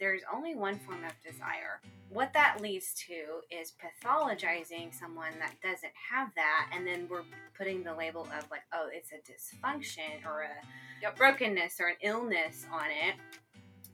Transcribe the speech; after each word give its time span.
there's 0.00 0.22
only 0.32 0.54
one 0.54 0.78
form 0.78 1.04
of 1.04 1.12
desire. 1.24 1.80
What 2.10 2.32
that 2.32 2.60
leads 2.60 2.94
to 3.08 3.40
is 3.50 3.72
pathologizing 3.82 4.94
someone 4.98 5.32
that 5.40 5.54
doesn't 5.62 5.92
have 6.10 6.28
that, 6.36 6.70
and 6.72 6.86
then 6.86 7.06
we're 7.10 7.24
putting 7.56 7.82
the 7.82 7.94
label 7.94 8.22
of 8.22 8.50
like, 8.50 8.62
oh, 8.72 8.88
it's 8.92 9.10
a 9.12 9.16
dysfunction 9.16 10.24
or 10.26 10.42
a 10.42 10.48
Yep. 11.02 11.16
brokenness 11.16 11.80
or 11.80 11.88
an 11.88 11.96
illness 12.02 12.66
on 12.72 12.86
it. 12.86 13.14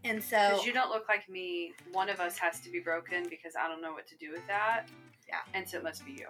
And 0.05 0.23
so, 0.23 0.37
Because 0.37 0.67
you 0.67 0.73
don't 0.73 0.91
look 0.91 1.09
like 1.09 1.29
me. 1.29 1.73
One 1.93 2.09
of 2.09 2.21
us 2.21 2.39
has 2.39 2.61
to 2.61 2.71
be 2.71 2.79
broken 2.81 3.27
because 3.29 3.55
I 3.59 3.68
don't 3.68 3.81
know 3.82 3.93
what 3.93 4.07
to 4.09 4.17
do 4.17 4.31
with 4.31 4.46
that. 4.46 4.86
Yeah. 5.29 5.41
And 5.55 5.68
so 5.68 5.79
it 5.79 5.82
must 5.85 6.05
be 6.05 6.13
you. 6.13 6.29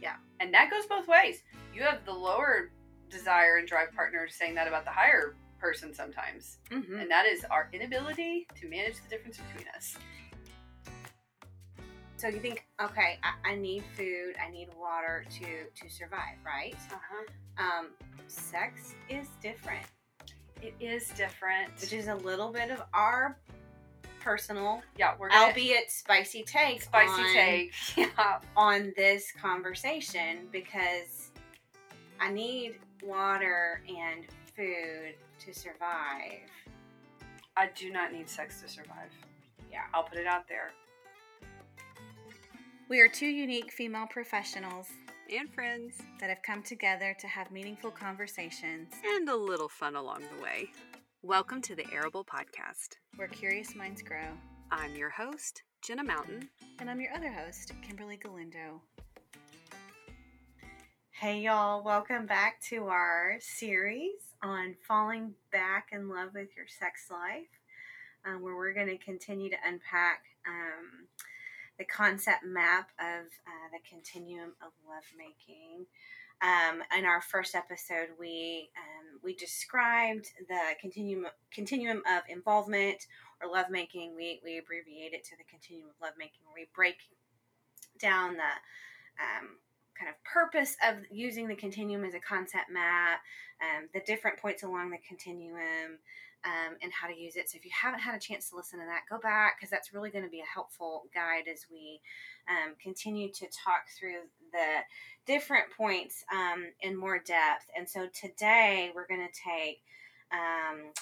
Yeah. 0.00 0.16
And 0.40 0.52
that 0.54 0.70
goes 0.70 0.86
both 0.86 1.06
ways. 1.06 1.42
You 1.74 1.82
have 1.82 2.04
the 2.06 2.12
lower 2.12 2.70
desire 3.10 3.56
and 3.56 3.68
drive 3.68 3.92
partner 3.92 4.26
saying 4.28 4.54
that 4.54 4.68
about 4.68 4.84
the 4.84 4.90
higher 4.90 5.36
person 5.60 5.92
sometimes. 5.94 6.58
Mhm. 6.70 7.00
And 7.02 7.10
that 7.10 7.26
is 7.26 7.44
our 7.44 7.68
inability 7.72 8.46
to 8.60 8.68
manage 8.68 8.96
the 9.02 9.08
difference 9.08 9.38
between 9.38 9.68
us. 9.76 9.96
so 12.16 12.28
you 12.28 12.38
think, 12.38 12.66
okay, 12.82 13.18
I, 13.22 13.52
I 13.52 13.54
need 13.54 13.82
food, 13.96 14.34
I 14.46 14.50
need 14.50 14.68
water 14.78 15.24
to 15.38 15.64
to 15.82 15.90
survive, 15.90 16.36
right? 16.44 16.76
Uh-huh. 16.92 17.24
Um, 17.64 17.86
sex 18.26 18.94
is 19.08 19.26
different. 19.40 19.86
It 20.60 20.74
is 20.80 21.08
different. 21.10 21.70
which 21.80 21.94
is 21.94 22.08
a 22.08 22.14
little 22.16 22.52
bit 22.52 22.70
of 22.70 22.82
our 22.92 23.38
personal, 24.20 24.82
yeah, 24.98 25.14
we're 25.18 25.30
gonna 25.30 25.46
albeit 25.46 25.90
spicy 25.90 26.42
take, 26.42 26.82
spicy 26.82 27.22
on, 27.22 27.32
take. 27.34 27.72
Yeah. 27.96 28.40
on 28.54 28.92
this 28.96 29.32
conversation 29.40 30.46
because 30.52 31.30
I 32.20 32.30
need 32.30 32.74
water 33.02 33.80
and 33.88 34.26
food 34.54 35.14
to 35.52 35.58
survive. 35.58 36.48
I 37.56 37.70
do 37.74 37.90
not 37.90 38.12
need 38.12 38.28
sex 38.28 38.60
to 38.62 38.68
survive. 38.68 39.10
Yeah. 39.70 39.82
I'll 39.92 40.04
put 40.04 40.18
it 40.18 40.26
out 40.26 40.46
there. 40.48 40.70
We 42.88 43.00
are 43.00 43.08
two 43.08 43.26
unique 43.26 43.72
female 43.72 44.06
professionals 44.08 44.86
And 45.36 45.52
friends. 45.52 45.94
that 46.20 46.28
have 46.28 46.42
come 46.46 46.62
together 46.62 47.16
to 47.18 47.26
have 47.26 47.50
meaningful 47.50 47.90
conversations 47.90 48.92
And 49.04 49.28
a 49.28 49.34
little 49.34 49.68
fun 49.68 49.96
along 49.96 50.22
the 50.36 50.42
way. 50.42 50.68
Welcome 51.22 51.60
to 51.62 51.74
the 51.74 51.86
Arable 51.92 52.24
Podcast. 52.24 52.98
where 53.16 53.28
curious 53.28 53.74
minds 53.74 54.02
grow. 54.02 54.28
I'm 54.70 54.94
your 54.94 55.10
host, 55.10 55.64
Jenna 55.82 56.04
Mountain. 56.04 56.48
And 56.78 56.88
I'm 56.88 57.00
your 57.00 57.12
other 57.12 57.32
host, 57.32 57.72
Kimberly 57.82 58.18
Galindo. 58.18 58.82
Hey, 61.10 61.40
y'all, 61.40 61.82
welcome 61.82 62.26
back 62.26 62.60
to 62.70 62.86
our 62.86 63.36
series 63.40 64.29
on 64.42 64.74
falling 64.86 65.34
back 65.52 65.88
in 65.92 66.08
love 66.08 66.30
with 66.34 66.56
your 66.56 66.66
sex 66.66 67.08
life, 67.10 67.60
um, 68.24 68.42
where 68.42 68.56
we're 68.56 68.72
going 68.72 68.88
to 68.88 68.98
continue 68.98 69.50
to 69.50 69.56
unpack 69.66 70.24
um, 70.46 71.06
the 71.78 71.84
concept 71.84 72.44
map 72.44 72.90
of 72.98 73.26
uh, 73.46 73.68
the 73.72 73.80
continuum 73.88 74.52
of 74.62 74.72
lovemaking. 74.86 75.86
Um, 76.42 76.82
in 76.96 77.04
our 77.04 77.20
first 77.20 77.54
episode, 77.54 78.08
we 78.18 78.70
um, 78.76 79.20
we 79.22 79.34
described 79.34 80.30
the 80.48 80.74
continuum 80.80 81.26
continuum 81.52 81.98
of 81.98 82.22
involvement 82.28 83.06
or 83.42 83.50
lovemaking. 83.50 84.14
We 84.16 84.40
we 84.42 84.58
abbreviate 84.58 85.12
it 85.12 85.24
to 85.24 85.36
the 85.36 85.44
continuum 85.44 85.90
of 85.90 85.96
lovemaking, 86.00 86.40
where 86.46 86.64
we 86.64 86.68
break 86.74 86.96
down 87.98 88.34
the 88.34 88.52
um, 89.20 89.56
kind 90.00 90.08
of 90.08 90.24
purpose 90.24 90.76
of 90.88 90.96
using 91.10 91.46
the 91.46 91.54
continuum 91.54 92.04
as 92.04 92.14
a 92.14 92.20
concept 92.20 92.70
map, 92.72 93.20
um, 93.60 93.88
the 93.92 94.00
different 94.06 94.38
points 94.38 94.62
along 94.62 94.90
the 94.90 94.98
continuum, 95.06 95.98
um, 96.44 96.76
and 96.82 96.90
how 96.90 97.06
to 97.06 97.14
use 97.14 97.36
it. 97.36 97.50
So 97.50 97.56
if 97.56 97.64
you 97.66 97.70
haven't 97.70 98.00
had 98.00 98.14
a 98.14 98.18
chance 98.18 98.48
to 98.48 98.56
listen 98.56 98.78
to 98.78 98.86
that, 98.86 99.02
go 99.10 99.18
back 99.20 99.58
because 99.58 99.70
that's 99.70 99.92
really 99.92 100.10
going 100.10 100.24
to 100.24 100.30
be 100.30 100.40
a 100.40 100.54
helpful 100.54 101.04
guide 101.14 101.48
as 101.52 101.66
we 101.70 102.00
um, 102.48 102.74
continue 102.82 103.30
to 103.30 103.46
talk 103.46 103.84
through 103.98 104.22
the 104.52 104.80
different 105.26 105.66
points 105.76 106.24
um, 106.32 106.64
in 106.80 106.96
more 106.96 107.18
depth. 107.18 107.66
And 107.76 107.86
so 107.86 108.08
today 108.18 108.90
we're 108.94 109.06
going 109.06 109.26
to 109.26 109.40
take 109.40 109.82
um, 110.32 110.92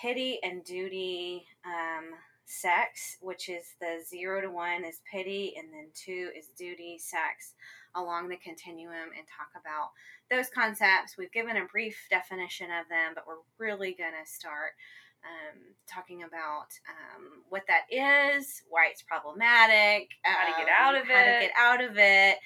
pity 0.00 0.38
and 0.44 0.62
duty 0.62 1.46
um, 1.64 2.14
sex, 2.46 3.16
which 3.20 3.48
is 3.48 3.74
the 3.80 4.02
zero 4.08 4.40
to 4.40 4.50
one 4.50 4.84
is 4.84 5.00
pity, 5.10 5.54
and 5.58 5.68
then 5.72 5.88
two 5.94 6.30
is 6.36 6.48
duty 6.56 6.96
sex 6.98 7.54
along 7.94 8.28
the 8.28 8.36
continuum, 8.36 9.10
and 9.16 9.26
talk 9.26 9.50
about 9.60 9.90
those 10.30 10.48
concepts. 10.50 11.16
We've 11.18 11.32
given 11.32 11.56
a 11.56 11.66
brief 11.66 11.96
definition 12.10 12.66
of 12.66 12.88
them, 12.88 13.12
but 13.14 13.24
we're 13.26 13.42
really 13.58 13.94
going 13.98 14.12
to 14.12 14.30
start 14.30 14.72
um, 15.24 15.58
talking 15.90 16.22
about 16.22 16.70
um, 16.88 17.42
what 17.48 17.62
that 17.66 17.86
is, 17.90 18.62
why 18.68 18.88
it's 18.90 19.02
problematic, 19.02 20.10
How 20.22 20.46
to 20.46 20.52
get 20.58 20.68
um, 20.68 20.74
out 20.78 20.94
of 20.94 21.06
how 21.08 21.24
to 21.24 21.36
it. 21.36 21.40
get 21.40 21.52
out 21.58 21.82
of 21.82 21.98
it, 21.98 22.36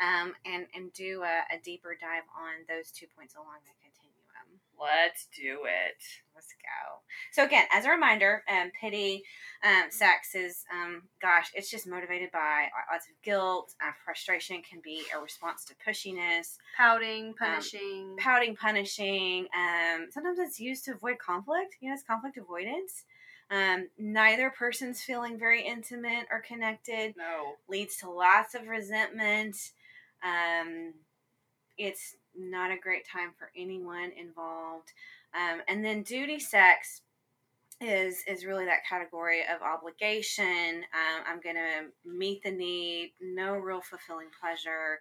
um, 0.00 0.32
and 0.46 0.66
and 0.74 0.92
do 0.92 1.22
a, 1.22 1.44
a 1.54 1.58
deeper 1.62 1.96
dive 2.00 2.24
on 2.32 2.64
those 2.68 2.90
two 2.90 3.06
points 3.16 3.34
along 3.34 3.60
the 3.66 3.76
continuum. 4.00 4.60
Let's 4.78 5.28
do 5.36 5.64
it. 5.64 6.00
Let's 6.34 6.54
go. 6.54 7.00
So 7.32 7.44
again, 7.44 7.64
as 7.70 7.84
a 7.84 7.90
reminder, 7.90 8.42
um, 8.50 8.70
pity, 8.80 9.22
um, 9.62 9.90
sex 9.90 10.34
is, 10.34 10.64
um, 10.72 11.02
gosh, 11.20 11.50
it's 11.54 11.70
just 11.70 11.86
motivated 11.86 12.30
by 12.32 12.68
lots 12.90 13.06
of 13.06 13.12
guilt. 13.22 13.74
Uh, 13.84 13.92
frustration 14.04 14.62
can 14.62 14.80
be 14.82 15.02
a 15.14 15.20
response 15.20 15.64
to 15.66 15.74
pushiness, 15.86 16.56
Pouting, 16.76 17.34
punishing. 17.34 18.16
pouting, 18.18 18.56
punishing. 18.56 19.48
Um, 19.54 20.06
sometimes 20.10 20.38
it's 20.38 20.58
used 20.58 20.86
to 20.86 20.92
avoid 20.92 21.18
conflict. 21.18 21.76
You 21.80 21.90
know, 21.90 21.94
it's 21.94 22.02
conflict 22.02 22.38
avoidance. 22.38 23.04
Um, 23.50 23.88
neither 23.98 24.48
person's 24.50 25.02
feeling 25.02 25.38
very 25.38 25.66
intimate 25.66 26.26
or 26.30 26.40
connected 26.40 27.14
no. 27.18 27.54
leads 27.68 27.96
to 27.98 28.08
lots 28.08 28.54
of 28.54 28.68
resentment. 28.68 29.56
Um, 30.22 30.94
it's 31.76 32.14
not 32.36 32.70
a 32.70 32.78
great 32.78 33.06
time 33.06 33.32
for 33.38 33.50
anyone 33.56 34.12
involved. 34.18 34.92
Um, 35.34 35.60
and 35.68 35.84
then 35.84 36.02
duty 36.02 36.38
sex 36.38 37.02
is 37.80 38.22
is 38.26 38.44
really 38.44 38.66
that 38.66 38.86
category 38.88 39.40
of 39.42 39.62
obligation. 39.62 40.84
Um, 40.92 41.24
I'm 41.26 41.40
going 41.40 41.56
to 41.56 41.86
meet 42.04 42.42
the 42.42 42.50
need, 42.50 43.12
no 43.20 43.54
real 43.54 43.80
fulfilling 43.80 44.28
pleasure. 44.40 45.00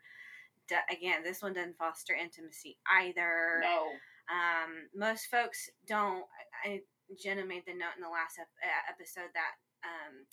D- 0.68 0.76
again, 0.96 1.24
this 1.24 1.42
one 1.42 1.54
doesn't 1.54 1.78
foster 1.78 2.14
intimacy 2.14 2.78
either. 3.02 3.62
No. 3.62 3.88
Um, 4.30 4.88
most 4.96 5.26
folks 5.26 5.70
don't. 5.88 6.24
I, 6.64 6.82
Jenna 7.22 7.44
made 7.44 7.64
the 7.66 7.74
note 7.74 7.98
in 7.98 8.04
the 8.04 8.10
last 8.10 8.38
ep- 8.40 8.48
episode 8.88 9.34
that, 9.34 9.58
um, 9.84 10.26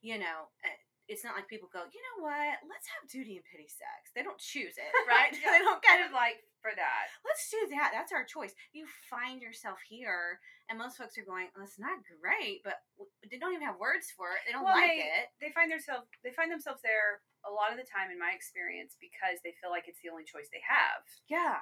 you 0.00 0.18
know, 0.18 0.48
uh, 0.64 0.80
it's 1.12 1.22
not 1.22 1.36
like 1.36 1.46
people 1.46 1.68
go, 1.68 1.84
you 1.92 2.00
know 2.00 2.24
what, 2.24 2.56
let's 2.66 2.88
have 2.96 3.04
duty 3.12 3.36
and 3.36 3.44
pity 3.44 3.68
sex. 3.68 4.08
They 4.16 4.24
don't 4.24 4.40
choose 4.40 4.74
it, 4.80 4.90
right? 5.08 5.28
Yeah, 5.38 5.52
they 5.52 5.60
don't 5.62 5.84
kind 5.84 6.00
of 6.02 6.10
like 6.16 6.40
for 6.64 6.72
that. 6.72 7.12
let's 7.28 7.44
do 7.52 7.60
that. 7.76 7.92
That's 7.92 8.10
our 8.16 8.24
choice. 8.24 8.56
You 8.72 8.86
find 9.10 9.42
yourself 9.44 9.76
here, 9.84 10.38
and 10.70 10.78
most 10.80 10.96
folks 10.96 11.18
are 11.20 11.26
going, 11.26 11.52
well, 11.52 11.66
it's 11.68 11.76
not 11.78 12.00
great, 12.06 12.62
but 12.64 12.80
they 13.28 13.36
don't 13.36 13.52
even 13.52 13.66
have 13.66 13.76
words 13.82 14.08
for 14.16 14.32
it. 14.38 14.46
They 14.48 14.54
don't 14.56 14.64
Well, 14.64 14.72
like 14.78 14.96
they- 14.96 15.10
it. 15.22 15.26
They 15.44 15.50
find 15.52 15.68
themselves 15.68 16.08
they 16.24 16.32
find 16.32 16.48
themselves 16.48 16.80
there 16.86 17.20
a 17.44 17.50
lot 17.50 17.74
of 17.74 17.78
the 17.78 17.84
time 17.84 18.08
in 18.14 18.16
my 18.22 18.30
experience 18.32 18.94
because 19.02 19.42
they 19.42 19.52
feel 19.58 19.74
like 19.74 19.90
it's 19.90 19.98
the 20.00 20.08
only 20.14 20.22
choice 20.24 20.46
they 20.54 20.62
have. 20.62 21.02
Yeah. 21.26 21.58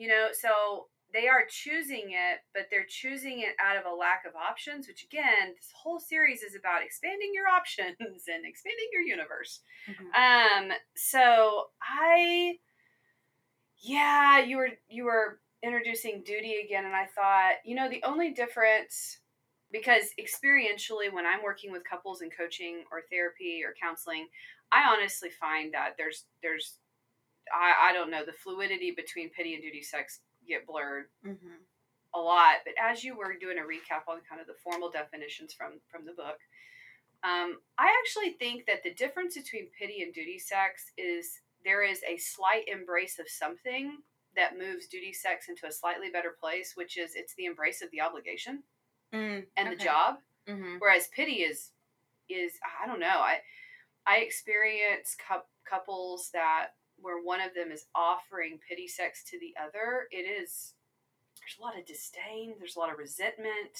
You 0.00 0.08
know, 0.08 0.32
so 0.32 0.88
they 1.14 1.28
are 1.28 1.44
choosing 1.48 2.10
it, 2.10 2.40
but 2.52 2.64
they're 2.70 2.86
choosing 2.86 3.40
it 3.40 3.54
out 3.64 3.76
of 3.76 3.86
a 3.86 3.94
lack 3.94 4.24
of 4.26 4.34
options, 4.34 4.88
which 4.88 5.04
again, 5.04 5.54
this 5.54 5.70
whole 5.72 6.00
series 6.00 6.42
is 6.42 6.56
about 6.56 6.82
expanding 6.82 7.30
your 7.32 7.46
options 7.46 7.96
and 8.00 8.44
expanding 8.44 8.88
your 8.92 9.02
universe. 9.02 9.60
Mhm. 9.88 10.12
Um, 10.14 10.72
so 10.96 11.68
I 11.80 12.58
yeah, 13.78 14.40
you 14.40 14.56
were 14.56 14.70
you 14.88 15.04
were 15.04 15.40
introducing 15.62 16.22
duty 16.24 16.56
again 16.64 16.84
and 16.84 16.94
I 16.94 17.06
thought, 17.06 17.54
you 17.64 17.74
know, 17.74 17.88
the 17.88 18.02
only 18.02 18.32
difference 18.32 19.20
because 19.70 20.04
experientially 20.20 21.12
when 21.12 21.26
I'm 21.26 21.42
working 21.42 21.72
with 21.72 21.84
couples 21.88 22.22
in 22.22 22.30
coaching 22.30 22.84
or 22.90 23.02
therapy 23.10 23.62
or 23.64 23.74
counseling, 23.80 24.26
I 24.72 24.84
honestly 24.92 25.30
find 25.30 25.72
that 25.74 25.94
there's 25.96 26.24
there's 26.42 26.78
I, 27.54 27.90
I 27.90 27.92
don't 27.92 28.10
know, 28.10 28.24
the 28.24 28.32
fluidity 28.32 28.90
between 28.90 29.30
pity 29.30 29.54
and 29.54 29.62
duty 29.62 29.82
sex 29.82 30.20
get 30.46 30.66
blurred 30.66 31.10
Mhm. 31.24 31.64
a 32.14 32.20
lot. 32.20 32.58
But 32.64 32.74
as 32.78 33.02
you 33.04 33.16
were 33.16 33.34
doing 33.34 33.58
a 33.58 33.62
recap 33.62 34.06
on 34.08 34.20
kind 34.22 34.40
of 34.40 34.46
the 34.46 34.54
formal 34.54 34.90
definitions 34.90 35.52
from 35.54 35.80
from 35.90 36.04
the 36.04 36.12
book, 36.12 36.38
um, 37.22 37.62
I 37.78 37.88
actually 38.00 38.32
think 38.34 38.66
that 38.66 38.82
the 38.82 38.92
difference 38.94 39.34
between 39.36 39.70
pity 39.70 40.02
and 40.02 40.12
duty 40.12 40.38
sex 40.38 40.92
is 40.96 41.40
there 41.64 41.82
is 41.82 42.02
a 42.04 42.16
slight 42.18 42.68
embrace 42.68 43.18
of 43.18 43.28
something 43.28 44.02
that 44.36 44.58
moves 44.58 44.86
duty 44.88 45.12
sex 45.12 45.48
into 45.48 45.66
a 45.66 45.72
slightly 45.72 46.10
better 46.10 46.32
place, 46.32 46.76
which 46.76 46.96
is 46.98 47.14
it's 47.14 47.34
the 47.34 47.46
embrace 47.46 47.80
of 47.82 47.90
the 47.90 48.00
obligation 48.00 48.62
Mm, 49.12 49.46
and 49.56 49.68
okay. 49.68 49.76
the 49.76 49.84
job. 49.84 50.22
Mhm. 50.46 50.80
Whereas 50.80 51.08
pity 51.08 51.42
is 51.44 51.72
is 52.28 52.58
I 52.80 52.86
don't 52.86 53.00
know. 53.00 53.20
I 53.20 53.42
I 54.06 54.18
experience 54.18 55.14
cou- 55.16 55.46
couples 55.64 56.30
that 56.32 56.74
where 57.04 57.22
one 57.22 57.40
of 57.40 57.54
them 57.54 57.70
is 57.70 57.86
offering 57.94 58.58
pity 58.66 58.88
sex 58.88 59.22
to 59.30 59.38
the 59.38 59.54
other. 59.62 60.08
It 60.10 60.24
is 60.24 60.74
there's 61.38 61.58
a 61.60 61.62
lot 61.62 61.78
of 61.78 61.84
disdain. 61.86 62.54
There's 62.58 62.76
a 62.76 62.78
lot 62.80 62.90
of 62.92 62.98
resentment. 62.98 63.76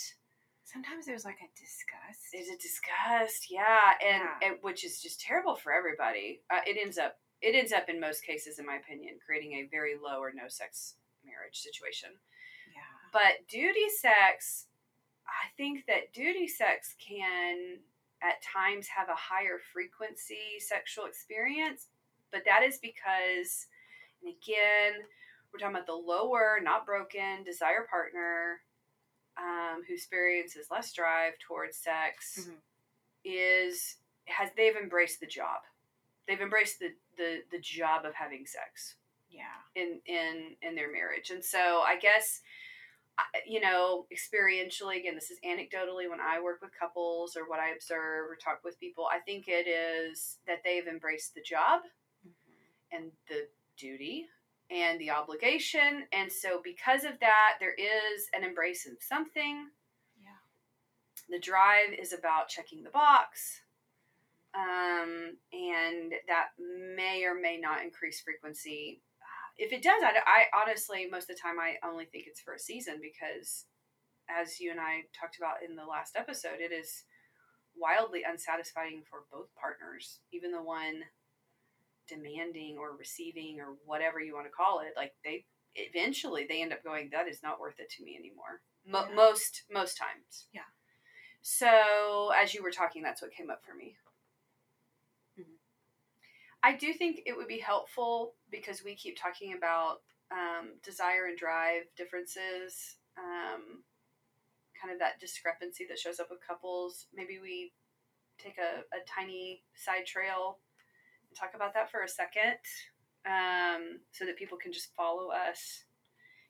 sometimes 0.67 1.05
there's 1.05 1.25
like 1.27 1.41
a 1.45 1.51
disgust. 1.61 2.33
Is 2.33 2.49
it 2.49 2.61
disgust? 2.61 3.51
Yeah, 3.51 3.93
and, 4.03 4.23
Yeah. 4.23 4.49
and 4.49 4.57
which 4.63 4.83
is 4.85 5.01
just 5.03 5.21
terrible 5.21 5.57
for 5.57 5.73
everybody. 5.73 6.41
Uh, 6.51 6.61
it 6.67 6.77
ends 6.81 6.97
up 6.99 7.19
it 7.43 7.55
ends 7.55 7.73
up 7.73 7.89
in 7.91 8.01
most 8.01 8.25
cases, 8.25 8.59
in 8.59 8.65
my 8.65 8.77
opinion, 8.77 9.19
creating 9.25 9.53
a 9.53 9.69
very 9.71 9.97
low 10.03 10.21
or 10.21 10.33
no 10.33 10.49
sex 10.49 10.95
marriage 11.25 11.59
situation. 11.61 12.11
yeah. 12.75 12.81
But 13.13 13.47
duty 13.49 13.89
sex, 13.91 14.67
I 15.27 15.49
think 15.57 15.85
that 15.87 16.13
duty 16.15 16.49
sex 16.49 16.95
can 16.99 17.81
at 18.23 18.41
times 18.43 18.89
have 18.89 19.09
a 19.11 19.15
higher 19.15 19.59
frequency 19.73 20.59
sexual 20.59 21.05
experience, 21.05 21.89
but 22.35 22.43
that 22.45 22.63
is 22.65 22.79
because, 22.83 23.67
and 24.23 24.35
again, 24.35 25.01
we're 25.53 25.59
talking 25.61 25.77
about 25.77 25.87
the 25.87 25.95
lower, 25.95 26.59
not 26.61 26.85
broken, 26.85 27.45
desire 27.45 27.87
partner 27.89 28.61
um, 29.39 29.83
who 29.87 29.95
experiences 29.95 30.67
less 30.71 30.93
drive 30.93 31.35
towards 31.39 31.77
sex 31.79 32.49
Mhm. 32.49 32.57
is 33.25 33.97
has 34.27 34.51
they've 34.57 34.77
embraced 34.77 35.21
the 35.21 35.27
job. 35.27 35.61
They've 36.27 36.41
embraced 36.41 36.79
the, 36.81 36.95
the 37.17 37.43
the 37.51 37.59
job 37.61 38.05
of 38.05 38.15
having 38.15 38.47
sex 38.47 38.97
Yeah. 39.31 39.61
in 39.75 40.01
in 40.07 40.57
in 40.63 40.75
their 40.75 40.91
marriage 40.91 41.31
and 41.31 41.45
so 41.45 41.81
i 41.87 41.97
guess 41.99 42.41
you 43.47 43.61
know 43.61 44.07
experientially 44.13 44.99
again 44.99 45.15
this 45.15 45.31
is 45.31 45.39
anecdotally 45.45 46.09
when 46.11 46.21
i 46.21 46.41
work 46.41 46.61
with 46.63 46.71
couples 46.79 47.37
or 47.37 47.49
what 47.49 47.61
i 47.61 47.71
observe 47.71 48.29
or 48.31 48.37
talk 48.37 48.61
with 48.65 48.79
people 48.81 49.07
i 49.13 49.19
think 49.21 49.45
it 49.49 49.67
is 49.69 50.39
that 50.47 50.59
they've 50.65 50.87
embraced 50.89 51.35
the 51.35 51.43
job 51.43 51.81
Mm-hmm. 51.83 51.89
And 52.95 53.11
the 53.29 53.49
duty 53.77 54.27
and 54.71 55.01
the 55.01 55.11
obligation. 55.11 56.05
And 56.13 56.31
so 56.31 56.61
because 56.63 57.05
of 57.05 57.21
that 57.21 57.55
there 57.61 57.75
is 57.75 58.29
an 58.37 58.45
embrace 58.45 58.87
of 58.87 58.95
something. 59.01 59.69
Yeah. 60.23 61.35
the 61.37 61.41
drive 61.41 61.93
is 61.99 62.13
about 62.13 62.49
checking 62.49 62.83
the 62.83 62.91
box 62.91 63.61
um, 64.55 65.37
and 65.53 66.13
that 66.29 66.49
may 66.59 67.25
or 67.25 67.35
may 67.35 67.59
not 67.59 67.83
increase 67.83 68.21
frequency. 68.21 69.03
If 69.59 69.73
it 69.73 69.83
does 69.83 70.03
I, 70.03 70.19
I 70.27 70.63
honestly 70.63 71.07
most 71.11 71.31
of 71.31 71.37
the 71.37 71.41
time 71.41 71.61
i 71.61 71.75
only 71.87 72.07
think 72.07 72.25
it's 72.27 72.41
for 72.41 72.55
a 72.55 72.59
season 72.59 72.99
because 73.01 73.67
as 74.29 74.59
you 74.59 74.73
and 74.73 74.81
i 74.81 75.07
talked 75.15 75.39
about 75.39 75.63
in 75.63 75.77
the 75.77 75.87
last 75.87 76.17
episode 76.17 76.59
it 76.59 76.73
is 76.75 77.05
wildly 77.77 78.23
unsatisfying 78.29 79.05
for 79.09 79.31
both 79.31 79.55
partners 79.55 80.19
even 80.33 80.51
the 80.51 80.61
one 80.61 81.07
demanding 82.09 82.77
or 82.79 82.97
receiving 82.97 83.61
or 83.61 83.77
whatever 83.85 84.21
you 84.21 84.35
want 84.35 84.47
to 84.47 84.53
call 84.53 84.81
it 84.81 84.93
like 84.97 85.13
they 85.25 85.45
eventually 85.75 86.47
they 86.49 86.63
end 86.63 86.73
up 86.73 86.85
going 86.85 87.09
that 87.11 87.29
is 87.29 87.43
not 87.43 87.59
worth 87.61 87.79
it 87.81 87.91
to 87.91 88.05
me 88.05 88.17
anymore 88.19 88.61
Mo- 88.87 89.07
Yeah. 89.09 89.15
most 89.15 89.63
most 89.71 89.97
times 89.97 90.47
Yeah. 90.53 90.69
so 91.43 92.31
as 92.37 92.55
you 92.55 92.63
were 92.63 92.71
talking 92.71 93.03
that's 93.03 93.23
what 93.23 93.33
came 93.33 93.51
up 93.51 93.65
for 93.65 93.75
me 93.75 93.97
Mhm. 95.39 95.59
i 96.63 96.73
do 96.75 96.93
think 96.93 97.21
it 97.27 97.37
would 97.37 97.49
be 97.49 97.59
helpful 97.59 98.37
because 98.51 98.85
we 98.85 98.95
keep 98.95 99.17
talking 99.17 99.55
about 99.55 100.03
um, 100.31 100.79
desire 100.83 101.27
and 101.27 101.39
drive 101.39 101.83
differences 101.97 102.97
um, 103.19 103.85
kind 104.81 104.93
of 104.93 104.99
that 104.99 105.21
discrepancy 105.21 105.87
that 105.89 105.99
shows 105.99 106.19
up 106.21 106.29
with 106.31 106.41
couples 106.47 107.07
maybe 107.15 107.39
we 107.41 107.73
take 108.39 108.59
a, 108.59 108.81
a 108.95 109.01
tiny 109.07 109.63
side 109.75 110.07
trail 110.07 110.59
talk 111.35 111.53
about 111.55 111.75
that 111.75 111.91
for 111.91 112.03
a 112.03 112.09
second 112.09 112.59
um, 113.27 114.01
so 114.13 114.25
that 114.25 114.37
people 114.37 114.59
can 114.59 114.73
just 114.73 114.95
follow 114.95 115.31
us. 115.31 115.85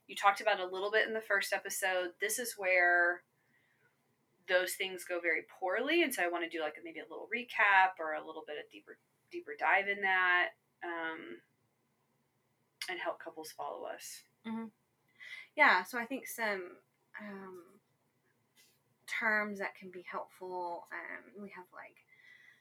You 0.07 0.17
talked 0.17 0.41
about 0.41 0.61
a 0.61 0.67
little 0.67 0.91
bit 0.91 1.07
in 1.09 1.15
the 1.15 1.21
first 1.21 1.53
episode. 1.53 2.11
This 2.21 2.39
is 2.39 2.55
where 2.57 3.23
those 4.49 4.75
things 4.75 5.05
go 5.05 5.21
very 5.21 5.43
poorly, 5.59 6.03
and 6.03 6.13
so 6.13 6.23
I 6.23 6.29
want 6.29 6.45
to 6.45 6.51
do 6.51 6.63
like 6.63 6.75
maybe 6.85 7.01
a 7.01 7.09
little 7.09 7.29
recap 7.35 7.99
or 7.99 8.15
a 8.15 8.27
little 8.27 8.45
bit 8.47 8.57
of 8.59 8.71
deeper 8.71 8.99
deeper 9.33 9.53
dive 9.59 9.89
in 9.89 10.03
that, 10.03 10.51
um, 10.85 11.41
and 12.91 13.01
help 13.01 13.19
couples 13.19 13.53
follow 13.53 13.85
us. 13.87 14.23
Yeah, 15.57 15.85
so 15.85 15.99
I 15.99 16.05
think 16.05 16.27
some 16.27 16.77
um, 17.21 17.63
terms 19.07 19.59
that 19.61 19.75
can 19.75 19.91
be 19.91 20.05
helpful. 20.11 20.87
Um, 20.93 21.43
we 21.43 21.49
have 21.57 21.65
like 21.73 22.04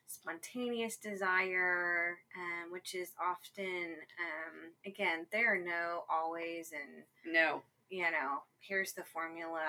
spontaneous 0.08 0.98
desire, 0.98 2.18
um, 2.38 2.72
which 2.72 2.96
is 2.96 3.12
often, 3.22 3.96
um, 4.20 4.74
again, 4.86 5.26
there 5.32 5.54
are 5.54 5.58
no 5.58 6.04
always 6.10 6.72
and, 6.72 7.04
No, 7.34 7.62
you 7.90 8.04
know, 8.04 8.44
here's 8.60 8.94
the 8.94 9.04
formula 9.04 9.60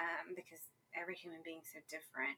um, 0.00 0.34
because 0.34 0.60
every 1.00 1.14
human 1.14 1.40
being's 1.44 1.68
so 1.72 1.80
different. 1.88 2.36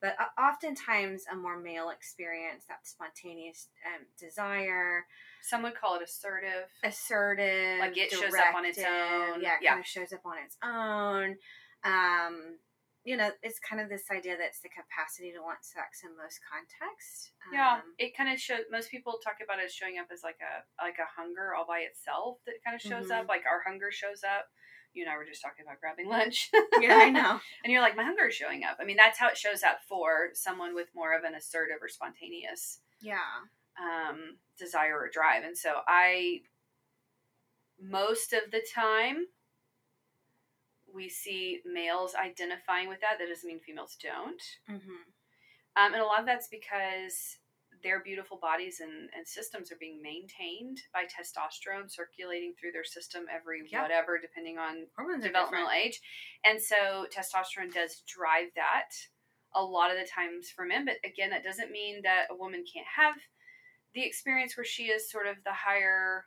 But 0.00 0.16
uh, 0.18 0.40
oftentimes, 0.40 1.24
a 1.30 1.36
more 1.36 1.58
male 1.60 1.90
experience, 1.90 2.64
that 2.68 2.86
spontaneous 2.86 3.68
um, 3.86 4.06
desire, 4.18 5.04
some 5.42 5.62
would 5.62 5.74
call 5.74 5.96
it 5.96 6.02
assertive. 6.02 6.68
assertive, 6.82 7.80
Like 7.80 7.98
it 7.98 8.10
shows 8.10 8.32
up 8.34 8.54
on 8.54 8.64
its 8.64 8.78
own. 8.78 9.42
Yeah, 9.42 9.56
it 9.56 9.62
Yeah. 9.62 9.70
kind 9.72 9.80
of 9.80 9.86
shows 9.86 10.12
up 10.12 10.24
on 10.24 10.38
its 10.38 10.56
own. 10.64 11.36
Um, 11.84 12.56
you 13.04 13.16
know, 13.16 13.30
it's 13.42 13.58
kind 13.58 13.80
of 13.80 13.88
this 13.88 14.04
idea 14.10 14.36
that 14.36 14.44
it's 14.52 14.60
the 14.60 14.68
capacity 14.68 15.32
to 15.32 15.40
want 15.40 15.64
sex 15.64 16.02
in 16.04 16.10
most 16.16 16.38
contexts. 16.44 17.32
Yeah, 17.52 17.76
Um, 17.80 17.94
it 17.98 18.14
kind 18.16 18.28
of 18.30 18.38
shows. 18.38 18.64
Most 18.70 18.90
people 18.90 19.18
talk 19.24 19.36
about 19.42 19.58
it 19.58 19.70
showing 19.72 19.98
up 19.98 20.08
as 20.12 20.22
like 20.22 20.38
a 20.44 20.64
like 20.82 20.98
a 20.98 21.08
hunger 21.16 21.54
all 21.54 21.66
by 21.66 21.80
itself 21.80 22.38
that 22.44 22.62
kind 22.64 22.74
of 22.74 22.80
shows 22.82 23.08
Mhm. 23.08 23.20
up. 23.22 23.28
Like 23.28 23.46
our 23.46 23.62
hunger 23.66 23.90
shows 23.90 24.22
up. 24.22 24.48
You 24.92 25.04
and 25.04 25.10
I 25.12 25.16
were 25.16 25.24
just 25.24 25.40
talking 25.40 25.64
about 25.64 25.80
grabbing 25.80 26.08
lunch. 26.08 26.50
yeah, 26.80 26.96
I 26.96 27.10
know. 27.10 27.40
and 27.64 27.72
you're 27.72 27.80
like, 27.80 27.96
my 27.96 28.02
hunger 28.04 28.26
is 28.26 28.34
showing 28.34 28.64
up. 28.64 28.76
I 28.80 28.84
mean, 28.84 28.96
that's 28.96 29.18
how 29.18 29.28
it 29.28 29.38
shows 29.38 29.62
up 29.62 29.78
for 29.88 30.30
someone 30.34 30.74
with 30.74 30.88
more 30.94 31.14
of 31.16 31.22
an 31.24 31.34
assertive 31.34 31.78
or 31.80 31.88
spontaneous 31.88 32.80
Yeah. 33.00 33.46
um, 33.80 34.38
desire 34.58 34.98
or 34.98 35.08
drive. 35.08 35.44
And 35.44 35.56
so 35.56 35.80
I, 35.86 36.42
most 37.80 38.32
of 38.32 38.50
the 38.50 38.62
time, 38.74 39.26
we 40.94 41.08
see 41.08 41.60
males 41.64 42.14
identifying 42.14 42.88
with 42.88 43.00
that. 43.00 43.18
That 43.18 43.28
doesn't 43.28 43.46
mean 43.46 43.60
females 43.60 43.96
don't. 44.02 44.42
Mm-hmm. 44.70 45.02
Um, 45.76 45.94
and 45.94 46.02
a 46.02 46.04
lot 46.04 46.20
of 46.20 46.26
that's 46.26 46.48
because 46.48 47.38
their 47.82 48.02
beautiful 48.02 48.38
bodies 48.40 48.80
and, 48.80 49.08
and 49.16 49.26
systems 49.26 49.72
are 49.72 49.78
being 49.80 50.02
maintained 50.02 50.78
by 50.92 51.04
testosterone 51.04 51.90
circulating 51.90 52.52
through 52.58 52.72
their 52.72 52.84
system 52.84 53.24
every 53.32 53.62
Yeah. 53.70 53.82
whatever, 53.82 54.18
depending 54.20 54.58
on 54.58 54.86
Hormones 54.96 55.24
developmental 55.24 55.70
age. 55.70 56.00
And 56.44 56.60
so 56.60 57.06
testosterone 57.14 57.72
does 57.72 58.02
drive 58.06 58.48
that 58.56 58.90
a 59.54 59.62
lot 59.62 59.90
of 59.90 59.96
the 59.96 60.06
times 60.06 60.50
for 60.50 60.64
men. 60.64 60.84
But 60.84 60.96
again, 61.04 61.30
that 61.30 61.44
doesn't 61.44 61.70
mean 61.70 62.02
that 62.02 62.26
a 62.30 62.36
woman 62.36 62.64
can't 62.70 62.86
have 62.96 63.14
the 63.94 64.04
experience 64.04 64.56
where 64.56 64.64
she 64.64 64.84
is 64.84 65.10
sort 65.10 65.26
of 65.26 65.36
the 65.44 65.52
higher 65.52 66.24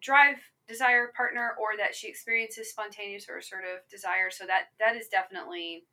drive 0.00 0.36
desire 0.68 1.12
partner 1.16 1.54
or 1.60 1.76
that 1.78 1.94
she 1.94 2.08
experiences 2.08 2.70
spontaneous 2.70 3.26
or 3.28 3.38
assertive 3.38 3.86
desire. 3.90 4.30
So 4.30 4.46
that 4.46 4.74
that 4.78 4.96
is 4.96 5.08
definitely 5.08 5.84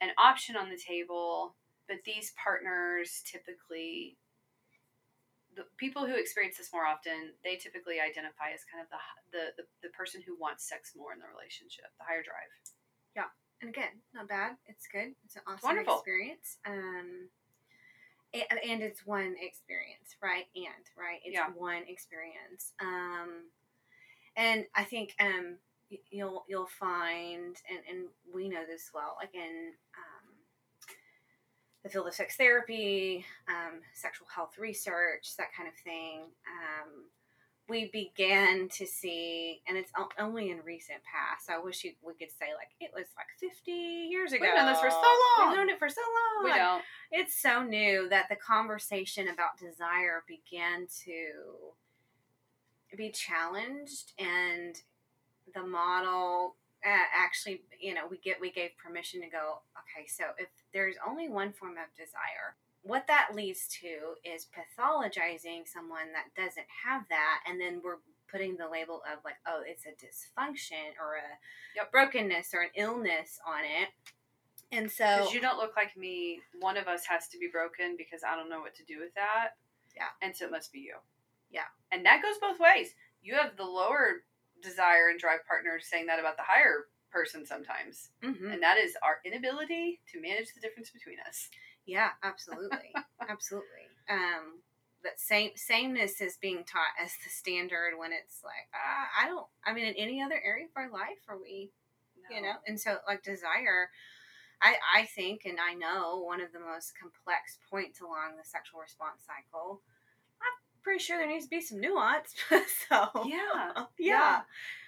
an 0.00 0.10
option 0.18 0.56
on 0.56 0.70
the 0.70 0.78
table. 0.78 1.54
But 1.88 2.04
these 2.04 2.32
partners 2.42 3.22
typically 3.24 4.16
the 5.56 5.64
people 5.76 6.06
who 6.06 6.14
experience 6.14 6.56
this 6.56 6.70
more 6.72 6.86
often, 6.86 7.34
they 7.42 7.56
typically 7.56 7.98
identify 7.98 8.54
as 8.54 8.62
kind 8.62 8.78
of 8.78 8.88
the, 8.92 9.02
the 9.32 9.44
the 9.62 9.88
the 9.88 9.92
person 9.94 10.22
who 10.22 10.38
wants 10.38 10.68
sex 10.68 10.92
more 10.94 11.12
in 11.12 11.18
the 11.18 11.26
relationship, 11.26 11.90
the 11.98 12.04
higher 12.04 12.22
drive. 12.22 12.52
Yeah 13.16 13.32
and 13.60 13.70
again, 13.70 14.02
not 14.14 14.28
bad. 14.28 14.56
It's 14.66 14.86
good. 14.86 15.14
It's 15.24 15.36
an 15.36 15.42
awesome 15.46 15.60
wonderful. 15.62 15.96
experience. 15.96 16.58
Um, 16.66 17.28
and, 18.34 18.82
it's 18.82 19.06
one 19.06 19.34
experience, 19.40 20.16
right? 20.22 20.46
And 20.54 20.84
right, 20.96 21.20
it's 21.24 21.34
Yeah. 21.34 21.50
one 21.56 21.82
experience. 21.88 22.72
Um, 22.80 23.50
and 24.36 24.66
I 24.74 24.84
think 24.84 25.14
um, 25.20 25.58
you'll 26.10 26.44
you'll 26.48 26.66
find, 26.66 27.56
and 27.68 27.80
and 27.88 28.08
we 28.32 28.48
know 28.48 28.64
this 28.66 28.90
well, 28.92 29.16
like 29.20 29.34
in 29.34 29.72
um, 29.96 30.34
the 31.82 31.88
field 31.88 32.06
of 32.06 32.14
sex 32.14 32.36
therapy, 32.36 33.24
um, 33.48 33.80
sexual 33.94 34.26
health 34.34 34.58
research, 34.58 35.36
that 35.38 35.52
kind 35.56 35.68
of 35.68 35.74
thing. 35.76 36.20
Um, 36.46 37.04
we 37.68 37.90
began 37.92 38.68
to 38.70 38.86
see, 38.86 39.60
and 39.68 39.76
it's 39.76 39.92
only 40.18 40.50
in 40.50 40.60
recent 40.64 40.98
past. 41.04 41.50
I 41.50 41.58
wish 41.58 41.84
you, 41.84 41.92
we 42.02 42.14
could 42.14 42.30
say 42.30 42.46
like 42.56 42.70
it 42.80 42.90
was 42.94 43.06
like 43.16 43.26
fifty 43.38 44.08
years 44.10 44.32
ago. 44.32 44.46
We've 44.46 44.54
known 44.54 44.72
this 44.72 44.80
for 44.80 44.90
so 44.90 44.96
long. 44.96 45.48
We've 45.48 45.56
known 45.58 45.68
it 45.68 45.78
for 45.78 45.88
so 45.88 46.00
long. 46.00 46.44
We 46.44 46.58
don't. 46.58 46.82
It's 47.10 47.40
so 47.40 47.62
new 47.62 48.08
that 48.08 48.28
the 48.28 48.36
conversation 48.36 49.28
about 49.28 49.58
desire 49.58 50.24
began 50.26 50.86
to 51.04 52.96
be 52.96 53.10
challenged, 53.10 54.12
and 54.18 54.76
the 55.54 55.62
model 55.62 56.56
uh, 56.84 57.06
actually, 57.14 57.62
you 57.80 57.94
know, 57.94 58.02
we 58.10 58.18
get 58.18 58.40
we 58.40 58.50
gave 58.50 58.70
permission 58.82 59.20
to 59.20 59.28
go. 59.28 59.60
Okay, 59.76 60.06
so 60.06 60.24
if 60.38 60.48
there's 60.72 60.96
only 61.06 61.28
one 61.28 61.52
form 61.52 61.72
of 61.72 61.94
desire, 61.96 62.56
what 62.82 63.06
that 63.08 63.30
leads 63.34 63.66
to 63.80 64.14
is 64.24 64.46
pathologizing 64.46 65.66
someone 65.66 66.12
that 66.12 66.34
doesn't 66.36 66.66
have 66.84 67.02
that, 67.10 67.40
and 67.46 67.60
then 67.60 67.80
we're 67.84 67.98
putting 68.30 68.56
the 68.56 68.68
label 68.68 69.02
of 69.10 69.24
like, 69.24 69.36
oh, 69.46 69.62
it's 69.66 69.84
a 69.86 69.90
dysfunction 69.90 70.92
or 71.00 71.16
a 71.16 71.38
Yep. 71.76 71.90
brokenness 71.92 72.52
or 72.54 72.60
an 72.62 72.70
illness 72.74 73.38
on 73.46 73.64
it 73.64 73.88
And 74.70 74.90
so 74.92 75.04
Because 75.04 75.32
you 75.32 75.40
don't 75.40 75.56
look 75.56 75.74
like 75.76 75.96
me. 75.96 76.40
One 76.60 76.76
of 76.76 76.88
us 76.88 77.06
has 77.06 77.26
to 77.28 77.38
be 77.38 77.48
broken 77.50 77.96
because 77.96 78.22
I 78.22 78.36
don't 78.36 78.50
know 78.50 78.60
what 78.60 78.74
to 78.74 78.84
do 78.84 78.98
with 79.00 79.14
that. 79.14 79.56
Yeah. 79.96 80.08
And 80.20 80.36
so 80.36 80.44
it 80.44 80.50
must 80.50 80.72
be 80.74 80.80
you. 80.80 80.96
Yeah. 81.50 81.64
And 81.90 82.04
that 82.04 82.20
goes 82.22 82.36
both 82.38 82.60
ways. 82.60 82.94
You 83.22 83.34
have 83.36 83.56
the 83.56 83.64
lower 83.64 84.24
desire 84.60 85.08
and 85.08 85.18
drive 85.18 85.46
partner 85.46 85.80
saying 85.80 86.04
that 86.08 86.18
about 86.20 86.36
the 86.36 86.42
higher 86.42 86.88
person 87.10 87.46
sometimes. 87.46 88.10
Mhm. 88.22 88.52
And 88.52 88.62
that 88.62 88.76
is 88.76 88.94
our 89.02 89.20
inability 89.24 90.02
to 90.12 90.20
manage 90.20 90.52
the 90.52 90.60
difference 90.60 90.90
between 90.90 91.18
us. 91.20 91.48
Yeah, 91.88 92.10
absolutely, 92.22 92.92
absolutely. 93.28 93.88
Um, 94.10 94.60
that 95.02 95.18
same 95.18 95.52
sameness 95.56 96.20
is 96.20 96.36
being 96.36 96.64
taught 96.64 96.92
as 97.02 97.12
the 97.24 97.30
standard 97.30 97.96
when 97.96 98.12
it's 98.12 98.44
like 98.44 98.68
uh, 98.76 99.24
I 99.24 99.26
don't. 99.26 99.46
I 99.64 99.72
mean, 99.72 99.86
in 99.86 99.94
any 99.94 100.20
other 100.22 100.38
area 100.44 100.66
of 100.66 100.76
our 100.76 100.90
life, 100.92 101.24
are 101.28 101.40
we? 101.40 101.72
You 102.30 102.42
know, 102.42 102.60
and 102.66 102.78
so 102.78 102.98
like 103.08 103.22
desire. 103.22 103.88
I, 104.60 104.74
I 104.94 105.02
think 105.04 105.42
and 105.46 105.58
I 105.58 105.72
know 105.72 106.20
one 106.20 106.40
of 106.42 106.52
the 106.52 106.60
most 106.60 106.92
complex 107.00 107.58
points 107.70 108.00
along 108.00 108.36
the 108.36 108.44
sexual 108.44 108.80
response 108.80 109.22
cycle. 109.24 109.80
Pretty 110.82 111.02
sure 111.02 111.18
there 111.18 111.28
needs 111.28 111.44
to 111.44 111.50
be 111.50 111.60
some 111.60 111.80
nuance. 111.80 112.34
so 112.88 113.08
Yeah. 113.26 113.84
yeah, 113.98 114.40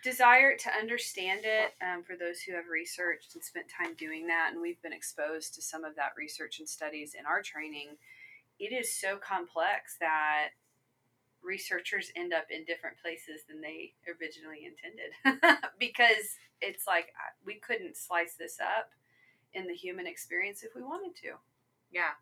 desire 0.03 0.57
to 0.57 0.71
understand 0.71 1.43
it 1.45 1.75
um, 1.83 2.03
for 2.03 2.17
those 2.17 2.41
who 2.41 2.55
have 2.55 2.69
researched 2.71 3.35
and 3.35 3.45
spent 3.45 3.67
time 3.69 3.95
doing 3.97 4.27
that 4.29 4.51
and 4.53 4.61
we've 4.61 4.81
been 4.83 4.93
exposed 4.93 5.55
to 5.55 5.63
some 5.63 5.85
of 5.85 5.97
that 5.97 6.13
research 6.17 6.59
and 6.59 6.69
studies 6.69 7.15
in 7.19 7.27
our 7.27 7.43
training 7.43 7.97
it 8.59 8.73
is 8.73 8.95
so 8.95 9.17
complex 9.17 9.97
that 10.01 10.49
researchers 11.43 12.11
end 12.17 12.33
up 12.33 12.45
in 12.51 12.65
different 12.65 12.97
places 13.03 13.43
than 13.49 13.61
they 13.61 13.93
originally 14.09 14.69
intended 14.69 15.61
because 15.79 16.37
it's 16.61 16.87
like 16.87 17.09
we 17.45 17.55
couldn't 17.55 17.97
slice 17.97 18.35
this 18.39 18.59
up 18.61 18.91
in 19.53 19.67
the 19.67 19.75
human 19.75 20.07
experience 20.07 20.63
if 20.63 20.75
we 20.75 20.83
wanted 20.83 21.15
to 21.17 21.33
yeah. 21.91 22.15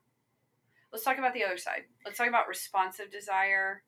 Let's 0.92 1.04
talk 1.04 1.18
about 1.18 1.34
the 1.34 1.44
other 1.44 1.58
side 1.58 1.84
let's 2.04 2.16
talk 2.18 2.28
about 2.28 2.48
responsive 2.48 3.10
desire 3.10 3.82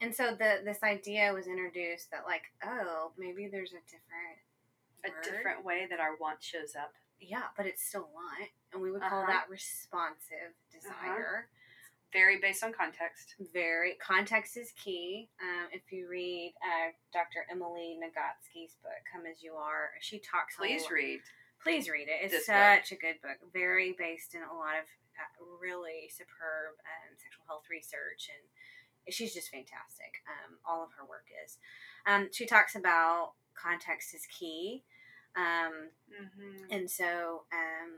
And 0.00 0.14
so 0.14 0.34
the 0.38 0.60
this 0.64 0.82
idea 0.82 1.32
was 1.32 1.46
introduced 1.46 2.10
that 2.10 2.24
like 2.26 2.42
oh 2.64 3.12
maybe 3.18 3.48
there's 3.50 3.72
a 3.72 3.82
different 3.88 4.38
a 5.04 5.10
word. 5.10 5.22
different 5.24 5.64
way 5.64 5.86
that 5.90 6.00
our 6.00 6.16
want 6.16 6.42
shows 6.42 6.74
up 6.76 6.92
yeah, 7.20 7.44
but 7.56 7.64
it's 7.64 7.82
still 7.82 8.08
want, 8.12 8.50
and 8.72 8.82
we 8.82 8.90
would 8.90 9.00
call 9.00 9.22
Uh-huh. 9.22 9.32
that 9.32 9.48
responsive 9.48 10.52
desire. 10.70 11.48
very 12.12 12.38
based 12.38 12.62
on 12.62 12.72
context 12.72 13.34
Very 13.54 13.94
context 13.94 14.56
is 14.58 14.72
key. 14.72 15.30
Um, 15.40 15.68
if 15.72 15.90
you 15.90 16.06
read 16.08 16.52
uh, 16.62 16.90
Dr. 17.12 17.46
Emily 17.50 17.96
Nagoski's 18.02 18.74
book, 18.82 19.00
"Come 19.10 19.24
as 19.26 19.42
You 19.42 19.54
Are," 19.54 19.90
she 20.00 20.18
talks. 20.18 20.54
a 20.56 20.58
please 20.58 20.90
read 20.90 21.20
Please 21.62 21.88
read 21.88 22.08
it. 22.08 22.18
It's 22.24 22.32
this 22.32 22.46
book. 22.46 22.56
such 22.84 22.92
a 22.92 22.96
good 22.96 23.22
book. 23.22 23.38
Very 23.54 23.94
based 23.96 24.34
in 24.34 24.42
a 24.42 24.52
lot 24.52 24.76
of 24.76 24.84
really 25.60 26.08
superb 26.10 26.76
um, 26.84 27.10
sexual 27.16 27.44
health 27.46 27.64
research, 27.70 28.28
and 28.30 29.12
she's 29.14 29.34
just 29.34 29.50
fantastic. 29.50 30.22
Um, 30.28 30.58
all 30.66 30.82
of 30.82 30.90
her 30.98 31.04
work 31.04 31.26
is. 31.44 31.58
Um, 32.06 32.28
she 32.32 32.46
talks 32.46 32.74
about 32.76 33.32
context 33.54 34.14
is 34.14 34.26
key. 34.26 34.82
Um, 35.36 35.90
Mm-hmm. 36.14 36.70
and 36.70 36.88
so, 36.88 37.42
um, 37.52 37.90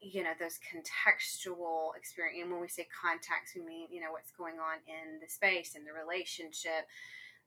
you 0.00 0.22
know, 0.22 0.32
those 0.38 0.58
contextual 0.58 1.96
experience. 1.96 2.42
And 2.42 2.50
when 2.52 2.60
we 2.60 2.68
say 2.68 2.86
context, 2.88 3.54
we 3.54 3.62
mean 3.62 3.88
you 3.90 4.00
know 4.00 4.10
what's 4.12 4.30
going 4.32 4.54
on 4.58 4.78
in 4.86 5.20
the 5.20 5.28
space, 5.28 5.74
in 5.74 5.84
the 5.84 5.92
relationship, 5.92 6.88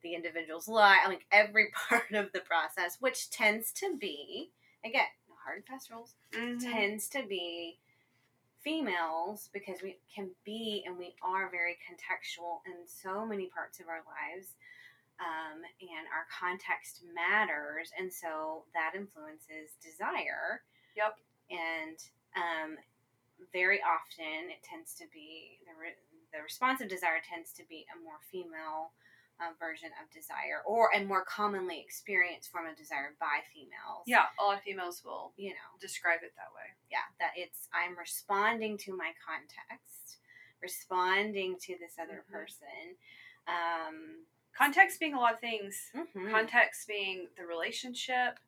the 0.03 0.13
individual's 0.13 0.67
life, 0.67 0.99
like 1.07 1.25
every 1.31 1.69
part 1.89 2.11
of 2.13 2.31
the 2.33 2.39
process, 2.41 2.97
which 2.99 3.29
tends 3.31 3.71
to 3.73 3.95
be 3.99 4.51
again 4.85 5.07
no 5.27 5.35
hard 5.43 5.57
and 5.57 5.65
fast 5.65 5.89
rules. 5.89 6.13
Mm-hmm. 6.33 6.71
Tends 6.71 7.07
to 7.09 7.23
be 7.27 7.79
females 8.67 9.47
because 9.53 9.79
we 9.81 9.95
can 10.13 10.27
be 10.43 10.83
and 10.86 10.97
we 10.97 11.15
are 11.24 11.50
very 11.50 11.79
contextual 11.88 12.59
in 12.67 12.83
so 12.83 13.25
many 13.25 13.47
parts 13.47 13.79
of 13.79 13.88
our 13.88 14.03
lives 14.03 14.59
um, 15.24 15.63
and 15.79 16.03
our 16.12 16.27
context 16.27 17.01
matters, 17.15 17.95
and 17.95 18.12
so 18.12 18.67
that 18.75 18.91
influences 18.91 19.79
desire. 19.79 20.67
Yep. 21.00 21.15
And 21.47 21.97
um, 22.36 22.69
very 23.55 23.79
often, 23.79 24.51
it 24.51 24.62
tends 24.67 24.93
to 25.00 25.07
be 25.15 25.63
the 25.63 25.74
re- 25.79 26.03
the 26.36 26.43
responsive 26.43 26.91
desire 26.91 27.24
tends 27.24 27.55
to 27.55 27.63
be 27.71 27.88
a 27.88 27.95
more 28.03 28.19
female 28.27 28.91
uh, 29.39 29.53
version 29.60 29.89
of 30.01 30.10
desire, 30.12 30.62
or 30.65 30.89
a 30.96 31.03
more 31.03 31.24
commonly 31.25 31.79
experienced 31.79 32.51
form 32.51 32.67
of 32.67 32.75
desire 32.75 33.15
by 33.20 33.41
females. 33.53 34.03
Yeah, 34.06 34.25
a 34.39 34.44
lot 34.44 34.58
of 34.58 34.63
females 34.63 35.03
will 35.06 35.34
You 35.38 35.51
know, 35.51 35.77
describe 35.79 36.22
it 36.24 36.34
that 36.36 36.53
way. 36.56 36.74
yeah, 36.89 37.06
that 37.20 37.34
it's 37.36 37.67
I'm 37.74 37.98
responding 37.98 38.77
to 38.79 38.96
my 38.96 39.12
context, 39.24 40.17
responding 40.62 41.58
to 41.60 41.77
this 41.77 41.98
other 42.00 42.24
Mhm. 42.27 42.32
person. 42.32 42.98
Um, 43.48 44.25
Context 44.53 45.00
being 45.00 45.13
a 45.13 45.20
lot 45.20 45.36
of 45.36 45.39
things. 45.39 45.91
mhm. 45.94 46.32
Context 46.32 46.88
being 46.88 47.29
the 47.38 47.46
relationship, 47.46 48.39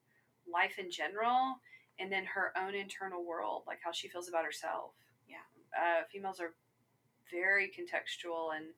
life 0.47 0.79
in 0.79 0.89
general, 0.89 1.61
and 1.99 2.11
then 2.11 2.25
her 2.25 2.51
own 2.57 2.73
internal 2.73 3.23
world, 3.23 3.67
like 3.67 3.79
how 3.83 3.91
she 3.91 4.07
feels 4.09 4.27
about 4.27 4.43
herself. 4.43 4.95
Yeah. 5.27 5.43
Uh, 5.77 6.05
females 6.05 6.39
are 6.39 6.55
very 7.29 7.69
contextual, 7.69 8.55
and 8.55 8.73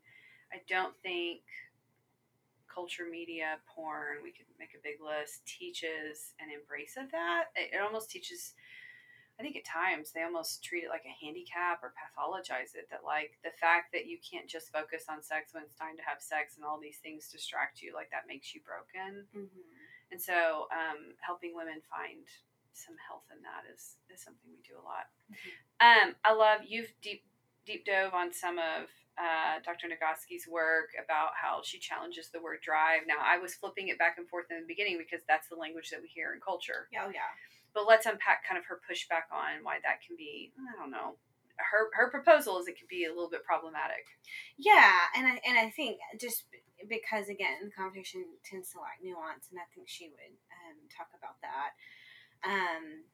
I 0.52 0.58
don't 0.68 0.98
think 1.02 1.44
culture, 2.74 3.04
media, 3.10 3.60
porn, 3.68 4.24
we 4.24 4.32
could 4.32 4.48
make 4.60 4.72
a 4.74 4.82
big 4.84 5.04
list, 5.04 5.46
teaches 5.46 6.34
an 6.40 6.48
embrace 6.48 6.96
of 6.96 7.12
that. 7.12 7.52
It, 7.56 7.76
it 7.76 7.82
almost 7.82 8.10
teaches. 8.10 8.54
I 9.40 9.44
think 9.44 9.56
at 9.58 9.66
times 9.66 10.12
they 10.12 10.22
almost 10.22 10.62
treat 10.64 10.84
it 10.86 10.94
like 10.94 11.02
a 11.08 11.18
handicap 11.18 11.82
or 11.82 11.98
pathologize 11.98 12.78
it. 12.78 12.88
That 12.92 13.02
like 13.04 13.40
the 13.44 13.56
fact 13.60 13.92
that 13.92 14.06
you 14.06 14.20
can't 14.22 14.48
just 14.48 14.72
focus 14.72 15.06
on 15.10 15.24
sex 15.24 15.54
when 15.54 15.64
it's 15.64 15.74
time 15.76 15.98
to 15.98 16.06
have 16.06 16.22
sex 16.22 16.56
and 16.56 16.66
all 16.66 16.80
these 16.80 17.02
things 17.02 17.28
distract 17.28 17.82
you, 17.82 17.94
like 17.96 18.12
that 18.12 18.30
makes 18.30 18.54
you 18.54 18.62
broken. 18.62 19.26
Mhm. 19.34 19.50
And 20.12 20.22
so, 20.22 20.68
um, 20.70 21.16
helping 21.26 21.56
women 21.56 21.82
find 21.90 22.28
some 22.74 22.96
health 23.08 23.26
in 23.32 23.42
that 23.44 23.66
is 23.74 23.98
is 24.14 24.22
something 24.22 24.52
we 24.52 24.62
do 24.62 24.78
a 24.78 24.86
lot. 24.86 25.10
Um, 25.80 26.16
I 26.24 26.34
love 26.34 26.62
you've 26.68 26.94
deep 27.02 27.24
deep 27.66 27.86
dove 27.86 28.14
on 28.14 28.32
some 28.34 28.60
of 28.60 28.90
uh, 29.22 29.62
Dr. 29.62 29.86
Nagoski's 29.86 30.50
work 30.50 30.98
about 30.98 31.38
how 31.38 31.62
she 31.62 31.78
challenges 31.78 32.34
the 32.34 32.42
word 32.42 32.58
drive. 32.66 33.06
Now, 33.06 33.22
I 33.22 33.38
was 33.38 33.54
flipping 33.54 33.94
it 33.94 34.02
back 34.02 34.18
and 34.18 34.26
forth 34.26 34.50
in 34.50 34.58
the 34.58 34.66
beginning 34.66 34.98
because 34.98 35.22
that's 35.30 35.46
the 35.46 35.56
language 35.56 35.94
that 35.94 36.02
we 36.02 36.10
hear 36.10 36.34
in 36.34 36.42
culture. 36.42 36.90
Yeah, 36.90 37.06
oh 37.06 37.14
yeah. 37.14 37.30
But 37.74 37.86
let's 37.86 38.10
unpack 38.10 38.42
kind 38.42 38.58
of 38.58 38.66
her 38.66 38.82
pushback 38.82 39.30
on 39.30 39.62
why 39.62 39.78
that 39.86 40.02
can 40.02 40.18
be. 40.18 40.52
I 40.58 40.74
don't 40.74 40.90
know. 40.90 41.22
Her 41.62 41.94
her 41.94 42.10
proposal 42.10 42.58
is 42.58 42.66
it 42.66 42.82
could 42.82 42.90
be 42.90 43.06
a 43.06 43.14
little 43.14 43.30
bit 43.30 43.46
problematic. 43.46 44.10
Yeah, 44.58 45.14
and 45.14 45.28
I 45.28 45.38
and 45.46 45.56
I 45.60 45.70
think 45.70 46.02
just 46.20 46.50
because 46.90 47.30
again 47.30 47.70
the 47.70 47.76
conversation 47.78 48.26
tends 48.42 48.74
to 48.74 48.82
lack 48.82 48.98
nuance, 49.06 49.54
and 49.54 49.62
I 49.62 49.70
think 49.70 49.86
she 49.86 50.10
would 50.10 50.34
um, 50.66 50.82
talk 50.90 51.14
about 51.14 51.38
that. 51.46 51.78
Um, 52.42 53.06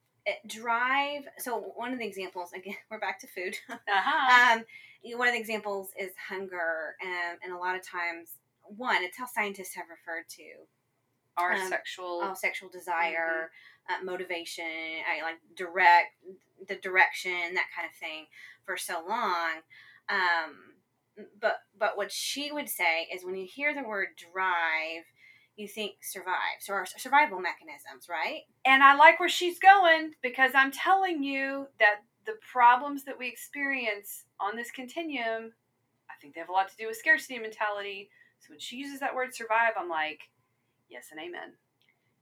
drive. 0.48 1.24
So 1.38 1.74
one 1.76 1.92
of 1.92 2.00
the 2.00 2.08
examples 2.08 2.54
again, 2.54 2.80
we're 2.90 3.00
back 3.00 3.20
to 3.20 3.28
food. 3.28 3.56
Uh-huh. 3.70 4.60
um, 4.60 4.66
you 5.04 5.12
know, 5.12 5.18
one 5.18 5.28
of 5.28 5.34
the 5.34 5.40
examples 5.40 5.90
is 6.00 6.12
hunger, 6.30 6.96
um, 7.04 7.38
and 7.44 7.54
a 7.54 7.58
lot 7.58 7.76
of 7.76 7.86
times, 7.86 8.36
one, 8.64 9.04
it's 9.04 9.18
how 9.18 9.26
scientists 9.26 9.76
have 9.76 9.86
referred 9.90 10.28
to 10.30 10.44
Our 11.38 11.54
um, 11.54 11.68
sexual 11.70 12.22
oh, 12.24 12.34
sexual 12.36 12.70
desire, 12.70 13.52
uh, 13.90 14.04
motivation, 14.04 14.66
I 14.66 15.24
like 15.24 15.38
direct 15.56 16.16
the 16.68 16.76
direction, 16.76 17.54
that 17.54 17.68
kind 17.76 17.88
of 17.90 17.96
thing, 18.00 18.26
for 18.66 18.78
so 18.78 19.04
long. 19.08 19.62
Um, 20.10 21.26
but 21.40 21.58
but 21.78 21.98
what 21.98 22.12
she 22.12 22.52
would 22.52 22.70
say 22.70 23.08
is 23.14 23.24
when 23.24 23.36
you 23.36 23.48
hear 23.48 23.74
the 23.74 23.88
word 23.88 24.10
drive, 24.32 25.06
you 25.56 25.68
think 25.68 25.94
survive, 26.02 26.60
so 26.60 26.74
our 26.74 26.86
survival 26.86 27.40
mechanisms, 27.40 28.08
right? 28.10 28.42
And 28.66 28.84
I 28.84 28.96
like 28.96 29.20
where 29.20 29.30
she's 29.30 29.60
going 29.60 30.14
because 30.22 30.52
I'm 30.54 30.72
telling 30.72 31.24
you 31.24 31.68
that 31.80 32.02
the 32.26 32.34
problems 32.52 33.06
that 33.06 33.18
we 33.18 33.28
experience 33.28 34.26
on 34.40 34.56
this 34.56 34.72
continuum, 34.72 35.54
I 36.10 36.14
think 36.22 36.34
they 36.34 36.40
have 36.40 36.50
a 36.50 36.54
lot 36.54 36.70
to 36.70 36.78
do 36.78 36.88
with 36.88 36.98
scarcity 36.98 37.40
mentality. 37.40 38.10
So 38.40 38.48
when 38.52 38.60
she 38.60 38.78
uses 38.78 39.00
that 39.00 39.16
word 39.16 39.34
survive, 39.34 39.74
I'm 39.80 39.90
like, 39.90 40.22
yes 40.90 41.08
and 41.12 41.20
amen. 41.20 41.54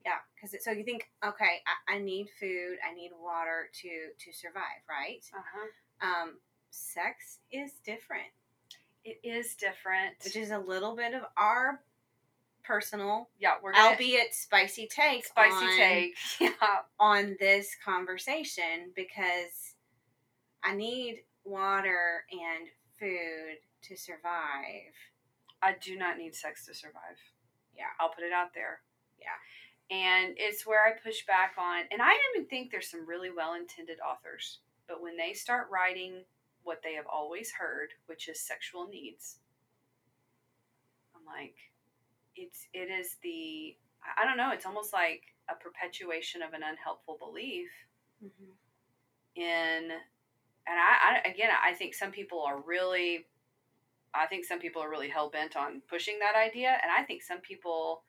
Yeah, 0.06 0.20
because 0.36 0.56
so 0.64 0.72
you 0.72 0.84
think, 0.84 1.10
okay, 1.26 1.62
I, 1.90 1.96
I 1.96 2.00
need 2.00 2.28
food, 2.40 2.78
I 2.88 2.94
need 2.94 3.12
water 3.20 3.70
to 3.82 3.90
to 4.26 4.38
survive, 4.38 4.84
right? 4.88 5.24
Uh-huh. 5.34 6.08
Um, 6.08 6.34
sex 6.70 7.40
is 7.52 7.72
different, 7.84 8.28
It 9.04 9.20
is 9.24 9.56
different. 9.56 10.16
which 10.24 10.36
is 10.36 10.52
a 10.52 10.60
little 10.60 10.96
bit 10.96 11.14
of 11.16 11.24
our 11.38 11.82
personal, 12.64 13.30
yeah, 13.40 13.54
we're 13.64 13.72
gonna 13.74 13.90
albeit 13.90 14.34
spicy 14.36 14.88
take, 14.88 15.26
spicy 15.26 15.66
on, 15.66 15.78
take. 15.78 16.16
Yeah. 16.40 16.52
on 17.00 17.36
this 17.40 17.76
conversation 17.84 18.92
because 18.96 19.74
I 20.64 20.76
need 20.76 21.24
water 21.46 22.26
and 22.32 22.68
food 23.00 23.58
to 23.84 23.96
survive. 23.96 24.94
I 25.62 25.76
do 25.82 25.98
not 25.98 26.18
need 26.18 26.36
sex 26.36 26.66
to 26.66 26.74
survive. 26.74 27.18
Yeah. 27.76 27.94
I'll 28.00 28.10
put 28.10 28.24
it 28.24 28.34
out 28.34 28.54
there. 28.54 28.82
Yeah. 29.20 29.96
And 29.96 30.34
it's 30.38 30.66
where 30.66 30.84
I 30.84 30.92
push 31.00 31.26
back 31.28 31.54
on, 31.60 31.84
and 31.92 32.02
I 32.02 32.12
even 32.34 32.48
think 32.50 32.72
there's 32.72 32.90
some 32.90 33.08
really 33.08 33.30
well 33.30 33.54
intended 33.54 33.98
authors, 34.00 34.60
but 34.88 35.02
when 35.02 35.16
they 35.16 35.34
start 35.34 35.68
writing 35.72 36.24
what 36.64 36.82
they 36.84 36.96
have 36.96 37.06
always 37.06 37.52
heard, 37.52 37.90
which 38.08 38.28
is 38.28 38.40
sexual 38.42 38.88
needs, 38.88 39.38
I'm 41.16 41.24
like, 41.26 41.56
it's 42.36 42.68
it 42.74 42.90
is 42.90 43.18
the 43.22 43.78
I 44.18 44.26
don't 44.26 44.38
know, 44.38 44.52
it's 44.52 44.66
almost 44.66 44.92
like 44.92 45.22
a 45.50 45.56
perpetuation 45.56 46.42
of 46.42 46.54
an 46.54 46.62
unhelpful 46.64 47.18
belief 47.20 47.70
Mm-hmm. 48.24 49.42
in 49.42 49.90
and 50.68 50.78
I, 50.80 51.22
I 51.26 51.30
again 51.30 51.50
I 51.64 51.74
think 51.74 51.94
some 51.94 52.12
people 52.12 52.42
are 52.42 52.60
really 52.62 53.26
I 54.14 54.28
think 54.28 54.46
some 54.46 54.60
people 54.60 54.82
are 54.82 54.90
really 54.90 55.10
hell 55.10 55.30
bent 55.30 55.56
on 55.56 55.82
pushing 55.90 56.20
that 56.20 56.36
idea 56.36 56.78
and 56.82 56.92
I 56.92 57.04
think 57.04 57.22
some 57.22 57.40
people 57.40 58.04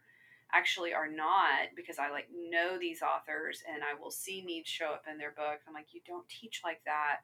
actually 0.53 0.95
are 0.95 1.09
not 1.11 1.75
because 1.75 1.99
I 1.99 2.11
like 2.11 2.29
know 2.33 2.79
these 2.79 3.03
authors 3.03 3.63
and 3.73 3.83
I 3.83 4.01
will 4.01 4.11
see 4.11 4.43
needs 4.43 4.69
show 4.69 4.87
up 4.87 5.05
in 5.11 5.19
their 5.19 5.33
book. 5.33 5.61
I'm 5.67 5.75
like, 5.75 5.93
you 5.93 6.01
don't 6.07 6.29
teach 6.29 6.61
like 6.65 6.81
that. 6.85 7.21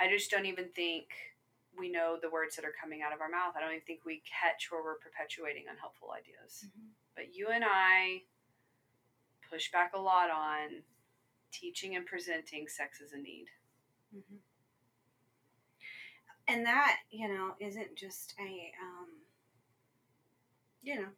I 0.00 0.08
just 0.08 0.30
don't 0.30 0.46
even 0.46 0.68
think 0.74 1.06
we 1.76 1.90
know 1.90 2.18
the 2.20 2.30
words 2.30 2.56
that 2.56 2.64
are 2.64 2.74
coming 2.78 3.02
out 3.02 3.12
of 3.12 3.20
our 3.20 3.28
mouth. 3.28 3.54
I 3.56 3.60
don't 3.60 3.70
even 3.70 3.86
think 3.86 4.04
we 4.04 4.22
catch 4.26 4.70
where 4.70 4.82
we're 4.82 4.98
perpetuating 4.98 5.64
unhelpful 5.70 6.10
ideas. 6.10 6.66
Mm-hmm. 6.66 6.88
But 7.14 7.34
you 7.34 7.48
and 7.52 7.64
I 7.66 8.22
push 9.50 9.70
back 9.70 9.92
a 9.94 10.00
lot 10.00 10.30
on 10.30 10.82
teaching 11.52 11.96
and 11.96 12.04
presenting 12.06 12.66
sex 12.68 13.00
as 13.04 13.12
a 13.12 13.18
need. 13.18 13.46
Mm-hmm. 14.14 14.36
And 16.46 16.66
that, 16.66 16.96
you 17.10 17.28
know, 17.28 17.54
isn't 17.58 17.96
just 17.96 18.34
a, 18.38 18.70
um, 18.82 19.08
you 20.82 20.96
know, 20.96 21.08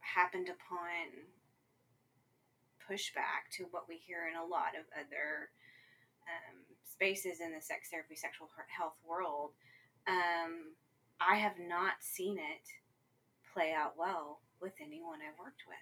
happened 0.00 0.48
upon 0.48 1.24
pushback 2.84 3.50
to 3.50 3.64
what 3.70 3.88
we 3.88 3.96
hear 3.96 4.28
in 4.30 4.36
a 4.36 4.44
lot 4.44 4.76
of 4.78 4.84
other 4.94 5.50
um, 6.28 6.62
spaces 6.84 7.40
in 7.40 7.52
the 7.52 7.60
sex 7.60 7.88
therapy, 7.90 8.14
sexual 8.14 8.48
health 8.68 8.96
world. 9.08 9.50
Um, 10.06 10.76
I 11.20 11.36
have 11.36 11.58
not 11.58 11.94
seen 12.00 12.38
it 12.38 12.68
play 13.52 13.72
out 13.76 13.94
well 13.98 14.40
with 14.60 14.74
anyone 14.80 15.18
I've 15.20 15.38
worked 15.38 15.62
with. 15.66 15.76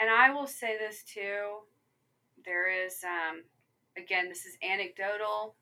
And 0.00 0.08
I 0.08 0.30
will 0.30 0.46
say 0.46 0.78
this 0.78 1.02
too. 1.02 1.66
There 2.44 2.70
is, 2.70 3.04
um, 3.04 3.42
again, 3.96 4.28
this 4.28 4.44
is 4.46 4.56
anecdotal 4.62 5.56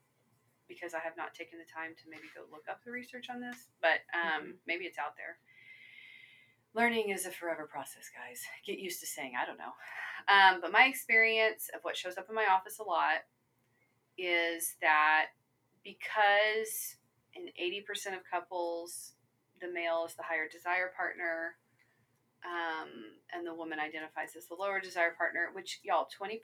because 0.69 0.95
I 0.95 1.01
have 1.01 1.17
not 1.17 1.35
taken 1.35 1.59
the 1.59 1.65
time 1.65 1.95
to 1.97 2.09
maybe 2.09 2.31
go 2.35 2.43
look 2.51 2.69
up 2.71 2.85
the 2.85 2.91
research 2.93 3.27
on 3.29 3.41
this, 3.41 3.69
but 3.81 4.01
um, 4.15 4.43
Mhm. 4.43 4.59
maybe 4.67 4.87
it's 4.87 4.99
out 4.99 5.17
there. 5.17 5.39
Learning 6.73 7.11
is 7.11 7.27
a 7.27 7.33
forever 7.33 7.67
process, 7.67 8.09
guys. 8.11 8.47
Get 8.65 8.79
used 8.79 9.01
to 9.01 9.07
saying, 9.07 9.35
I 9.37 9.45
don't 9.45 9.59
know. 9.59 9.75
Um, 10.29 10.61
but 10.61 10.71
my 10.71 10.85
experience 10.87 11.69
of 11.71 11.83
what 11.83 11.97
shows 11.97 12.17
up 12.17 12.29
in 12.29 12.35
my 12.35 12.47
office 12.47 12.79
a 12.79 12.85
lot 12.85 13.27
is 14.17 14.77
that 14.81 15.31
because 15.83 16.97
in 17.35 17.51
80% 17.59 18.15
of 18.17 18.23
couples, 18.25 19.15
the 19.61 19.69
male 19.69 20.05
is 20.07 20.15
the 20.15 20.23
higher 20.23 20.49
desire 20.49 20.89
partner, 20.97 21.59
um, 22.45 22.89
and 23.35 23.47
the 23.47 23.55
woman 23.55 23.79
identifies 23.79 24.37
as 24.37 24.47
the 24.47 24.55
lower 24.55 24.81
desire 24.81 25.13
partner, 25.17 25.51
which 25.53 25.81
y'all, 25.83 26.09
20%, 26.09 26.41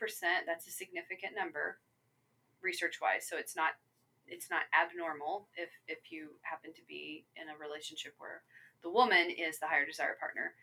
that's 0.47 0.67
a 0.67 0.71
significant 0.71 1.35
number 1.35 1.79
research 2.62 3.00
wise. 3.00 3.26
So 3.29 3.37
it's 3.37 3.57
not 3.57 3.73
it's 4.29 4.50
not 4.50 4.62
abnormal 4.75 5.47
if 5.57 5.71
if 5.87 6.11
you 6.11 6.31
happen 6.43 6.73
to 6.75 6.83
be 6.88 7.25
in 7.37 7.49
a 7.49 7.59
relationship 7.59 8.15
where 8.19 8.43
the 8.83 8.91
woman 8.91 9.31
is 9.31 9.59
the 9.59 9.67
higher 9.67 9.87
desire 9.87 10.16
partner. 10.18 10.55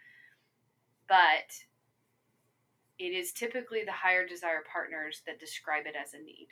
But 1.08 1.56
it 3.00 3.14
is 3.14 3.32
typically 3.32 3.84
the 3.84 3.92
higher 3.92 4.28
desire 4.28 4.64
partners 4.72 5.22
that 5.26 5.40
describe 5.40 5.86
it 5.86 5.96
as 5.96 6.14
a 6.14 6.20
need. 6.20 6.50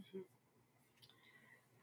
Mhm. 0.00 0.24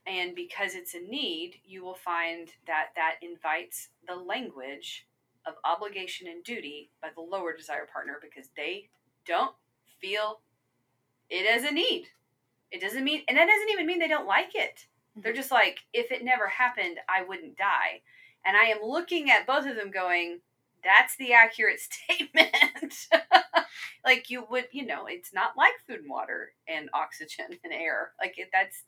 And 0.05 0.35
because 0.35 0.75
it's 0.75 0.93
a 0.93 0.99
need, 0.99 1.61
you 1.65 1.83
will 1.83 1.95
find 1.95 2.49
that 2.67 2.91
that 2.95 3.17
invites 3.21 3.89
the 4.07 4.15
language 4.15 5.07
of 5.45 5.55
obligation 5.65 6.27
and 6.27 6.43
duty 6.43 6.89
by 7.01 7.09
the 7.15 7.21
lower 7.21 7.55
desire 7.55 7.87
partner 7.91 8.19
because 8.21 8.49
they 8.55 8.89
don't 9.25 9.55
feel 9.99 10.39
it 11.29 11.45
as 11.45 11.63
a 11.63 11.73
need. 11.73 12.07
It 12.71 12.81
doesn't 12.81 13.03
mean, 13.03 13.21
and 13.27 13.37
that 13.37 13.47
doesn't 13.47 13.69
even 13.69 13.85
mean 13.85 13.99
they 13.99 14.07
don't 14.07 14.27
like 14.27 14.55
it. 14.55 14.87
They're 15.15 15.31
mm-hmm. 15.31 15.39
just 15.39 15.51
like, 15.51 15.79
if 15.93 16.11
it 16.11 16.23
never 16.23 16.47
happened, 16.47 16.97
I 17.07 17.23
wouldn't 17.23 17.57
die. 17.57 18.01
And 18.45 18.57
I 18.57 18.65
am 18.65 18.79
looking 18.83 19.29
at 19.29 19.47
both 19.47 19.65
of 19.65 19.75
them 19.75 19.91
going, 19.91 20.39
that's 20.83 21.15
the 21.15 21.33
accurate 21.33 21.79
statement. 22.09 23.07
like 24.05 24.29
you 24.29 24.45
would, 24.49 24.65
you 24.71 24.85
know, 24.85 25.05
it's 25.07 25.33
not 25.33 25.57
like 25.57 25.73
food 25.87 26.01
and 26.01 26.09
water 26.09 26.53
and 26.67 26.89
oxygen 26.93 27.45
and 27.63 27.73
air. 27.73 28.11
Like 28.19 28.37
it, 28.37 28.49
that's, 28.51 28.83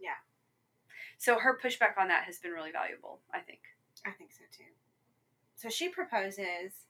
Yeah. 0.00 0.20
So 1.18 1.38
her 1.38 1.58
pushback 1.62 1.98
on 1.98 2.08
that 2.08 2.24
has 2.24 2.38
been 2.38 2.52
really 2.52 2.72
valuable, 2.72 3.20
I 3.32 3.40
think. 3.40 3.60
I 4.04 4.10
think 4.10 4.30
so 4.32 4.44
too. 4.56 4.64
So 5.56 5.68
she 5.70 5.88
proposes, 5.88 6.84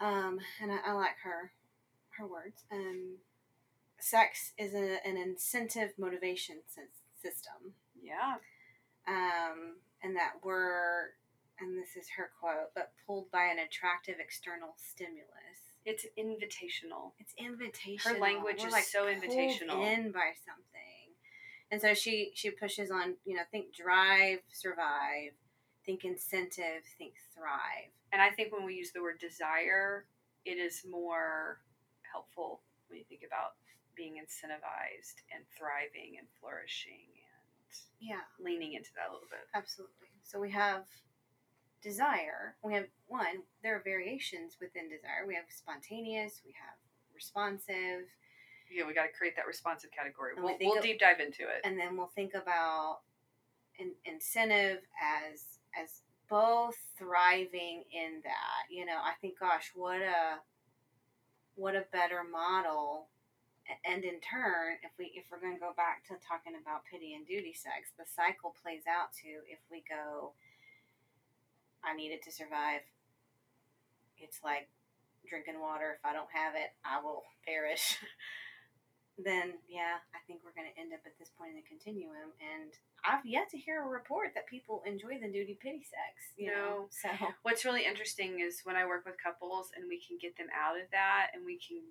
um, 0.00 0.38
and 0.62 0.70
I, 0.70 0.78
I 0.88 0.92
like 0.92 1.16
her 1.24 1.52
her 2.18 2.26
words. 2.26 2.64
Um, 2.72 3.16
sex 3.98 4.52
is 4.58 4.74
a, 4.74 4.98
an 5.06 5.16
incentive 5.16 5.92
motivation 5.98 6.56
sys- 6.68 7.22
system, 7.22 7.74
Yeah. 8.00 8.34
um, 9.06 9.76
and 10.02 10.14
that 10.16 10.34
we're, 10.44 11.10
and 11.60 11.78
this 11.80 11.96
is 11.96 12.08
her 12.16 12.30
quote, 12.40 12.74
but 12.74 12.92
pulled 13.06 13.30
by 13.30 13.44
an 13.44 13.58
attractive 13.58 14.16
external 14.20 14.74
stimulus. 14.76 15.72
It's 15.84 16.04
invitational. 16.18 17.12
It's 17.18 17.34
invitational. 17.40 18.14
Her 18.14 18.18
language 18.18 18.58
We're, 18.62 18.76
is 18.78 18.86
so 18.92 19.04
pulled 19.04 19.16
invitational. 19.22 19.96
in 19.96 20.12
by 20.12 20.32
something, 20.44 21.14
and 21.70 21.80
so 21.80 21.94
she 21.94 22.32
she 22.34 22.50
pushes 22.50 22.90
on. 22.90 23.14
You 23.24 23.36
know, 23.36 23.42
think 23.50 23.74
drive, 23.74 24.40
survive. 24.52 25.32
Think 25.88 26.04
incentive. 26.04 26.84
Think 26.98 27.14
thrive. 27.34 27.88
And 28.12 28.20
I 28.20 28.28
think 28.28 28.52
when 28.52 28.66
we 28.66 28.74
use 28.74 28.92
the 28.92 29.00
word 29.00 29.18
desire, 29.18 30.04
it 30.44 30.58
is 30.58 30.84
more 30.84 31.60
helpful 32.12 32.60
when 32.88 32.98
you 32.98 33.06
think 33.08 33.22
about 33.26 33.52
being 33.96 34.16
incentivized 34.20 35.24
and 35.34 35.44
thriving 35.56 36.16
and 36.18 36.28
flourishing 36.38 37.08
and 37.08 37.72
Yeah, 38.00 38.20
leaning 38.38 38.74
into 38.74 38.90
that 38.96 39.08
a 39.08 39.12
little 39.14 39.28
bit. 39.30 39.48
absolutely. 39.54 40.08
So 40.24 40.38
we 40.38 40.50
have 40.50 40.84
desire. 41.80 42.54
We 42.62 42.74
have 42.74 42.88
one. 43.06 43.42
There 43.62 43.74
are 43.74 43.80
variations 43.82 44.58
within 44.60 44.90
desire. 44.90 45.24
We 45.26 45.36
have 45.36 45.46
spontaneous. 45.48 46.42
We 46.44 46.52
have 46.52 46.76
responsive, 47.14 48.04
Yeah, 48.70 48.86
we 48.86 48.92
got 48.92 49.04
to 49.06 49.12
create 49.16 49.36
that 49.36 49.46
responsive 49.46 49.90
category. 49.90 50.34
And 50.36 50.44
we 50.44 50.50
We'll, 50.50 50.58
think 50.58 50.70
we'll 50.72 50.78
of- 50.80 50.84
deep 50.84 51.00
dive 51.00 51.20
into 51.20 51.44
it. 51.48 51.62
and 51.64 51.78
then 51.80 51.96
we'll 51.96 52.12
think 52.14 52.34
about 52.34 53.00
in, 53.78 53.94
incentive 54.04 54.82
as 55.02 55.57
as 55.76 56.02
both 56.28 56.76
thriving 56.98 57.84
in 57.92 58.20
that. 58.24 58.68
You 58.70 58.84
know, 58.84 58.98
I 59.02 59.12
think, 59.20 59.38
gosh, 59.40 59.72
what 59.74 60.00
a 60.00 60.40
what 61.56 61.74
a 61.74 61.84
better 61.92 62.22
model. 62.22 63.08
And 63.84 64.04
in 64.04 64.20
turn, 64.20 64.80
if 64.82 64.92
we 64.98 65.12
if 65.14 65.24
we're 65.30 65.40
going 65.40 65.54
to 65.54 65.60
go 65.60 65.72
back 65.76 66.04
to 66.08 66.14
talking 66.20 66.54
about 66.56 66.88
pity 66.90 67.14
and 67.14 67.26
duty 67.26 67.52
sex, 67.52 67.92
the 67.98 68.04
cycle 68.08 68.54
plays 68.62 68.84
out 68.88 69.12
to 69.24 69.28
if 69.48 69.60
we 69.70 69.84
go, 69.88 70.32
I 71.84 71.94
need 71.94 72.12
it 72.12 72.22
to 72.24 72.32
survive. 72.32 72.80
It's 74.18 74.40
like 74.42 74.68
drinking 75.28 75.60
water. 75.60 75.98
If 75.98 76.04
I 76.04 76.12
don't 76.12 76.32
have 76.32 76.54
it, 76.54 76.72
I 76.84 77.02
will 77.02 77.24
perish. 77.46 77.98
Then 79.18 79.58
yeah, 79.66 79.98
I 80.14 80.22
think 80.26 80.40
we're 80.46 80.54
going 80.54 80.70
to 80.70 80.76
end 80.78 80.94
up 80.94 81.02
at 81.06 81.18
this 81.18 81.30
point 81.34 81.50
in 81.50 81.58
the 81.58 81.66
continuum. 81.66 82.30
And 82.38 82.70
I've 83.02 83.26
yet 83.26 83.50
to 83.50 83.58
hear 83.58 83.82
a 83.82 83.88
report 83.88 84.30
that 84.38 84.46
people 84.46 84.82
enjoy 84.86 85.18
the 85.18 85.26
duty 85.30 85.58
pity 85.58 85.82
sex. 85.82 86.34
You 86.38 86.54
know, 86.54 86.86
No. 86.86 86.92
so 86.94 87.10
What's 87.42 87.64
really 87.66 87.82
interesting 87.84 88.38
is 88.40 88.62
when 88.62 88.76
I 88.78 88.86
work 88.86 89.04
with 89.04 89.18
couples 89.18 89.70
and 89.74 89.86
we 89.90 89.98
can 89.98 90.18
get 90.22 90.38
them 90.38 90.48
out 90.54 90.78
of 90.78 90.86
that 90.94 91.34
and 91.34 91.42
we 91.44 91.58
can 91.58 91.82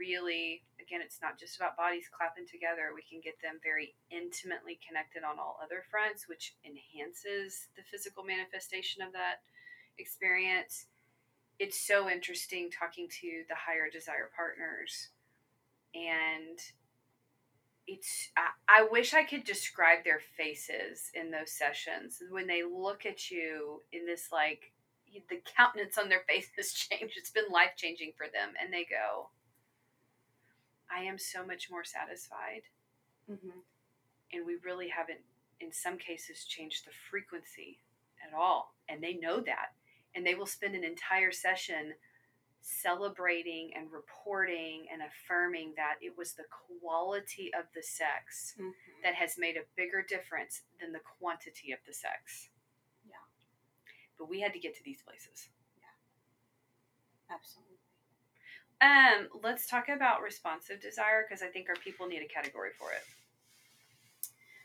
really, 0.00 0.64
again, 0.80 1.04
it's 1.04 1.20
not 1.20 1.38
just 1.38 1.56
about 1.60 1.76
bodies 1.76 2.08
clapping 2.08 2.48
together. 2.48 2.96
We 2.96 3.04
can 3.04 3.20
get 3.20 3.36
them 3.44 3.60
very 3.62 3.94
intimately 4.10 4.80
connected 4.80 5.22
on 5.22 5.38
all 5.38 5.60
other 5.62 5.84
fronts, 5.92 6.26
which 6.26 6.56
enhances 6.64 7.68
the 7.76 7.84
physical 7.84 8.24
manifestation 8.24 9.04
of 9.04 9.12
that 9.12 9.44
experience. 9.98 10.86
It's 11.60 11.78
so 11.78 12.08
interesting 12.08 12.70
talking 12.72 13.06
to 13.20 13.44
the 13.48 13.54
higher 13.54 13.92
desire 13.92 14.30
partners. 14.34 15.10
And 15.94 16.58
it's, 17.86 18.30
I, 18.36 18.80
I 18.82 18.88
wish 18.90 19.12
I 19.14 19.24
could 19.24 19.44
describe 19.44 20.04
their 20.04 20.20
faces 20.36 21.10
in 21.14 21.30
those 21.30 21.50
sessions 21.52 22.22
when 22.30 22.46
they 22.46 22.62
look 22.62 23.06
at 23.06 23.30
you 23.30 23.82
in 23.92 24.06
this 24.06 24.28
like 24.32 24.72
the 25.28 25.42
countenance 25.56 25.98
on 25.98 26.08
their 26.08 26.20
face 26.28 26.48
has 26.56 26.72
changed. 26.72 27.14
It's 27.18 27.30
been 27.30 27.50
life 27.50 27.72
changing 27.76 28.12
for 28.16 28.26
them, 28.26 28.54
and 28.62 28.72
they 28.72 28.84
go, 28.84 29.30
"I 30.90 31.02
am 31.02 31.18
so 31.18 31.44
much 31.44 31.70
more 31.70 31.84
satisfied." 31.84 32.62
mhm. 33.28 33.62
And 34.32 34.46
we 34.46 34.56
really 34.56 34.88
haven't, 34.88 35.20
in 35.60 35.72
some 35.72 35.98
cases, 35.98 36.44
changed 36.44 36.86
the 36.86 36.92
frequency 37.10 37.80
at 38.26 38.34
all, 38.34 38.74
and 38.88 39.02
they 39.02 39.14
know 39.14 39.40
that. 39.40 39.74
and 40.14 40.26
they 40.26 40.34
will 40.34 40.46
spend 40.46 40.74
an 40.74 40.84
entire 40.84 41.32
session 41.32 41.94
celebrating 42.62 43.74
and 43.74 43.90
reporting 43.92 44.86
and 44.90 45.02
affirming 45.02 45.74
that 45.76 45.96
it 46.00 46.16
was 46.16 46.34
the 46.34 46.44
quality 46.44 47.52
of 47.54 47.64
the 47.74 47.82
sex 47.82 48.54
Mhm. 48.56 48.72
that 49.02 49.14
has 49.14 49.36
made 49.36 49.56
a 49.56 49.64
bigger 49.74 50.00
difference 50.02 50.62
than 50.78 50.92
the 50.92 51.00
quantity 51.00 51.72
of 51.72 51.84
the 51.84 51.92
sex. 51.92 52.50
Yeah. 53.04 53.16
But 54.16 54.26
we 54.26 54.40
had 54.40 54.52
to 54.52 54.60
get 54.60 54.74
to 54.76 54.82
these 54.84 55.02
places. 55.02 55.50
Yeah. 55.76 55.90
Absolutely. 57.28 57.78
Um, 58.80 59.28
let's 59.42 59.66
talk 59.66 59.88
about 59.88 60.22
responsive 60.22 60.80
desire 60.80 61.24
because 61.24 61.42
I 61.42 61.48
think 61.48 61.68
our 61.68 61.76
people 61.76 62.06
need 62.06 62.22
a 62.22 62.28
category 62.28 62.72
for 62.72 62.92
it. 62.92 63.04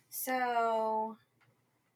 So, 0.09 1.17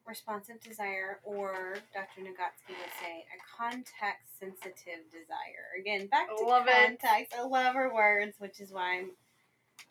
responsive 0.07 0.59
desire, 0.61 1.19
or 1.23 1.75
Dr. 1.93 2.21
Nagoski 2.21 2.73
would 2.75 2.93
say, 2.99 3.25
a 3.29 3.39
context 3.57 4.39
sensitive 4.39 5.05
desire. 5.11 5.77
Again, 5.79 6.07
back 6.07 6.27
to 6.35 6.43
Love 6.43 6.67
it. 6.67 6.99
context. 6.99 7.33
I 7.37 7.43
love 7.43 7.75
her 7.75 7.93
words, 7.93 8.35
which 8.39 8.59
is 8.59 8.71
why 8.71 8.99
I'm 8.99 9.11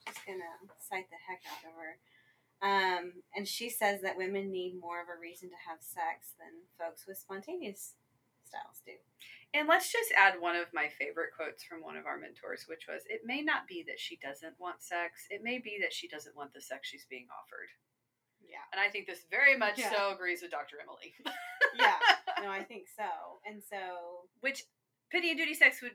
just 0.06 0.24
going 0.26 0.38
to 0.38 0.72
cite 0.88 1.08
the 1.10 1.16
heck 1.28 1.40
out 1.50 1.64
of 1.70 1.74
her. 1.78 1.96
Um, 2.62 3.12
and 3.34 3.48
she 3.48 3.70
says 3.70 4.02
that 4.02 4.18
women 4.18 4.50
need 4.50 4.78
more 4.78 5.00
of 5.00 5.08
a 5.08 5.18
reason 5.18 5.48
to 5.48 5.56
have 5.68 5.80
sex 5.80 6.34
than 6.38 6.68
folks 6.78 7.06
with 7.06 7.16
spontaneous 7.16 7.94
styles 8.44 8.82
do. 8.84 8.92
And 9.54 9.66
let's 9.66 9.90
just 9.90 10.12
add 10.12 10.38
one 10.38 10.54
of 10.56 10.66
my 10.74 10.88
favorite 10.98 11.30
quotes 11.34 11.64
from 11.64 11.82
one 11.82 11.96
of 11.96 12.06
our 12.06 12.18
mentors, 12.18 12.66
which 12.68 12.86
was 12.86 13.02
It 13.08 13.22
may 13.24 13.42
not 13.42 13.66
be 13.66 13.82
that 13.88 13.98
she 13.98 14.16
doesn't 14.22 14.54
want 14.60 14.82
sex, 14.82 15.26
it 15.30 15.42
may 15.42 15.58
be 15.58 15.78
that 15.80 15.92
she 15.94 16.06
doesn't 16.06 16.36
want 16.36 16.52
the 16.52 16.60
sex 16.60 16.88
she's 16.88 17.06
being 17.08 17.26
offered. 17.32 17.70
Yeah. 18.50 18.58
And 18.72 18.80
I 18.80 18.88
think 18.90 19.06
this 19.06 19.20
very 19.30 19.56
much 19.56 19.78
Yeah. 19.78 19.90
so 19.90 20.12
agrees 20.12 20.42
with 20.42 20.50
Dr. 20.50 20.76
Emily. 20.82 21.14
Yeah. 21.78 21.94
No, 22.42 22.48
I 22.50 22.64
think 22.64 22.86
so. 22.96 23.04
And 23.46 23.62
so, 23.62 23.76
Which 24.40 24.64
pity 25.10 25.30
and 25.30 25.38
duty 25.38 25.54
sex 25.54 25.80
would 25.82 25.92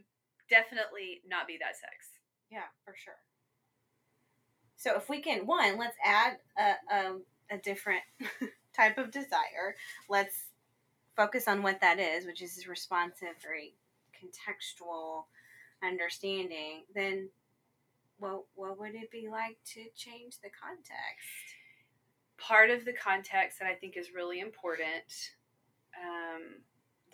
definitely 0.50 1.22
not 1.28 1.48
be 1.48 1.58
that 1.60 1.76
sex. 1.76 2.08
Yeah, 2.50 2.70
for 2.86 2.96
sure. 2.96 3.18
So 4.78 4.96
if 4.96 5.10
we 5.10 5.22
can, 5.22 5.46
one, 5.46 5.78
let's 5.78 5.98
add 6.06 6.38
a, 6.58 6.96
a, 6.96 7.18
a 7.52 7.58
different 7.58 8.04
type 8.76 8.98
of 8.98 9.12
desire. 9.12 9.76
Let's 10.10 10.46
focus 11.18 11.48
on 11.48 11.62
what 11.64 11.82
that 11.82 12.00
is, 12.00 12.26
which 12.26 12.42
is 12.42 12.68
responsive, 12.68 13.36
very 13.42 13.74
contextual 14.16 15.24
understanding. 15.84 16.84
Then, 16.94 17.30
what 18.20 18.44
what 18.56 18.80
would 18.80 18.96
it 18.96 19.12
be 19.12 19.28
like 19.30 19.58
to 19.74 19.82
change 19.96 20.38
the 20.42 20.50
context? 20.50 21.56
Part 22.38 22.70
of 22.70 22.86
the 22.86 22.94
context 22.94 23.60
that 23.60 23.68
I 23.68 23.76
think 23.76 23.98
is 23.98 24.14
really 24.14 24.40
important 24.40 25.32
um, 25.98 26.62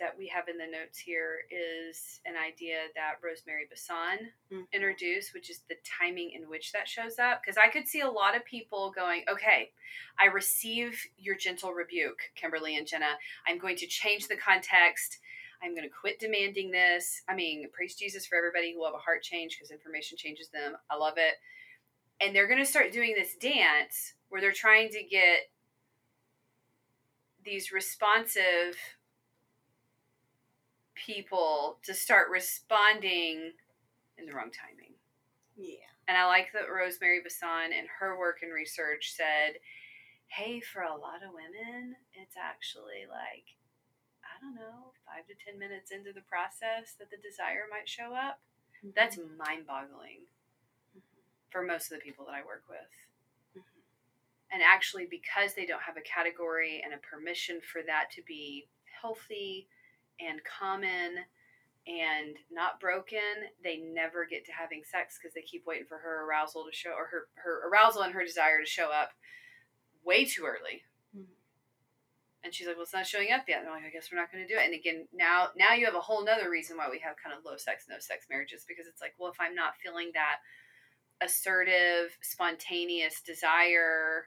that 0.00 0.18
we 0.18 0.26
have 0.26 0.48
in 0.48 0.58
the 0.58 0.66
notes 0.66 0.98
here 0.98 1.40
is 1.48 2.20
an 2.26 2.34
idea 2.36 2.88
that 2.96 3.18
Rosemary 3.22 3.68
Basson 3.72 4.32
Mhm. 4.50 4.66
introduced, 4.72 5.32
which 5.32 5.48
is 5.48 5.60
the 5.68 5.76
timing 5.84 6.32
in 6.32 6.48
which 6.48 6.72
that 6.72 6.88
shows 6.88 7.20
up. 7.20 7.40
Because 7.40 7.56
I 7.56 7.68
could 7.68 7.86
see 7.86 8.00
a 8.00 8.10
lot 8.10 8.34
of 8.34 8.44
people 8.44 8.90
going, 8.90 9.24
okay, 9.28 9.72
I 10.18 10.26
receive 10.26 11.06
your 11.16 11.36
gentle 11.36 11.72
rebuke, 11.72 12.32
Kimberly 12.34 12.76
and 12.76 12.86
Jenna. 12.86 13.16
I'm 13.46 13.58
going 13.58 13.76
to 13.76 13.86
change 13.86 14.26
the 14.26 14.36
context. 14.36 15.18
I'm 15.62 15.74
going 15.76 15.88
to 15.88 15.94
quit 15.94 16.18
demanding 16.18 16.72
this. 16.72 17.22
I 17.28 17.34
mean, 17.36 17.70
praise 17.70 17.94
Jesus 17.94 18.26
for 18.26 18.36
everybody 18.36 18.72
who 18.72 18.80
will 18.80 18.86
have 18.86 18.94
a 18.94 18.98
heart 18.98 19.22
change 19.22 19.56
because 19.56 19.70
information 19.70 20.18
changes 20.18 20.48
them. 20.48 20.76
I 20.90 20.96
love 20.96 21.18
it. 21.18 21.34
And 22.20 22.34
they're 22.34 22.48
going 22.48 22.62
to 22.62 22.70
start 22.70 22.92
doing 22.92 23.14
this 23.16 23.34
dance 23.34 24.14
where 24.28 24.40
they're 24.40 24.52
trying 24.52 24.90
to 24.90 25.02
get 25.02 25.50
these 27.44 27.72
responsive 27.72 28.76
people 30.94 31.78
to 31.84 31.94
start 31.94 32.30
responding 32.30 33.52
in 34.16 34.26
the 34.26 34.32
wrong 34.32 34.50
timing. 34.50 34.94
Yeah. 35.56 35.84
And 36.08 36.16
I 36.16 36.26
like 36.26 36.52
that 36.52 36.70
Rosemary 36.70 37.20
Basson 37.20 37.76
in 37.76 37.86
her 37.98 38.18
work 38.18 38.38
and 38.42 38.52
research 38.52 39.12
said, 39.16 39.58
hey, 40.26 40.60
for 40.60 40.82
a 40.82 40.96
lot 40.96 41.22
of 41.22 41.34
women, 41.34 41.96
it's 42.14 42.36
actually 42.36 43.04
like, 43.08 43.46
I 44.24 44.40
don't 44.40 44.54
know, 44.54 44.96
five 45.04 45.26
to 45.28 45.34
10 45.36 45.58
minutes 45.58 45.90
into 45.90 46.12
the 46.12 46.24
process 46.24 46.94
that 46.98 47.10
the 47.10 47.20
desire 47.20 47.68
might 47.70 47.88
show 47.88 48.14
up. 48.14 48.40
That's 48.96 49.16
mm-hmm. 49.16 49.36
mind 49.38 49.66
boggling 49.66 50.26
for 51.52 51.62
most 51.62 51.92
of 51.92 51.98
the 51.98 52.04
people 52.04 52.24
that 52.24 52.34
I 52.34 52.42
work 52.44 52.64
with. 52.68 52.88
Mhm. 53.56 53.64
And 54.50 54.62
actually, 54.62 55.06
because 55.06 55.54
they 55.54 55.66
don't 55.66 55.82
have 55.82 55.96
a 55.96 56.02
category 56.02 56.80
and 56.82 56.94
a 56.94 56.98
permission 56.98 57.60
for 57.60 57.82
that 57.82 58.10
to 58.12 58.22
be 58.22 58.68
healthy 59.00 59.68
and 60.18 60.42
common 60.44 61.26
and 61.86 62.38
not 62.50 62.80
broken, 62.80 63.50
they 63.62 63.76
never 63.76 64.24
get 64.24 64.44
to 64.46 64.52
having 64.52 64.84
sex 64.84 65.18
because 65.18 65.34
they 65.34 65.42
keep 65.42 65.66
waiting 65.66 65.86
for 65.86 65.98
her 65.98 66.24
arousal 66.24 66.64
to 66.64 66.72
show 66.72 66.92
or 66.92 67.06
her, 67.06 67.28
her 67.34 67.68
arousal 67.68 68.02
and 68.02 68.14
her 68.14 68.24
desire 68.24 68.60
to 68.60 68.66
show 68.66 68.90
up 68.90 69.12
way 70.04 70.24
too 70.24 70.44
early. 70.46 70.84
Mhm. 71.14 71.26
And 72.44 72.54
she's 72.54 72.66
like, 72.66 72.76
Well, 72.76 72.84
it's 72.84 72.92
not 72.92 73.06
showing 73.06 73.32
up 73.32 73.48
yet. 73.48 73.60
And 73.60 73.68
I'm 73.68 73.74
like, 73.74 73.84
I 73.84 73.90
guess 73.90 74.10
we're 74.10 74.18
not 74.18 74.30
gonna 74.30 74.46
do 74.46 74.56
it. 74.56 74.64
And 74.64 74.74
again, 74.74 75.08
now 75.12 75.52
now 75.56 75.74
you 75.74 75.84
have 75.86 75.94
a 75.96 76.00
whole 76.00 76.22
nother 76.24 76.48
reason 76.50 76.76
why 76.76 76.88
we 76.88 77.00
have 77.00 77.16
kind 77.16 77.36
of 77.36 77.44
low 77.44 77.56
sex, 77.56 77.88
no 77.88 77.98
sex 77.98 78.26
marriages, 78.28 78.64
because 78.64 78.86
it's 78.86 79.00
like, 79.00 79.14
well, 79.18 79.30
if 79.32 79.40
I'm 79.40 79.54
not 79.54 79.76
feeling 79.78 80.12
that 80.14 80.40
assertive, 81.24 82.16
spontaneous 82.20 83.20
desire 83.20 84.26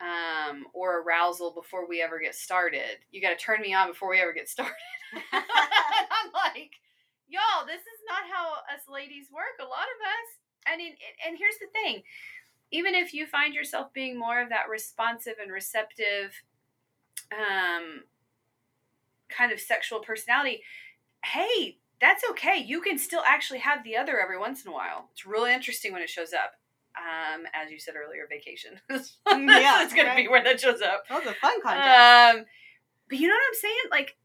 um, 0.00 0.66
or 0.72 1.02
arousal 1.02 1.52
before 1.52 1.86
we 1.86 2.00
ever 2.00 2.18
get 2.18 2.34
started. 2.34 2.98
You 3.12 3.20
got 3.20 3.38
to 3.38 3.44
turn 3.44 3.60
me 3.60 3.74
on 3.74 3.88
before 3.88 4.10
we 4.10 4.20
ever 4.20 4.32
get 4.32 4.48
started. 4.48 4.74
I'm 5.32 6.32
like, 6.32 6.72
y'all, 7.28 7.66
this 7.66 7.80
is 7.80 8.00
not 8.08 8.22
how 8.32 8.52
us 8.74 8.82
ladies 8.88 9.26
work. 9.32 9.60
A 9.60 9.64
lot 9.64 9.72
of 9.72 10.00
us, 10.00 10.72
and 10.72 10.80
in, 10.80 10.92
and 11.26 11.38
here's 11.38 11.58
the 11.60 11.66
thing, 11.72 12.02
even 12.70 12.94
if 12.94 13.12
you 13.12 13.26
find 13.26 13.54
yourself 13.54 13.92
being 13.92 14.18
more 14.18 14.40
of 14.40 14.48
that 14.48 14.68
responsive 14.70 15.34
and 15.42 15.52
receptive, 15.52 16.32
um, 17.32 18.04
kind 19.28 19.52
of 19.52 19.60
sexual 19.60 20.00
personality, 20.00 20.62
hey, 21.24 21.78
that's 22.00 22.22
okay. 22.30 22.64
You 22.66 22.80
can 22.80 22.98
still 22.98 23.22
actually 23.26 23.58
have 23.60 23.84
the 23.84 23.96
other 23.96 24.18
every 24.18 24.38
once 24.38 24.64
in 24.64 24.70
a 24.70 24.74
while. 24.74 25.08
It's 25.12 25.26
really 25.26 25.52
interesting 25.52 25.92
when 25.92 26.02
it 26.02 26.08
shows 26.08 26.32
up. 26.32 26.54
Um, 26.96 27.44
as 27.54 27.70
you 27.70 27.78
said 27.78 27.94
earlier, 27.94 28.26
vacation. 28.28 28.80
Yeah, 28.90 29.84
it's 29.84 29.94
gonna 29.94 30.14
be 30.16 30.22
right. 30.22 30.30
where 30.30 30.42
that 30.44 30.60
shows 30.60 30.82
up. 30.82 31.04
That 31.08 31.24
was 31.24 31.32
a 31.32 31.34
fun 31.34 31.60
context. 31.62 32.40
Um, 32.40 32.46
but 33.08 33.18
you 33.18 33.28
know 33.28 33.34
what 33.34 33.48
I'm 33.48 33.60
saying? 33.60 33.90
Like, 33.90 34.16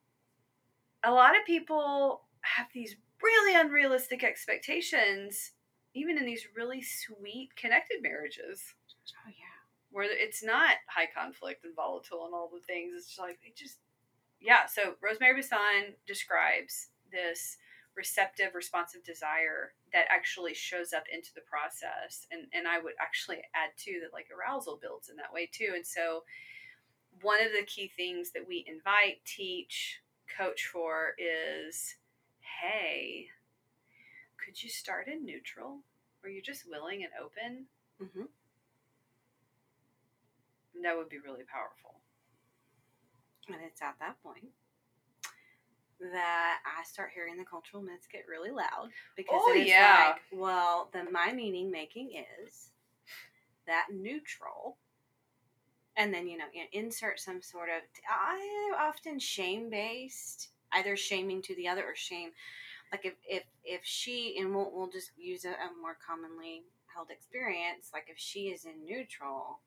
a 1.04 1.12
lot 1.12 1.38
of 1.38 1.46
people 1.46 2.22
have 2.42 2.68
these 2.74 2.96
really 3.22 3.60
unrealistic 3.60 4.24
expectations, 4.24 5.52
even 5.94 6.18
in 6.18 6.26
these 6.26 6.48
really 6.56 6.82
sweet 6.82 7.56
connected 7.56 8.02
marriages, 8.02 8.62
oh 9.26 9.30
yeah. 9.30 9.62
where 9.92 10.08
it's 10.10 10.44
not 10.44 10.76
high 10.88 11.08
conflict 11.16 11.66
and 11.66 11.76
volatile 11.76 12.26
and 12.26 12.34
all 12.34 12.50
the 12.54 12.62
things. 12.62 12.94
It's 12.96 13.08
just 13.08 13.20
like 13.20 13.40
it 13.44 13.56
just, 13.56 13.78
yeah. 14.40 14.66
So 14.66 14.96
Rosemary 15.02 15.42
Basson 15.42 15.94
describes 16.08 16.90
this 17.12 17.58
receptive, 17.96 18.54
responsive 18.54 19.04
desire 19.04 19.74
that 19.94 20.06
actually 20.10 20.54
shows 20.54 20.94
up 20.94 21.04
into 21.12 21.34
the 21.34 21.42
process, 21.42 22.28
and 22.32 22.48
and 22.54 22.68
I 22.68 22.80
would 22.80 22.94
actually 23.02 23.38
add 23.54 23.72
too 23.78 24.00
that 24.02 24.14
like 24.14 24.28
arousal 24.32 24.80
builds 24.82 25.10
in 25.10 25.16
that 25.18 25.34
way 25.34 25.50
too, 25.52 25.72
and 25.76 25.86
so 25.86 26.24
one 27.22 27.42
of 27.42 27.52
the 27.52 27.66
key 27.66 27.92
things 27.96 28.32
that 28.32 28.48
we 28.48 28.66
invite, 28.68 29.24
teach, 29.26 30.02
coach 30.38 30.68
for 30.72 31.14
is 31.18 31.96
hey, 32.62 33.28
could 34.44 34.62
you 34.62 34.70
start 34.70 35.08
in 35.08 35.26
neutral 35.26 35.80
where 36.20 36.32
you're 36.32 36.42
just 36.42 36.70
willing 36.70 37.04
and 37.04 37.12
open? 37.22 37.66
Mm-hmm. 38.02 38.26
That 40.84 40.98
would 40.98 41.10
be 41.10 41.20
really 41.20 41.44
powerful. 41.52 42.02
And 43.48 43.58
it's 43.66 43.82
at 43.82 43.96
that 44.00 44.22
point 44.22 44.50
that 46.00 46.60
I 46.66 46.84
start 46.84 47.12
hearing 47.14 47.38
the 47.38 47.46
cultural 47.46 47.82
myths 47.82 48.08
get 48.12 48.26
really 48.30 48.52
loud 48.52 48.90
because 49.16 49.40
Oh, 49.40 49.54
it's 49.56 49.70
yeah. 49.70 50.14
like, 50.14 50.22
well, 50.32 50.90
then 50.94 51.12
my 51.12 51.32
meaning 51.32 51.72
making 51.72 52.12
is 52.46 52.72
that 53.68 53.88
neutral. 53.92 54.78
And 55.98 56.14
then, 56.14 56.28
you 56.28 56.38
know, 56.38 56.46
you 56.54 56.64
insert 56.74 57.20
some 57.20 57.42
sort 57.42 57.70
of, 57.70 57.82
I 58.10 58.74
often 58.78 59.18
shame 59.18 59.70
based, 59.70 60.50
either 60.74 60.98
shaming 60.98 61.42
to 61.44 61.56
the 61.56 61.68
other 61.70 61.84
or 61.84 61.96
shame. 61.96 62.32
Like 62.92 63.06
if, 63.06 63.14
if, 63.28 63.44
if 63.64 63.82
she, 63.84 64.38
and 64.40 64.54
we'll, 64.54 64.72
we'll 64.74 64.90
just 64.90 65.12
use 65.18 65.46
a, 65.46 65.50
a 65.50 65.82
more 65.82 65.98
commonly 66.06 66.64
held 66.94 67.10
experience, 67.10 67.92
like 67.94 68.08
if 68.10 68.18
she 68.18 68.48
is 68.48 68.66
in 68.66 68.86
neutral, 68.86 69.60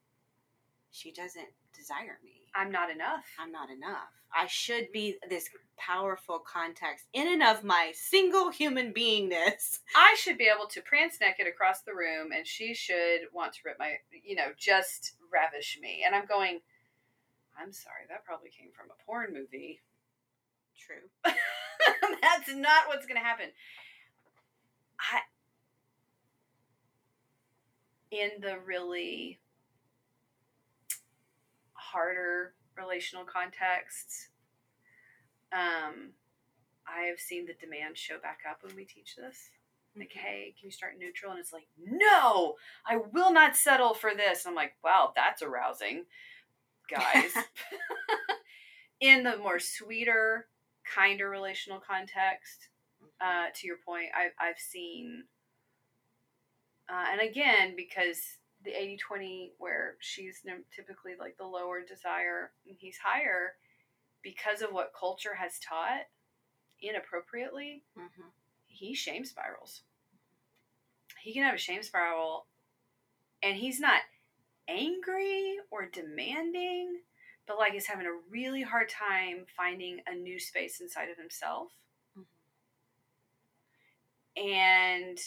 she 0.90 1.12
doesn't 1.12 1.48
desire 1.76 2.18
me. 2.24 2.42
I'm 2.54 2.72
not 2.72 2.90
enough. 2.90 3.24
I'm 3.38 3.52
not 3.52 3.70
enough. 3.70 4.10
I 4.34 4.46
should 4.46 4.90
be 4.92 5.16
this 5.28 5.48
powerful 5.76 6.38
context 6.38 7.06
in 7.12 7.28
and 7.28 7.42
of 7.42 7.64
my 7.64 7.92
single 7.94 8.50
human 8.50 8.92
beingness. 8.92 9.78
I 9.96 10.16
should 10.18 10.38
be 10.38 10.50
able 10.54 10.68
to 10.68 10.82
prance 10.82 11.18
naked 11.20 11.46
across 11.46 11.82
the 11.82 11.94
room, 11.94 12.32
and 12.34 12.46
she 12.46 12.74
should 12.74 13.20
want 13.32 13.52
to 13.54 13.60
rip 13.64 13.78
my, 13.78 13.94
you 14.24 14.36
know, 14.36 14.48
just 14.56 15.14
ravish 15.32 15.78
me. 15.80 16.02
And 16.04 16.14
I'm 16.14 16.26
going, 16.26 16.60
I'm 17.60 17.72
sorry, 17.72 18.02
that 18.08 18.24
probably 18.24 18.50
came 18.50 18.70
from 18.72 18.86
a 18.90 19.04
porn 19.04 19.32
movie. 19.32 19.80
True. 20.78 21.08
That's 22.22 22.54
not 22.54 22.88
what's 22.88 23.06
going 23.06 23.20
to 23.20 23.26
happen. 23.26 23.46
I 24.98 25.20
in 28.10 28.40
the 28.40 28.58
really 28.64 29.38
harder 31.92 32.54
relational 32.76 33.24
contexts, 33.24 34.28
um, 35.52 36.12
I 36.86 37.02
have 37.06 37.18
seen 37.18 37.46
the 37.46 37.54
demand 37.54 37.96
show 37.96 38.18
back 38.18 38.40
up 38.48 38.58
when 38.62 38.76
we 38.76 38.84
teach 38.84 39.16
this. 39.16 39.50
Like, 39.96 40.10
Mm-hmm. 40.10 40.18
hey, 40.20 40.54
can 40.58 40.66
you 40.66 40.70
start 40.70 40.94
neutral? 40.98 41.32
And 41.32 41.40
it's 41.40 41.52
like, 41.52 41.66
no, 41.82 42.54
I 42.86 42.98
will 43.12 43.32
not 43.32 43.56
settle 43.56 43.94
for 43.94 44.14
this. 44.14 44.44
And 44.44 44.50
I'm 44.52 44.56
like, 44.56 44.74
wow, 44.84 45.12
that's 45.16 45.42
arousing, 45.42 46.04
guys. 46.90 47.32
In 49.00 49.22
the 49.24 49.36
more 49.38 49.58
sweeter, 49.58 50.46
kinder 50.94 51.28
relational 51.28 51.80
context, 51.80 52.68
uh, 53.20 53.46
to 53.54 53.66
your 53.66 53.76
point, 53.84 54.06
I've, 54.16 54.32
I've 54.40 54.58
seen, 54.58 55.24
uh, 56.88 57.06
and 57.12 57.20
again, 57.20 57.74
because 57.76 58.18
the 58.68 58.78
80 58.78 58.98
20, 58.98 59.52
where 59.56 59.96
she's 59.98 60.44
typically 60.70 61.14
like 61.18 61.38
the 61.38 61.46
lower 61.46 61.80
desire 61.80 62.52
and 62.66 62.76
he's 62.78 62.98
higher, 62.98 63.56
because 64.22 64.60
of 64.60 64.72
what 64.72 64.92
culture 64.98 65.34
has 65.34 65.58
taught 65.58 66.06
inappropriately, 66.82 67.82
Mhm. 67.96 68.32
he 68.66 68.94
shame 68.94 69.24
spirals. 69.24 69.82
He 71.20 71.32
can 71.32 71.44
have 71.44 71.54
a 71.54 71.58
shame 71.58 71.82
spiral, 71.82 72.46
and 73.42 73.56
he's 73.56 73.80
not 73.80 74.02
angry 74.68 75.58
or 75.70 75.86
demanding, 75.86 77.02
but 77.46 77.58
like 77.58 77.74
is 77.74 77.86
having 77.86 78.06
a 78.06 78.12
really 78.12 78.62
hard 78.62 78.90
time 78.90 79.46
finding 79.46 80.02
a 80.06 80.14
new 80.14 80.38
space 80.38 80.78
inside 80.80 81.08
of 81.08 81.16
himself. 81.16 81.72
And 84.36 85.18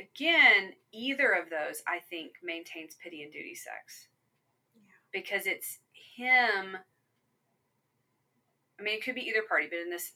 again, 0.00 0.72
either 0.92 1.30
of 1.30 1.50
those 1.50 1.82
I 1.86 1.98
think 1.98 2.32
maintains 2.42 2.96
pity 3.02 3.22
and 3.22 3.32
duty 3.32 3.54
sex. 3.54 4.08
Yeah. 4.74 4.82
Because 5.12 5.46
it's 5.46 5.78
him 5.92 6.76
I 8.78 8.82
mean 8.82 8.94
it 8.94 9.04
could 9.04 9.14
be 9.14 9.28
either 9.28 9.42
party, 9.46 9.66
but 9.68 9.78
in 9.78 9.90
this 9.90 10.12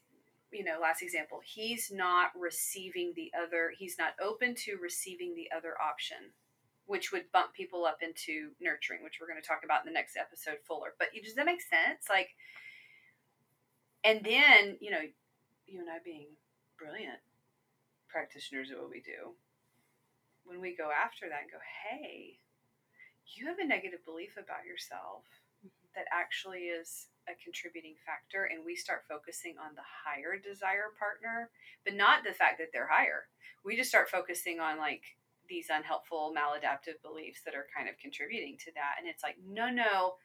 you 0.52 0.62
know, 0.64 0.78
last 0.80 1.02
example, 1.02 1.40
he's 1.44 1.90
not 1.92 2.30
receiving 2.38 3.12
the 3.16 3.32
other 3.36 3.72
he's 3.76 3.98
not 3.98 4.14
open 4.22 4.54
to 4.66 4.78
receiving 4.80 5.34
the 5.34 5.48
other 5.56 5.74
option, 5.80 6.32
which 6.86 7.12
would 7.12 7.32
bump 7.32 7.52
people 7.52 7.84
up 7.84 7.98
into 8.02 8.50
nurturing, 8.60 9.02
which 9.02 9.18
we're 9.20 9.26
going 9.28 9.40
to 9.40 9.46
talk 9.46 9.62
about 9.64 9.84
in 9.84 9.92
the 9.92 9.98
next 9.98 10.16
episode 10.16 10.58
fuller. 10.64 10.94
But 10.98 11.08
does 11.22 11.34
that 11.34 11.46
make 11.46 11.60
sense? 11.60 12.06
Like 12.08 12.30
and 14.04 14.20
then, 14.22 14.76
you 14.80 14.90
know, 14.90 15.00
you 15.66 15.80
and 15.80 15.88
I 15.88 15.96
being 16.04 16.28
brilliant 16.78 17.18
practitioners 18.08 18.70
of 18.70 18.78
what 18.78 18.90
we 18.90 19.00
do, 19.00 19.34
when 20.44 20.60
we 20.60 20.76
go 20.76 20.90
after 20.92 21.28
that 21.28 21.42
and 21.42 21.52
go, 21.52 21.60
hey, 21.60 22.38
you 23.34 23.46
have 23.48 23.58
a 23.58 23.66
negative 23.66 24.04
belief 24.04 24.36
about 24.36 24.68
yourself 24.68 25.24
mm-hmm. 25.64 25.88
that 25.96 26.06
actually 26.12 26.70
is 26.70 27.08
a 27.28 27.32
contributing 27.42 27.96
factor, 28.04 28.44
and 28.44 28.64
we 28.64 28.76
start 28.76 29.08
focusing 29.08 29.56
on 29.56 29.74
the 29.74 29.88
higher 30.04 30.36
desire 30.36 30.92
partner, 30.98 31.48
but 31.84 31.96
not 31.96 32.22
the 32.22 32.36
fact 32.36 32.60
that 32.60 32.68
they're 32.72 32.92
higher. 32.92 33.26
We 33.64 33.76
just 33.76 33.88
start 33.88 34.12
focusing 34.12 34.60
on 34.60 34.76
like 34.76 35.02
these 35.48 35.68
unhelpful, 35.72 36.32
maladaptive 36.36 37.00
beliefs 37.02 37.40
that 37.44 37.54
are 37.54 37.66
kind 37.74 37.88
of 37.88 37.96
contributing 37.98 38.56
to 38.64 38.72
that. 38.76 38.96
And 39.00 39.08
it's 39.08 39.22
like, 39.22 39.36
no, 39.40 39.70
no, 39.70 40.20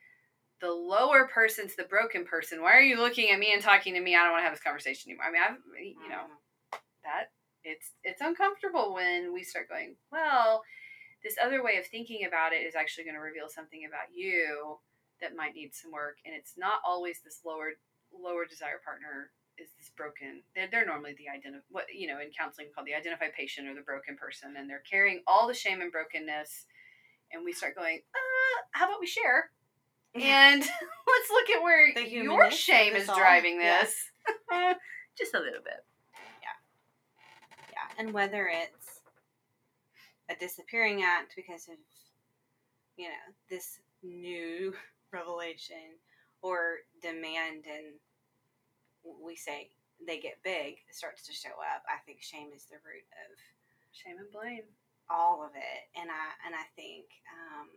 the 0.60 0.72
lower 0.72 1.28
person's 1.28 1.76
the 1.76 1.88
broken 1.88 2.26
person. 2.26 2.62
Why 2.62 2.76
are 2.76 2.82
you 2.82 3.00
looking 3.00 3.32
at 3.32 3.40
me 3.40 3.54
and 3.54 3.62
talking 3.62 3.94
to 3.94 4.02
me? 4.02 4.16
I 4.16 4.24
don't 4.24 4.32
want 4.32 4.42
to 4.42 4.46
have 4.46 4.54
this 4.54 4.64
conversation 4.64 5.12
anymore. 5.12 5.28
I 5.28 5.32
mean, 5.32 5.42
I've, 5.42 5.60
you 5.80 6.10
know, 6.10 6.28
mm-hmm. 6.28 6.80
that 7.04 7.32
it's 7.64 7.92
it's 8.04 8.22
uncomfortable 8.22 8.94
when 8.94 9.34
we 9.34 9.44
start 9.44 9.68
going 9.70 9.96
well 10.12 10.64
this 11.24 11.36
other 11.44 11.64
way 11.64 11.78
of 11.78 11.86
thinking 11.86 12.26
about 12.26 12.54
it 12.54 12.64
is 12.64 12.76
actually 12.76 13.04
going 13.04 13.16
to 13.16 13.20
reveal 13.22 13.50
something 13.50 13.84
about 13.86 14.08
you 14.14 14.78
that 15.22 15.36
might 15.36 15.54
need 15.54 15.76
some 15.76 15.92
work 15.92 16.18
and 16.26 16.34
it's 16.34 16.54
not 16.58 16.80
always 16.88 17.20
this 17.24 17.42
lower 17.46 17.72
lower 18.14 18.46
desire 18.46 18.80
partner 18.84 19.32
is 19.58 19.68
this 19.78 19.92
broken 19.98 20.42
they're, 20.56 20.70
they're 20.72 20.86
normally 20.86 21.14
the 21.18 21.28
identify 21.28 21.64
what 21.70 21.86
you 21.94 22.08
know 22.08 22.20
in 22.22 22.32
counseling 22.32 22.68
called 22.74 22.88
the 22.88 22.96
identified 22.96 23.34
patient 23.34 23.68
or 23.68 23.76
the 23.76 23.82
broken 23.82 24.16
person 24.16 24.56
and 24.58 24.70
they're 24.70 24.84
carrying 24.90 25.22
all 25.28 25.48
the 25.48 25.54
shame 25.54 25.82
and 25.82 25.92
brokenness 25.92 26.66
and 27.34 27.44
we 27.44 27.52
start 27.52 27.76
going 27.76 28.00
uh 28.16 28.58
how 28.72 28.88
about 28.88 29.02
we 29.02 29.08
share 29.08 29.52
and 30.16 30.62
let's 31.08 31.30
look 31.30 31.50
at 31.56 31.62
where 31.62 31.90
your 32.08 32.50
shame 32.52 32.96
is 32.96 33.10
all. 33.10 33.18
driving 33.18 33.60
Yeah. 33.60 33.82
this 33.82 33.96
just 35.18 35.34
a 35.36 35.40
little 35.40 35.62
bit 35.64 35.74
Yeah, 35.74 35.89
and 38.00 38.14
whether 38.14 38.50
it's 38.52 39.02
a 40.32 40.36
disappearing 40.40 41.04
act 41.04 41.34
because 41.36 41.68
of, 41.68 41.76
you 42.98 43.06
know, 43.06 43.34
this 43.50 43.80
new 44.02 44.74
revelation 45.14 46.00
or 46.42 46.78
demand 47.02 47.66
and 47.68 47.94
we 49.24 49.36
say 49.36 49.70
they 50.06 50.20
get 50.20 50.42
big 50.44 50.78
starts 50.92 51.28
to 51.28 51.34
show 51.34 51.60
up. 51.60 51.84
I 51.88 52.00
think 52.06 52.22
shame 52.22 52.50
is 52.56 52.66
the 52.66 52.80
root 52.88 53.06
of 53.28 53.38
shame 53.92 54.18
and 54.18 54.32
blame 54.32 54.64
all 55.10 55.44
of 55.44 55.52
it, 55.58 55.82
and 56.00 56.10
I 56.10 56.26
and 56.46 56.54
I 56.54 56.70
think, 56.76 57.10
um, 57.34 57.68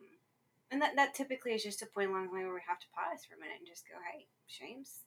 and 0.71 0.83
that 0.83 0.95
that 0.97 1.15
typically 1.15 1.53
is 1.53 1.65
just 1.65 1.83
a 1.83 1.87
point 1.87 2.11
along 2.11 2.29
the 2.29 2.35
way 2.35 2.45
where 2.45 2.55
we 2.55 2.69
have 2.69 2.79
to 2.81 2.93
pause 2.95 3.25
for 3.25 3.35
a 3.35 3.41
minute 3.41 3.59
and 3.59 3.67
just 3.67 3.89
go, 3.89 3.97
hey, 4.13 4.27
shame's 4.47 5.03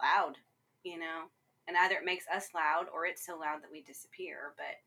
loud, 0.00 0.36
you 0.84 0.98
know, 0.98 1.32
and 1.68 1.76
either 1.76 1.94
it 1.96 2.04
makes 2.04 2.24
us 2.34 2.48
loud 2.54 2.86
or 2.92 3.06
it's 3.06 3.24
so 3.24 3.38
loud 3.38 3.62
that 3.62 3.70
we 3.70 3.82
disappear. 3.82 4.54
But 4.56 4.80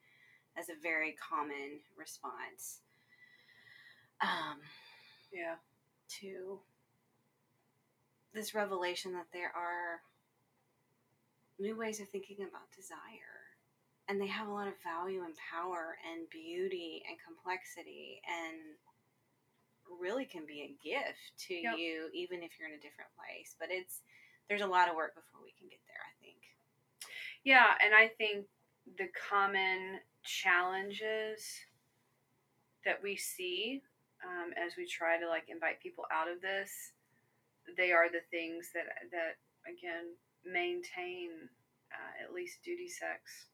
as 0.59 0.67
a 0.69 0.75
very 0.81 1.15
common 1.15 1.79
response 1.97 2.79
um, 4.21 4.59
yeah 5.31 5.55
to 6.19 6.59
this 8.33 8.53
revelation 8.53 9.13
that 9.13 9.27
there 9.33 9.51
are 9.55 10.01
new 11.59 11.75
ways 11.77 11.99
of 11.99 12.09
thinking 12.09 12.37
about 12.43 12.69
desire 12.75 13.55
and 14.09 14.19
they 14.19 14.27
have 14.27 14.47
a 14.47 14.53
lot 14.53 14.67
of 14.67 14.73
value 14.83 15.23
and 15.23 15.33
power 15.39 15.95
and 16.11 16.29
beauty 16.29 17.01
and 17.07 17.17
complexity 17.23 18.21
and 18.27 18.75
really 19.99 20.25
can 20.25 20.45
be 20.45 20.61
a 20.63 20.75
gift 20.83 21.35
to 21.47 21.53
Yep. 21.55 21.75
you 21.77 22.09
even 22.13 22.43
if 22.43 22.51
you're 22.59 22.67
in 22.69 22.75
a 22.75 22.83
different 22.83 23.11
place 23.15 23.55
but 23.59 23.69
it's 23.71 24.01
there's 24.49 24.61
a 24.61 24.67
lot 24.67 24.87
of 24.89 24.95
work 24.95 25.15
before 25.15 25.39
we 25.43 25.51
can 25.57 25.67
get 25.67 25.79
there 25.87 26.03
i 26.03 26.13
think 26.19 26.20
Yeah, 27.43 27.73
and 27.83 27.93
I 27.95 28.07
think 28.07 28.45
the 28.97 29.09
common 29.29 29.99
challenges 30.23 31.41
that 32.85 33.01
we 33.01 33.15
see 33.15 33.81
um, 34.25 34.51
as 34.57 34.73
we 34.77 34.85
try 34.85 35.19
to 35.19 35.27
like 35.27 35.45
invite 35.49 35.81
people 35.81 36.05
out 36.11 36.29
of 36.29 36.41
this, 36.41 36.71
they 37.77 37.91
are 37.91 38.09
the 38.09 38.25
things 38.29 38.69
that 38.73 38.85
that 39.11 39.37
again 39.65 40.13
maintain 40.45 41.29
uh, 41.93 42.23
at 42.23 42.33
least 42.33 42.63
duty 42.63 42.87
sex. 42.89 43.47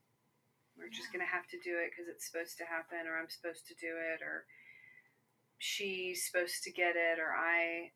We're 0.78 0.89
just 0.89 1.10
Yeah. 1.13 1.19
gonna 1.19 1.32
have 1.32 1.47
to 1.50 1.60
do 1.60 1.78
it 1.80 1.91
because 1.91 2.08
it's 2.08 2.28
supposed 2.28 2.58
to 2.60 2.65
happen, 2.65 3.08
or 3.08 3.17
I'm 3.17 3.30
supposed 3.30 3.67
to 3.67 3.76
do 3.76 3.95
it, 3.97 4.21
or 4.21 4.45
she's 5.58 6.26
supposed 6.28 6.63
to 6.63 6.71
get 6.71 6.95
it, 6.95 7.19
or 7.19 7.34
I. 7.34 7.91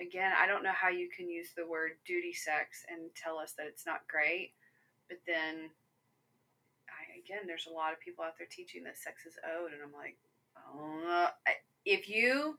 Again, 0.00 0.32
I 0.36 0.46
don't 0.46 0.64
know 0.64 0.72
how 0.72 0.88
you 0.88 1.08
can 1.10 1.28
use 1.30 1.52
the 1.54 1.66
word 1.66 1.92
duty 2.06 2.32
sex 2.32 2.84
and 2.88 3.14
tell 3.14 3.38
us 3.38 3.52
that 3.54 3.66
it's 3.66 3.86
not 3.86 4.08
great 4.08 4.54
but 5.08 5.18
then 5.26 5.70
I, 6.88 7.18
again 7.18 7.46
there's 7.46 7.66
a 7.70 7.72
lot 7.74 7.92
of 7.92 8.00
people 8.00 8.24
out 8.24 8.34
there 8.38 8.46
teaching 8.50 8.84
that 8.84 8.98
sex 8.98 9.26
is 9.26 9.34
owed 9.44 9.72
and 9.72 9.82
i'm 9.82 9.92
like 9.92 10.16
oh, 10.74 11.28
if 11.84 12.08
you 12.08 12.58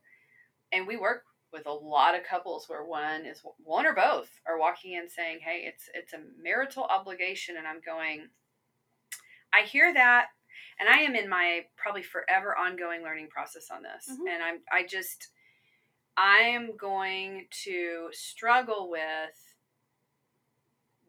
and 0.72 0.86
we 0.86 0.96
work 0.96 1.22
with 1.52 1.66
a 1.66 1.72
lot 1.72 2.16
of 2.16 2.24
couples 2.24 2.68
where 2.68 2.84
one 2.84 3.24
is 3.24 3.40
one 3.58 3.86
or 3.86 3.94
both 3.94 4.28
are 4.46 4.58
walking 4.58 4.92
in 4.94 5.08
saying 5.08 5.38
hey 5.42 5.62
it's 5.66 5.88
it's 5.94 6.12
a 6.12 6.18
marital 6.42 6.84
obligation 6.84 7.56
and 7.56 7.66
i'm 7.66 7.80
going 7.84 8.28
i 9.52 9.62
hear 9.62 9.94
that 9.94 10.26
and 10.80 10.88
i 10.88 10.98
am 10.98 11.14
in 11.14 11.28
my 11.28 11.60
probably 11.76 12.02
forever 12.02 12.56
ongoing 12.56 13.02
learning 13.02 13.28
process 13.28 13.68
on 13.70 13.82
this 13.82 14.08
Mhm. 14.10 14.34
and 14.34 14.42
i'm 14.42 14.58
i 14.72 14.84
just 14.84 15.28
i'm 16.16 16.76
going 16.76 17.46
to 17.64 18.08
struggle 18.12 18.90
with 18.90 19.53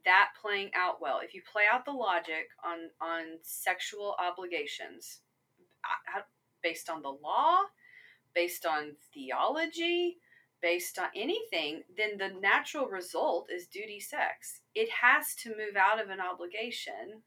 that 0.06 0.30
playing 0.40 0.72
out 0.76 1.02
well. 1.02 1.20
If 1.24 1.34
you 1.34 1.42
play 1.52 1.64
out 1.72 1.86
the 1.86 1.92
logic 1.92 2.50
on 2.64 2.90
on 3.02 3.40
sexual 3.42 4.16
obligations 4.20 5.20
based 6.62 6.90
on 6.90 7.02
the 7.02 7.10
law 7.10 7.60
based 8.34 8.66
on 8.66 8.96
theology 9.14 10.18
based 10.62 10.98
on 10.98 11.08
anything 11.16 11.84
then 11.96 12.18
the 12.18 12.40
natural 12.40 12.88
result 12.88 13.48
is 13.54 13.68
duty 13.68 14.00
sex. 14.00 14.62
It 14.74 14.90
has 14.90 15.36
to 15.44 15.50
move 15.50 15.76
out 15.78 16.02
of 16.02 16.10
an 16.10 16.20
obligation. 16.20 17.22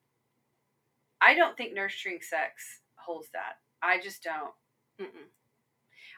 I 1.20 1.34
don't 1.34 1.56
think 1.56 1.74
nurturing 1.74 2.20
sex 2.20 2.80
holds 2.96 3.28
that. 3.32 3.58
I 3.82 4.00
just 4.00 4.22
don't. 4.22 4.54
Mm-mm. 5.00 5.28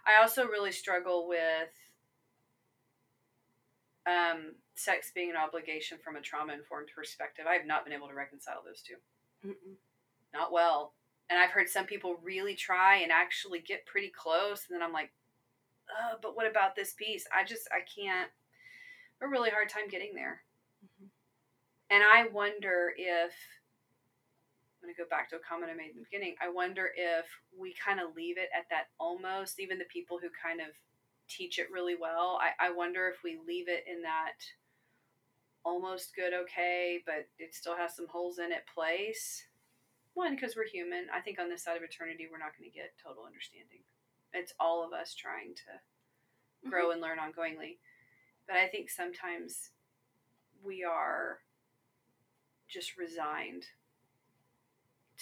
I 0.06 0.20
also 0.20 0.46
really 0.46 0.72
struggle 0.72 1.28
with 1.28 1.68
um, 4.06 4.54
sex 4.74 5.12
being 5.14 5.30
an 5.30 5.36
obligation 5.36 5.98
from 6.02 6.16
a 6.16 6.20
trauma 6.20 6.52
informed 6.52 6.88
perspective. 6.94 7.44
I 7.48 7.54
have 7.54 7.66
not 7.66 7.84
been 7.84 7.92
able 7.92 8.08
to 8.08 8.14
reconcile 8.14 8.62
those 8.64 8.82
2 8.82 8.94
Mm-mm. 9.48 9.76
Not 10.32 10.52
well. 10.52 10.94
And 11.28 11.38
I've 11.38 11.50
heard 11.50 11.68
some 11.68 11.86
people 11.86 12.18
really 12.22 12.54
try 12.54 12.96
and 12.96 13.12
actually 13.12 13.60
get 13.60 13.86
pretty 13.86 14.08
close. 14.08 14.66
And 14.68 14.74
then 14.74 14.82
I'm 14.82 14.92
like, 14.92 15.12
oh, 15.90 16.18
but 16.20 16.36
what 16.36 16.50
about 16.50 16.74
this 16.74 16.92
piece? 16.92 17.26
I 17.34 17.44
just, 17.44 17.68
I 17.72 17.80
can't, 17.80 18.30
a 19.22 19.28
really 19.28 19.50
hard 19.50 19.68
time 19.68 19.88
getting 19.88 20.14
there. 20.14 20.42
Mhm. 20.84 21.08
And 21.90 22.02
I 22.02 22.26
wonder 22.32 22.92
if, 22.96 23.32
I'm 24.80 24.86
going 24.86 24.94
to 24.94 25.02
go 25.02 25.08
back 25.08 25.28
to 25.30 25.36
a 25.36 25.40
comment 25.40 25.70
I 25.70 25.74
made 25.74 25.90
in 25.90 25.98
the 25.98 26.04
beginning. 26.10 26.36
I 26.40 26.48
wonder 26.48 26.90
if 26.96 27.26
we 27.56 27.74
kind 27.74 28.00
of 28.00 28.16
leave 28.16 28.38
it 28.38 28.48
at 28.56 28.68
that 28.70 28.88
almost, 28.98 29.60
even 29.60 29.78
the 29.78 29.84
people 29.84 30.18
who 30.18 30.28
kind 30.30 30.60
of 30.60 30.68
teach 31.28 31.58
it 31.58 31.70
really 31.70 31.96
well. 32.00 32.40
I, 32.40 32.68
I 32.68 32.70
wonder 32.70 33.08
if 33.08 33.22
we 33.22 33.38
leave 33.46 33.68
it 33.68 33.84
in 33.86 34.02
that 34.02 34.40
almost 35.64 36.14
good, 36.14 36.32
okay, 36.32 37.02
but 37.04 37.28
it 37.38 37.54
still 37.54 37.76
has 37.76 37.96
some 37.96 38.08
holes 38.08 38.38
in 38.38 38.52
it 38.52 38.64
place. 38.72 39.44
One, 40.14 40.34
because 40.34 40.56
we're 40.56 40.66
human. 40.66 41.06
I 41.14 41.20
think 41.20 41.38
on 41.38 41.48
this 41.48 41.62
side 41.62 41.76
of 41.76 41.82
eternity, 41.82 42.26
we're 42.30 42.38
not 42.38 42.56
going 42.58 42.70
to 42.70 42.76
get 42.76 42.94
total 43.02 43.24
understanding. 43.24 43.80
It's 44.32 44.54
all 44.58 44.84
of 44.84 44.92
us 44.92 45.14
trying 45.14 45.54
to 45.54 46.70
grow 46.70 46.84
mm-hmm. 46.84 46.92
and 46.92 47.00
learn 47.00 47.18
ongoingly. 47.18 47.78
But 48.46 48.56
I 48.56 48.66
think 48.68 48.90
sometimes 48.90 49.70
we 50.62 50.84
are 50.84 51.38
just 52.68 52.96
resigned 52.96 53.64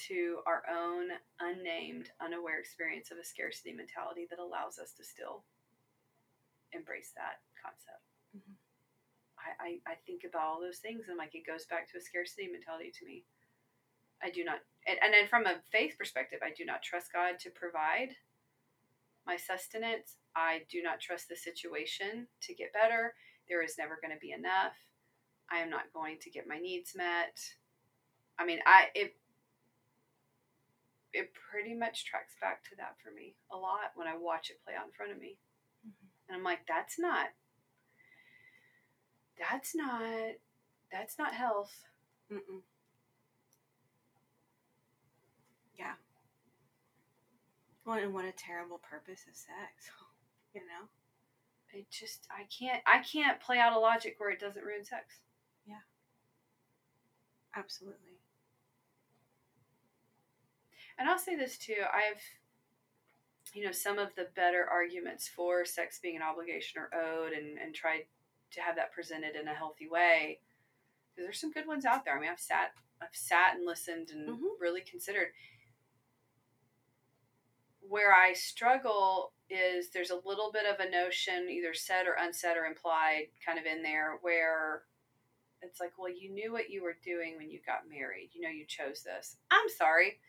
to 0.06 0.38
our 0.46 0.62
own 0.70 1.08
unnamed, 1.40 2.10
unaware 2.20 2.58
experience 2.60 3.10
of 3.10 3.18
a 3.18 3.24
scarcity 3.24 3.72
mentality 3.72 4.26
that 4.30 4.38
allows 4.38 4.78
us 4.78 4.92
to 4.92 5.04
still 5.04 5.42
embrace 6.72 7.12
that 7.16 7.40
concept. 7.60 8.07
I, 9.48 9.80
I, 9.88 9.92
I 9.92 9.94
think 10.06 10.22
about 10.28 10.44
all 10.44 10.60
those 10.60 10.78
things 10.78 11.08
and 11.08 11.16
like 11.16 11.34
it 11.34 11.46
goes 11.48 11.64
back 11.64 11.88
to 11.90 11.98
a 11.98 12.04
scarcity 12.04 12.48
mentality 12.52 12.92
to 13.00 13.06
me. 13.06 13.24
I 14.22 14.30
do 14.30 14.44
not, 14.44 14.60
and, 14.86 14.98
and 15.02 15.14
then 15.14 15.28
from 15.28 15.46
a 15.46 15.62
faith 15.70 15.94
perspective, 15.96 16.40
I 16.42 16.50
do 16.52 16.64
not 16.64 16.82
trust 16.82 17.12
God 17.12 17.38
to 17.40 17.50
provide 17.50 18.18
my 19.26 19.36
sustenance. 19.36 20.16
I 20.34 20.62
do 20.70 20.82
not 20.82 21.00
trust 21.00 21.28
the 21.28 21.36
situation 21.36 22.26
to 22.42 22.54
get 22.54 22.72
better. 22.72 23.14
There 23.48 23.62
is 23.62 23.78
never 23.78 23.98
going 24.02 24.12
to 24.12 24.20
be 24.20 24.32
enough. 24.32 24.74
I 25.50 25.58
am 25.58 25.70
not 25.70 25.92
going 25.94 26.18
to 26.22 26.30
get 26.30 26.48
my 26.48 26.58
needs 26.58 26.92
met. 26.96 27.38
I 28.38 28.44
mean, 28.44 28.58
I 28.66 28.86
it 28.94 29.16
it 31.12 31.32
pretty 31.32 31.74
much 31.74 32.04
tracks 32.04 32.34
back 32.40 32.62
to 32.64 32.76
that 32.76 32.96
for 33.02 33.10
me 33.10 33.34
a 33.50 33.56
lot 33.56 33.96
when 33.96 34.06
I 34.06 34.16
watch 34.16 34.50
it 34.50 34.60
play 34.64 34.74
out 34.78 34.86
in 34.86 34.92
front 34.92 35.12
of 35.12 35.18
me. 35.18 35.38
Mhm. 35.86 36.08
And 36.28 36.36
I'm 36.36 36.44
like, 36.44 36.66
that's 36.68 36.98
not 36.98 37.28
that's 39.38 39.74
not 39.74 40.02
that's 40.92 41.18
not 41.18 41.34
health. 41.34 41.84
Mm-mm. 42.32 42.62
Yeah. 45.78 45.94
Well, 47.84 47.98
and 47.98 48.12
what 48.12 48.24
a 48.24 48.32
terrible 48.32 48.78
purpose 48.78 49.24
of 49.28 49.34
sex, 49.36 49.90
you 50.54 50.60
know? 50.62 50.88
It 51.72 51.90
just 51.90 52.26
I 52.30 52.44
can't 52.44 52.82
I 52.86 52.98
can't 53.00 53.40
play 53.40 53.58
out 53.58 53.76
a 53.76 53.78
logic 53.78 54.16
where 54.18 54.30
it 54.30 54.40
doesn't 54.40 54.64
ruin 54.64 54.84
sex. 54.84 55.20
Yeah. 55.66 55.84
Absolutely. 57.54 58.18
And 60.98 61.08
I'll 61.08 61.18
say 61.18 61.36
this 61.36 61.56
too. 61.56 61.76
I've, 61.92 62.20
you 63.54 63.64
know, 63.64 63.72
some 63.72 63.98
of 63.98 64.14
the 64.16 64.28
better 64.34 64.66
arguments 64.68 65.28
for 65.28 65.64
sex 65.64 66.00
being 66.02 66.16
an 66.16 66.22
obligation 66.22 66.80
or 66.80 66.90
owed 66.94 67.32
and, 67.32 67.58
and 67.58 67.74
tried 67.74 68.02
to 68.52 68.60
have 68.60 68.76
that 68.76 68.92
presented 68.92 69.36
in 69.36 69.48
a 69.48 69.54
healthy 69.54 69.88
way. 69.88 70.40
Because 71.10 71.26
there's 71.26 71.40
some 71.40 71.52
good 71.52 71.66
ones 71.66 71.84
out 71.84 72.04
there. 72.04 72.16
I 72.16 72.20
mean, 72.20 72.30
I've 72.30 72.40
sat, 72.40 72.72
I've 73.00 73.14
sat 73.14 73.54
and 73.56 73.64
listened 73.66 74.10
and 74.10 74.28
Mhm. 74.28 74.60
really 74.60 74.82
considered. 74.82 75.32
Where 77.80 78.12
I 78.12 78.32
struggle 78.34 79.32
is 79.48 79.90
there's 79.90 80.10
a 80.10 80.20
little 80.26 80.52
bit 80.52 80.66
of 80.66 80.78
a 80.80 80.90
notion, 80.90 81.48
either 81.48 81.72
said 81.72 82.06
or 82.06 82.14
unsaid 82.14 82.56
or 82.56 82.66
implied, 82.66 83.30
kind 83.44 83.58
of 83.58 83.64
in 83.64 83.82
there, 83.82 84.16
where 84.20 84.86
it's 85.62 85.80
like, 85.80 85.98
well, 85.98 86.10
you 86.10 86.30
knew 86.30 86.52
what 86.52 86.70
you 86.70 86.82
were 86.82 86.98
doing 87.02 87.36
when 87.36 87.50
you 87.50 87.60
got 87.60 87.88
married. 87.88 88.30
You 88.32 88.42
know, 88.42 88.50
you 88.50 88.66
chose 88.66 89.02
this. 89.02 89.38
I'm 89.50 89.68
sorry. 89.68 90.20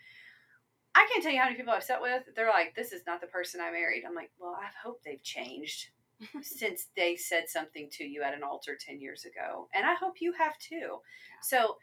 I 0.96 1.06
can't 1.12 1.22
tell 1.22 1.32
you 1.32 1.40
how 1.40 1.46
many 1.46 1.58
people 1.58 1.74
I've 1.74 1.84
sat 1.84 2.02
with. 2.02 2.24
They're 2.36 2.50
like, 2.50 2.76
this 2.76 2.94
is 2.94 3.06
not 3.06 3.22
the 3.22 3.28
person 3.28 3.62
I 3.62 3.72
married. 3.72 4.04
I'm 4.06 4.16
like, 4.16 4.32
well, 4.40 4.56
I 4.60 4.70
hope 4.82 5.04
they've 5.04 5.22
changed 5.22 5.90
since 6.42 6.88
they 6.96 7.16
said 7.16 7.48
something 7.48 7.90
to 7.92 8.04
you 8.04 8.22
at 8.22 8.34
an 8.34 8.44
altar 8.44 8.78
10 8.80 9.00
years 9.00 9.26
ago. 9.26 9.68
And 9.74 9.86
I 9.86 9.96
hope 9.96 10.16
you 10.20 10.34
have 10.34 10.58
too. 10.58 10.98
So 11.42 11.78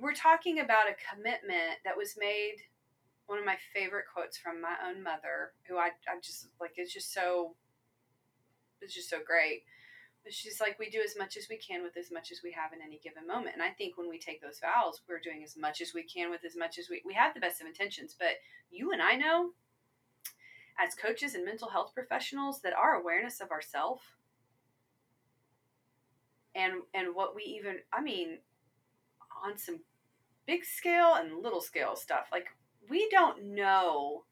we're 0.00 0.14
talking 0.14 0.60
about 0.60 0.88
a 0.88 1.14
commitment 1.14 1.78
that 1.84 1.96
was 1.96 2.14
made. 2.18 2.56
One 3.26 3.38
of 3.38 3.44
my 3.44 3.56
favorite 3.72 4.04
quotes 4.12 4.36
from 4.36 4.60
my 4.60 4.74
own 4.86 5.02
mother, 5.02 5.52
who 5.66 5.76
I, 5.76 5.88
I 6.08 6.20
just 6.22 6.48
like, 6.60 6.72
it's 6.76 6.92
just 6.92 7.12
so, 7.12 7.54
it's 8.80 8.94
just 8.94 9.10
so 9.10 9.18
great. 9.24 9.62
She's 10.30 10.60
like, 10.60 10.78
we 10.78 10.88
do 10.88 11.02
as 11.04 11.16
much 11.18 11.36
as 11.36 11.48
we 11.50 11.58
can 11.58 11.82
with 11.82 11.98
as 11.98 12.10
much 12.10 12.32
as 12.32 12.40
we 12.42 12.50
have 12.52 12.72
in 12.72 12.80
any 12.80 12.98
given 13.02 13.26
moment. 13.26 13.54
And 13.54 13.62
I 13.62 13.70
think 13.70 13.98
when 13.98 14.08
we 14.08 14.18
take 14.18 14.40
those 14.40 14.60
vows, 14.60 15.02
we're 15.06 15.20
doing 15.20 15.42
as 15.44 15.54
much 15.56 15.82
as 15.82 15.92
we 15.94 16.02
can 16.02 16.30
with 16.30 16.44
as 16.46 16.56
much 16.56 16.78
as 16.78 16.88
we, 16.88 17.02
we 17.04 17.12
have 17.12 17.34
the 17.34 17.40
best 17.40 17.60
of 17.60 17.66
intentions. 17.66 18.16
But 18.18 18.40
you 18.70 18.92
and 18.92 19.02
I 19.02 19.16
know, 19.16 19.50
as 20.78 20.94
coaches 20.94 21.34
and 21.34 21.44
mental 21.44 21.68
health 21.68 21.92
professionals, 21.94 22.60
that 22.62 22.72
our 22.72 22.94
awareness 22.94 23.40
of 23.40 23.50
ourself 23.50 24.16
and 26.54 26.74
and 26.92 27.14
what 27.14 27.34
we 27.34 27.42
even, 27.42 27.78
I 27.92 28.00
mean, 28.00 28.38
on 29.44 29.58
some 29.58 29.80
big 30.46 30.64
scale 30.64 31.14
and 31.14 31.42
little 31.42 31.60
scale 31.60 31.96
stuff, 31.96 32.26
like 32.32 32.46
we 32.88 33.08
don't 33.10 33.54
know 33.54 34.24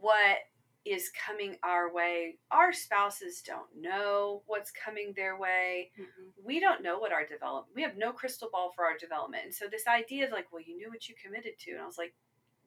what 0.00 0.38
is 0.84 1.10
coming 1.26 1.56
our 1.64 1.92
way. 1.92 2.36
Our 2.52 2.72
spouses 2.72 3.42
don't 3.44 3.66
know 3.76 4.42
what's 4.46 4.70
coming 4.70 5.12
their 5.16 5.36
way. 5.36 5.90
Mm-mm. 5.98 6.30
We 6.44 6.60
don't 6.60 6.82
know 6.82 6.98
what 6.98 7.12
our 7.12 7.26
development. 7.26 7.74
We 7.74 7.82
have 7.82 7.96
no 7.96 8.12
crystal 8.12 8.48
ball 8.52 8.70
for 8.74 8.84
our 8.84 8.96
development. 8.96 9.44
And 9.44 9.54
so 9.54 9.66
this 9.68 9.88
idea 9.88 10.26
of 10.26 10.32
like, 10.32 10.46
well, 10.52 10.62
you 10.64 10.76
knew 10.76 10.88
what 10.88 11.08
you 11.08 11.16
committed 11.20 11.58
to, 11.60 11.72
and 11.72 11.80
I 11.80 11.86
was 11.86 11.98
like, 11.98 12.14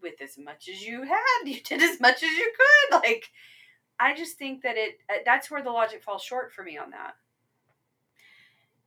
with 0.01 0.21
as 0.21 0.37
much 0.37 0.69
as 0.69 0.81
you 0.85 1.03
had, 1.03 1.43
you 1.45 1.61
did 1.61 1.81
as 1.81 1.99
much 1.99 2.23
as 2.23 2.31
you 2.31 2.51
could. 2.55 2.97
Like, 3.01 3.29
I 3.99 4.15
just 4.15 4.37
think 4.37 4.63
that 4.63 4.77
it. 4.77 4.99
uh, 5.09 5.15
That's 5.25 5.51
where 5.51 5.63
the 5.63 5.71
logic 5.71 6.03
falls 6.03 6.23
short 6.23 6.53
for 6.53 6.63
me 6.63 6.77
on 6.77 6.91
that. 6.91 7.15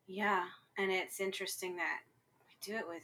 Yeah, 0.07 0.45
and 0.79 0.91
it's 0.91 1.21
interesting 1.21 1.77
that 1.77 2.01
we 2.47 2.73
do 2.73 2.77
it 2.79 2.87
with 2.89 3.03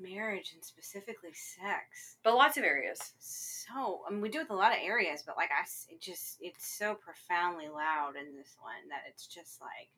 marriage 0.00 0.52
and 0.54 0.64
specifically 0.64 1.32
sex. 1.32 2.16
But 2.22 2.34
lots 2.34 2.56
of 2.56 2.64
areas. 2.64 3.12
So, 3.18 4.02
I 4.06 4.10
mean, 4.10 4.20
we 4.20 4.28
do 4.28 4.38
it 4.38 4.42
with 4.42 4.50
a 4.50 4.54
lot 4.54 4.72
of 4.72 4.78
areas, 4.82 5.22
but 5.26 5.36
like 5.36 5.50
I, 5.50 5.62
it 5.92 6.00
just 6.00 6.38
it's 6.40 6.66
so 6.66 6.94
profoundly 6.94 7.68
loud 7.68 8.12
in 8.16 8.36
this 8.36 8.56
one 8.60 8.88
that 8.88 9.02
it's 9.08 9.26
just 9.26 9.60
like 9.60 9.88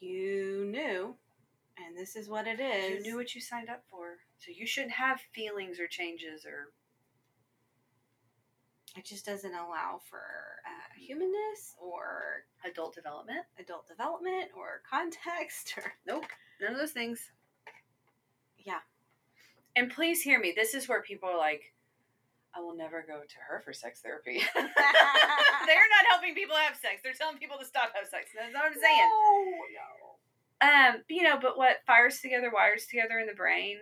you 0.00 0.66
knew, 0.70 1.14
and 1.86 1.96
this 1.96 2.16
is 2.16 2.28
what 2.28 2.46
it 2.46 2.60
is. 2.60 2.90
You 2.90 3.00
knew 3.02 3.16
what 3.16 3.34
you 3.34 3.40
signed 3.40 3.68
up 3.68 3.82
for, 3.90 4.18
so 4.38 4.50
you 4.54 4.66
shouldn't 4.66 4.92
have 4.92 5.20
feelings 5.34 5.78
or 5.80 5.86
changes 5.86 6.44
or 6.44 6.72
It 8.96 9.04
just 9.06 9.24
doesn't 9.24 9.54
allow 9.54 10.00
for 10.10 10.20
uh, 10.66 10.92
humanness 10.98 11.74
or 11.80 12.44
adult 12.64 12.94
development. 12.94 13.40
adult 13.58 13.88
development 13.88 14.50
or 14.56 14.82
context 14.88 15.74
or 15.76 15.92
Nope, 16.06 16.24
none 16.60 16.72
of 16.72 16.78
those 16.78 16.92
things. 16.92 17.30
yeah. 18.58 18.80
And 19.74 19.90
please 19.90 20.20
hear 20.22 20.38
me. 20.38 20.52
This 20.54 20.74
is 20.74 20.86
where 20.88 21.00
people 21.00 21.30
are 21.30 21.38
like, 21.38 21.72
I 22.54 22.60
will 22.60 22.76
never 22.76 23.00
go 23.00 23.22
to 23.24 23.36
her 23.48 23.62
for 23.64 23.72
sex 23.72 24.02
therapy. 24.02 24.36
They're 24.54 25.88
not 25.96 26.04
helping 26.10 26.34
people 26.34 26.56
have 26.56 26.76
sex. 26.76 27.00
They're 27.02 27.14
telling 27.16 27.38
people 27.38 27.56
to 27.58 27.64
stop 27.64 27.92
have 27.94 28.06
sex. 28.06 28.28
That's 28.36 28.52
what 28.52 28.66
I'm 28.66 28.74
saying. 28.74 29.08
No, 29.08 29.48
no. 29.72 30.11
Um, 30.62 31.02
you 31.08 31.22
know, 31.22 31.38
but 31.40 31.58
what 31.58 31.82
fires 31.86 32.20
together 32.20 32.50
wires 32.52 32.86
together 32.86 33.18
in 33.18 33.26
the 33.26 33.34
brain. 33.34 33.78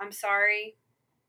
I'm 0.00 0.12
sorry. 0.12 0.76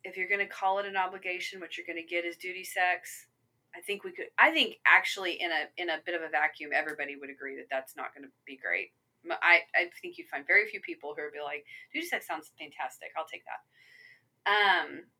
If 0.04 0.16
you're 0.16 0.30
gonna 0.30 0.48
call 0.48 0.80
it 0.80 0.86
an 0.86 0.96
obligation, 0.96 1.60
what 1.60 1.78
you're 1.78 1.88
gonna 1.88 2.06
get 2.08 2.26
is 2.26 2.38
duty 2.38 2.64
sex. 2.64 3.28
I 3.76 3.82
think 3.82 4.04
we 4.04 4.12
could. 4.12 4.28
I 4.38 4.52
think 4.52 4.80
actually, 4.88 5.34
in 5.42 5.52
a 5.52 5.68
in 5.78 5.90
a 5.90 6.00
bit 6.06 6.16
of 6.16 6.22
a 6.22 6.30
vacuum, 6.30 6.72
everybody 6.74 7.18
would 7.18 7.30
agree 7.30 7.58
that 7.58 7.68
that's 7.70 7.96
not 7.98 8.16
going 8.16 8.24
to 8.24 8.32
be 8.46 8.58
great. 8.58 8.94
I 9.30 9.62
I 9.76 9.90
think 10.02 10.18
you'd 10.18 10.30
find 10.30 10.48
very 10.48 10.68
few 10.68 10.80
people 10.80 11.14
who 11.16 11.24
would 11.24 11.34
be 11.34 11.44
like, 11.44 11.66
duty 11.92 12.08
sex 12.08 12.26
sounds 12.26 12.52
fantastic. 12.58 13.10
I'll 13.18 13.28
take 13.28 13.44
that. 13.46 13.62
Um, 14.48 15.12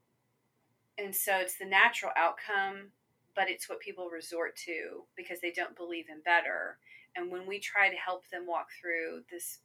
and 0.98 1.14
so 1.14 1.38
it's 1.38 1.58
the 1.58 1.66
natural 1.66 2.12
outcome, 2.16 2.92
but 3.36 3.50
it's 3.50 3.68
what 3.68 3.80
people 3.82 4.10
resort 4.10 4.56
to 4.66 5.04
because 5.18 5.42
they 5.42 5.52
don't 5.52 5.76
believe 5.76 6.06
in 6.10 6.22
better. 6.24 6.78
And 7.16 7.32
when 7.32 7.48
we 7.48 7.60
try 7.60 7.90
to 7.90 7.96
help 7.96 8.28
them 8.30 8.46
walk 8.48 8.68
through 8.80 9.22
this 9.32 9.60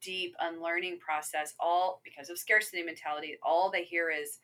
deep 0.00 0.34
unlearning 0.40 0.98
process, 0.98 1.54
all 1.58 2.00
because 2.04 2.30
of 2.30 2.38
scarcity 2.38 2.82
mentality, 2.82 3.36
all 3.42 3.70
they 3.70 3.84
hear 3.84 4.10
is, 4.10 4.38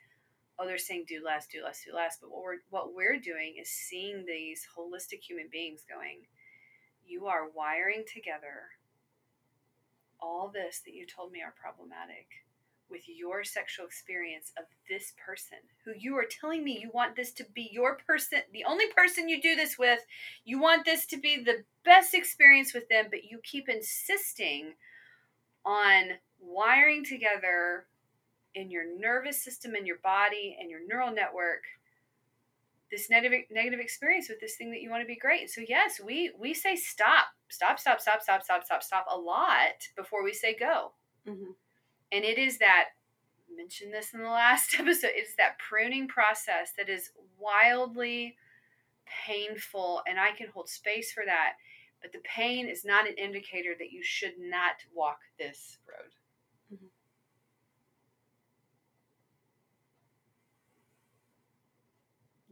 oh, 0.58 0.66
they're 0.66 0.78
saying 0.78 1.04
do 1.08 1.22
less, 1.24 1.46
do 1.46 1.62
less, 1.62 1.82
do 1.84 1.94
less. 1.94 2.18
But 2.20 2.30
what 2.30 2.42
we're 2.42 2.58
what 2.70 2.94
we're 2.94 3.18
doing 3.18 3.56
is 3.60 3.70
seeing 3.70 4.24
these 4.26 4.66
holistic 4.76 5.22
human 5.22 5.48
beings 5.50 5.84
going, 5.88 6.22
you 7.06 7.26
are 7.26 7.50
wiring 7.54 8.04
together 8.12 8.70
all 10.20 10.48
this 10.52 10.80
that 10.84 10.94
you 10.94 11.06
told 11.06 11.32
me 11.32 11.40
are 11.42 11.54
problematic 11.60 12.26
with 12.90 13.02
your 13.06 13.44
sexual 13.44 13.86
experience 13.86 14.52
of 14.58 14.64
this 14.88 15.12
person 15.24 15.58
who 15.84 15.92
you 15.96 16.16
are 16.16 16.24
telling 16.24 16.64
me 16.64 16.78
you 16.80 16.90
want 16.92 17.16
this 17.16 17.32
to 17.32 17.44
be 17.54 17.68
your 17.72 17.96
person, 18.06 18.40
the 18.52 18.64
only 18.64 18.86
person 18.96 19.28
you 19.28 19.40
do 19.40 19.54
this 19.54 19.78
with. 19.78 20.00
You 20.44 20.60
want 20.60 20.84
this 20.84 21.06
to 21.06 21.16
be 21.16 21.42
the 21.42 21.64
best 21.84 22.14
experience 22.14 22.74
with 22.74 22.88
them, 22.88 23.06
but 23.10 23.24
you 23.24 23.40
keep 23.42 23.68
insisting 23.68 24.74
on 25.64 26.12
wiring 26.40 27.04
together 27.04 27.86
in 28.54 28.70
your 28.70 28.84
nervous 28.98 29.42
system 29.42 29.74
and 29.74 29.86
your 29.86 29.98
body 29.98 30.56
and 30.60 30.70
your 30.70 30.80
neural 30.86 31.12
network 31.12 31.62
this 32.90 33.08
negative 33.08 33.42
negative 33.50 33.80
experience 33.80 34.28
with 34.28 34.40
this 34.40 34.56
thing 34.56 34.70
that 34.72 34.82
you 34.82 34.90
want 34.90 35.02
to 35.02 35.06
be 35.06 35.16
great. 35.16 35.50
So 35.50 35.62
yes, 35.66 36.00
we 36.04 36.32
we 36.38 36.54
say 36.54 36.76
stop, 36.76 37.26
stop, 37.48 37.78
stop, 37.78 38.00
stop, 38.00 38.22
stop, 38.22 38.42
stop, 38.42 38.64
stop, 38.64 38.82
stop 38.82 39.06
a 39.10 39.16
lot 39.16 39.88
before 39.96 40.24
we 40.24 40.32
say 40.32 40.56
go. 40.58 40.92
Mm-hmm. 41.26 41.52
And 42.12 42.24
it 42.24 42.38
is 42.38 42.58
that 42.58 42.86
mentioned 43.54 43.92
this 43.92 44.14
in 44.14 44.20
the 44.20 44.28
last 44.28 44.74
episode. 44.78 45.12
It's 45.14 45.36
that 45.36 45.58
pruning 45.58 46.08
process 46.08 46.72
that 46.76 46.88
is 46.88 47.10
wildly 47.38 48.36
painful, 49.26 50.02
and 50.06 50.18
I 50.18 50.32
can 50.32 50.48
hold 50.48 50.68
space 50.68 51.12
for 51.12 51.24
that. 51.26 51.54
But 52.02 52.12
the 52.12 52.20
pain 52.24 52.68
is 52.68 52.84
not 52.84 53.08
an 53.08 53.16
indicator 53.18 53.74
that 53.78 53.92
you 53.92 54.02
should 54.02 54.38
not 54.38 54.76
walk 54.94 55.18
this 55.38 55.78
road. 55.86 56.12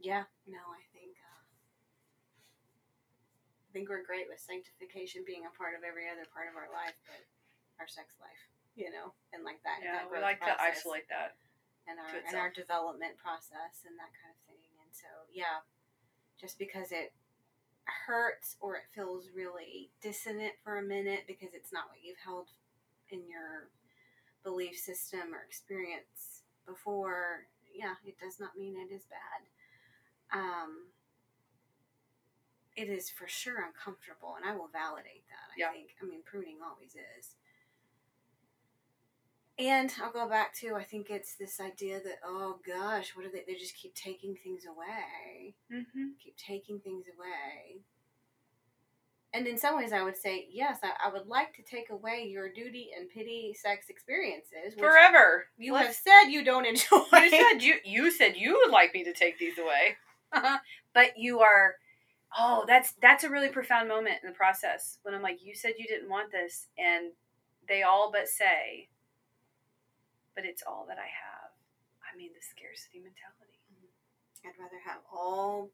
Yeah, 0.01 0.23
no, 0.47 0.57
I 0.57 0.81
think 0.93 1.17
uh, 1.19 1.43
I 3.69 3.69
think 3.73 3.89
we're 3.89 4.03
great 4.05 4.27
with 4.29 4.39
sanctification 4.39 5.23
being 5.27 5.45
a 5.45 5.53
part 5.57 5.75
of 5.75 5.83
every 5.83 6.09
other 6.09 6.25
part 6.33 6.47
of 6.49 6.55
our 6.55 6.71
life, 6.73 6.95
but 7.05 7.21
our 7.79 7.87
sex 7.87 8.15
life, 8.19 8.48
you 8.79 8.87
know, 8.87 9.11
and 9.35 9.43
like 9.43 9.59
that. 9.67 9.83
Yeah, 9.83 10.07
that 10.07 10.07
we 10.07 10.23
like 10.23 10.39
to 10.47 10.55
isolate 10.55 11.11
that. 11.11 11.35
And 11.83 11.99
our 11.99 12.13
and 12.23 12.35
our 12.39 12.51
development 12.53 13.19
process 13.19 13.83
and 13.83 13.99
that 13.99 14.13
kind 14.15 14.31
of 14.31 14.39
thing. 14.47 14.63
And 14.79 14.91
so, 14.95 15.11
yeah, 15.27 15.67
just 16.39 16.55
because 16.55 16.95
it 16.95 17.11
hurts 18.07 18.55
or 18.61 18.77
it 18.79 18.87
feels 18.95 19.29
really 19.35 19.91
dissonant 19.99 20.53
for 20.63 20.77
a 20.77 20.85
minute 20.85 21.25
because 21.27 21.51
it's 21.51 21.73
not 21.73 21.91
what 21.91 21.99
you've 21.99 22.21
held 22.23 22.47
in 23.09 23.27
your 23.27 23.67
belief 24.45 24.77
system 24.77 25.33
or 25.33 25.41
experience 25.41 26.45
before, 26.65 27.49
yeah, 27.73 27.97
it 28.05 28.15
does 28.21 28.39
not 28.39 28.55
mean 28.55 28.77
it 28.77 28.93
is 28.93 29.03
bad 29.09 29.49
um, 30.33 30.93
it 32.75 32.87
is 32.87 33.09
for 33.09 33.27
sure 33.27 33.65
uncomfortable, 33.65 34.35
and 34.37 34.45
I 34.47 34.55
will 34.55 34.69
validate 34.71 35.25
that. 35.27 35.47
I 35.51 35.55
yeah. 35.57 35.71
think. 35.71 35.97
I 36.01 36.05
mean, 36.05 36.21
pruning 36.23 36.57
always 36.63 36.95
is. 36.95 37.35
And 39.59 39.93
I'll 40.01 40.11
go 40.11 40.27
back 40.29 40.55
to 40.59 40.75
I 40.75 40.83
think 40.83 41.09
it's 41.09 41.35
this 41.35 41.59
idea 41.59 41.99
that 42.01 42.19
oh 42.25 42.59
gosh, 42.65 43.15
what 43.15 43.25
are 43.25 43.31
they? 43.31 43.43
They 43.45 43.55
just 43.55 43.75
keep 43.75 43.93
taking 43.93 44.35
things 44.41 44.63
away. 44.65 45.55
Mm-hmm. 45.71 46.11
Keep 46.23 46.37
taking 46.37 46.79
things 46.79 47.05
away. 47.07 47.81
And 49.31 49.45
in 49.45 49.59
some 49.59 49.77
ways, 49.77 49.91
I 49.91 50.01
would 50.01 50.17
say 50.17 50.47
yes. 50.49 50.79
I, 50.81 51.07
I 51.07 51.13
would 51.13 51.27
like 51.27 51.53
to 51.55 51.61
take 51.61 51.91
away 51.91 52.27
your 52.31 52.51
duty 52.51 52.89
and 52.97 53.09
pity 53.09 53.53
sex 53.53 53.87
experiences 53.89 54.73
forever. 54.77 55.45
You 55.57 55.73
Let's, 55.73 55.87
have 55.87 55.95
said 55.95 56.31
you 56.31 56.43
don't 56.43 56.65
enjoy. 56.65 57.03
You 57.13 57.29
said 57.29 57.59
you 57.59 57.75
you 57.83 58.11
said 58.11 58.37
you 58.37 58.53
would 58.63 58.71
like 58.71 58.93
me 58.93 59.03
to 59.03 59.13
take 59.13 59.37
these 59.37 59.57
away. 59.57 59.97
but 60.93 61.17
you 61.17 61.41
are 61.41 61.75
oh 62.37 62.63
that's 62.67 62.93
that's 63.01 63.23
a 63.23 63.29
really 63.29 63.49
profound 63.49 63.89
moment 63.89 64.17
in 64.21 64.29
the 64.29 64.35
process 64.35 64.99
when 65.01 65.15
i'm 65.15 65.21
like 65.21 65.39
you 65.43 65.55
said 65.55 65.73
you 65.79 65.87
didn't 65.87 66.09
want 66.09 66.31
this 66.31 66.67
and 66.77 67.11
they 67.67 67.81
all 67.81 68.11
but 68.11 68.27
say 68.27 68.87
but 70.39 70.47
it's 70.47 70.63
all 70.63 70.85
that 70.87 70.95
i 70.95 71.11
have. 71.11 71.51
I 71.99 72.15
mean 72.15 72.31
the 72.31 72.39
scarcity 72.39 73.03
mentality. 73.03 73.59
Mm-hmm. 73.67 74.47
i'd 74.47 74.55
rather 74.55 74.79
have 74.87 75.03
all 75.11 75.67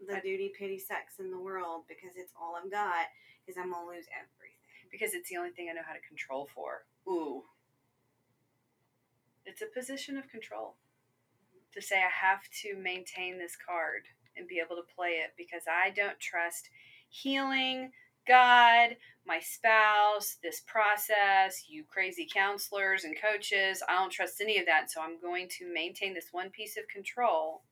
the 0.00 0.16
duty 0.24 0.50
pity 0.56 0.78
sex 0.78 1.20
in 1.20 1.30
the 1.30 1.38
world 1.38 1.84
because 1.84 2.16
it's 2.16 2.32
all 2.40 2.56
i've 2.56 2.72
got 2.72 3.12
because 3.44 3.60
i'm 3.60 3.70
gonna 3.70 3.84
lose 3.84 4.08
everything. 4.16 4.56
Because 4.88 5.12
it's 5.12 5.28
the 5.28 5.36
only 5.36 5.52
thing 5.52 5.68
i 5.68 5.76
know 5.76 5.84
how 5.84 5.92
to 5.92 6.08
control 6.08 6.48
for. 6.56 6.88
Ooh. 7.06 7.44
It's 9.44 9.60
a 9.60 9.68
position 9.68 10.16
of 10.16 10.24
control. 10.32 10.80
To 11.74 11.82
say 11.82 12.00
I 12.00 12.08
have 12.08 12.48
to 12.64 12.80
maintain 12.80 13.36
this 13.36 13.60
card 13.60 14.08
and 14.38 14.48
be 14.48 14.56
able 14.56 14.76
to 14.76 14.94
play 14.96 15.20
it 15.20 15.36
because 15.36 15.68
I 15.68 15.90
don't 15.90 16.18
trust 16.18 16.70
healing, 17.10 17.92
God, 18.26 18.96
my 19.26 19.40
spouse, 19.40 20.36
this 20.42 20.62
process, 20.66 21.64
you 21.68 21.84
crazy 21.88 22.28
counselors 22.32 23.04
and 23.04 23.16
coaches. 23.20 23.82
I 23.88 23.94
don't 23.94 24.12
trust 24.12 24.40
any 24.40 24.58
of 24.58 24.66
that. 24.66 24.90
So 24.90 25.00
I'm 25.00 25.20
going 25.20 25.48
to 25.58 25.72
maintain 25.72 26.14
this 26.14 26.28
one 26.32 26.50
piece 26.50 26.76
of 26.76 26.88
control. 26.88 27.62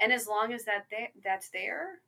And 0.00 0.12
as 0.12 0.26
long 0.26 0.52
as 0.52 0.64
that 0.64 0.86
that's 1.22 1.50
there, 1.50 2.00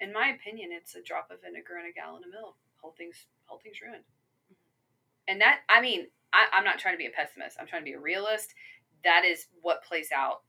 in 0.00 0.12
my 0.12 0.28
opinion, 0.28 0.70
it's 0.72 0.94
a 0.94 1.02
drop 1.02 1.30
of 1.30 1.42
vinegar 1.42 1.78
in 1.78 1.86
a 1.86 1.92
gallon 1.92 2.24
of 2.24 2.30
milk. 2.30 2.56
Whole 2.80 2.94
thing's 2.96 3.26
whole 3.46 3.58
thing's 3.58 3.80
ruined. 3.80 4.04
Mm-hmm. 4.52 5.32
And 5.32 5.40
that 5.40 5.60
I 5.68 5.80
mean, 5.80 6.08
I, 6.32 6.46
I'm 6.52 6.64
not 6.64 6.78
trying 6.78 6.94
to 6.94 6.98
be 6.98 7.06
a 7.06 7.10
pessimist. 7.10 7.56
I'm 7.60 7.66
trying 7.66 7.82
to 7.82 7.90
be 7.90 7.94
a 7.94 8.00
realist. 8.00 8.54
That 9.04 9.24
is 9.24 9.46
what 9.62 9.84
plays 9.84 10.08
out 10.14 10.42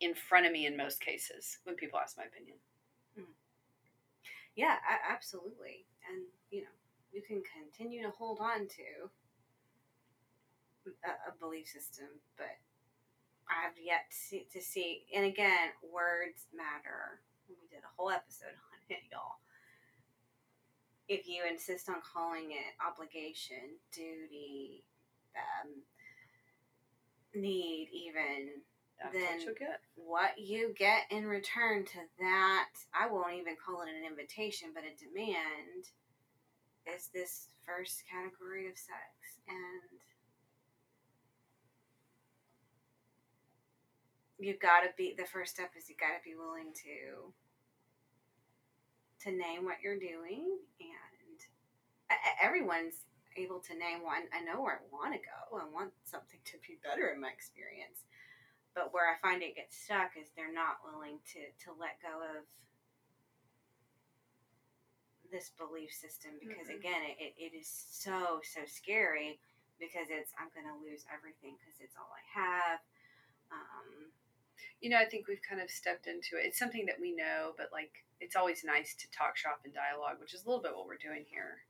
in 0.00 0.14
front 0.14 0.46
of 0.46 0.52
me 0.52 0.66
in 0.66 0.76
most 0.76 1.00
cases 1.00 1.58
when 1.64 1.76
people 1.76 1.98
ask 1.98 2.18
my 2.18 2.24
opinion. 2.24 2.56
Yeah, 4.56 4.76
absolutely. 5.08 5.86
And, 6.08 6.24
you 6.50 6.62
know, 6.62 6.76
you 7.12 7.22
can 7.22 7.42
continue 7.42 8.02
to 8.02 8.10
hold 8.10 8.38
on 8.40 8.66
to 8.68 9.10
a, 10.86 11.30
a 11.30 11.32
belief 11.38 11.68
system, 11.68 12.08
but 12.36 12.58
I've 13.48 13.76
yet 13.82 14.10
to 14.10 14.16
see, 14.16 14.46
to 14.52 14.60
see, 14.60 15.04
and 15.14 15.26
again, 15.26 15.70
words 15.82 16.46
matter. 16.54 17.20
We 17.48 17.56
did 17.70 17.84
a 17.84 17.92
whole 17.96 18.10
episode 18.10 18.54
on 18.72 18.78
it, 18.90 19.02
y'all. 19.12 19.38
If 21.08 21.28
you 21.28 21.44
insist 21.48 21.88
on 21.88 21.96
calling 22.02 22.52
it 22.52 22.74
obligation, 22.84 23.76
duty, 23.92 24.84
um, 25.36 25.82
need, 27.34 27.88
even 27.92 28.62
that's 29.02 29.14
then 29.14 29.46
what, 29.46 29.58
get. 29.58 29.80
what 29.96 30.38
you 30.38 30.74
get 30.76 31.02
in 31.10 31.26
return 31.26 31.84
to 31.84 31.98
that, 32.20 32.70
I 32.94 33.10
won't 33.10 33.34
even 33.34 33.56
call 33.56 33.82
it 33.82 33.88
an 33.88 34.06
invitation, 34.06 34.70
but 34.74 34.84
a 34.84 34.94
demand, 34.96 35.90
is 36.86 37.08
this 37.14 37.48
first 37.64 38.02
category 38.10 38.68
of 38.68 38.76
sex. 38.76 39.40
And 39.48 40.00
you've 44.38 44.60
got 44.60 44.80
to 44.82 44.88
be, 44.96 45.14
the 45.16 45.24
first 45.24 45.54
step 45.54 45.70
is 45.78 45.88
you 45.88 45.94
got 45.98 46.18
to 46.18 46.22
be 46.24 46.34
willing 46.34 46.72
to 46.84 47.32
to 49.22 49.30
name 49.30 49.64
what 49.64 49.78
you're 49.82 49.98
doing 49.98 50.58
and 50.82 51.38
everyone's 52.42 53.06
able 53.36 53.60
to 53.60 53.72
name 53.78 54.02
one 54.02 54.26
i 54.34 54.42
know 54.42 54.60
where 54.60 54.82
i 54.82 54.84
want 54.90 55.14
to 55.14 55.20
go 55.22 55.56
i 55.56 55.64
want 55.72 55.94
something 56.04 56.40
to 56.44 56.58
be 56.66 56.76
better 56.82 57.08
in 57.14 57.20
my 57.20 57.30
experience 57.30 58.02
but 58.74 58.92
where 58.92 59.08
I 59.08 59.20
find 59.20 59.42
it 59.42 59.56
gets 59.56 59.76
stuck 59.76 60.16
is 60.16 60.32
they're 60.32 60.52
not 60.52 60.80
willing 60.84 61.20
to 61.36 61.40
to 61.68 61.76
let 61.76 62.00
go 62.00 62.24
of 62.24 62.44
this 65.28 65.52
belief 65.56 65.92
system 65.92 66.36
because 66.40 66.68
mm-hmm. 66.68 66.80
again 66.80 67.02
it, 67.16 67.32
it 67.36 67.52
is 67.56 67.68
so 67.68 68.40
so 68.44 68.60
scary 68.68 69.40
because 69.80 70.08
it's 70.08 70.32
I'm 70.40 70.52
gonna 70.56 70.76
lose 70.80 71.04
everything 71.08 71.56
because 71.60 71.80
it's 71.80 71.96
all 71.96 72.08
I 72.12 72.24
have. 72.32 72.80
Um, 73.52 74.12
you 74.80 74.90
know, 74.90 74.98
I 74.98 75.04
think 75.04 75.28
we've 75.28 75.44
kind 75.44 75.60
of 75.60 75.70
stepped 75.70 76.08
into 76.08 76.40
it. 76.40 76.48
It's 76.48 76.58
something 76.58 76.86
that 76.86 77.00
we 77.00 77.12
know, 77.12 77.52
but 77.56 77.68
like 77.72 78.04
it's 78.20 78.36
always 78.36 78.64
nice 78.64 78.94
to 78.96 79.10
talk 79.10 79.36
shop 79.36 79.62
and 79.64 79.72
dialogue, 79.72 80.16
which 80.20 80.32
is 80.32 80.44
a 80.44 80.48
little 80.48 80.62
bit 80.62 80.76
what 80.76 80.88
we're 80.88 81.00
doing 81.00 81.24
here. 81.28 81.64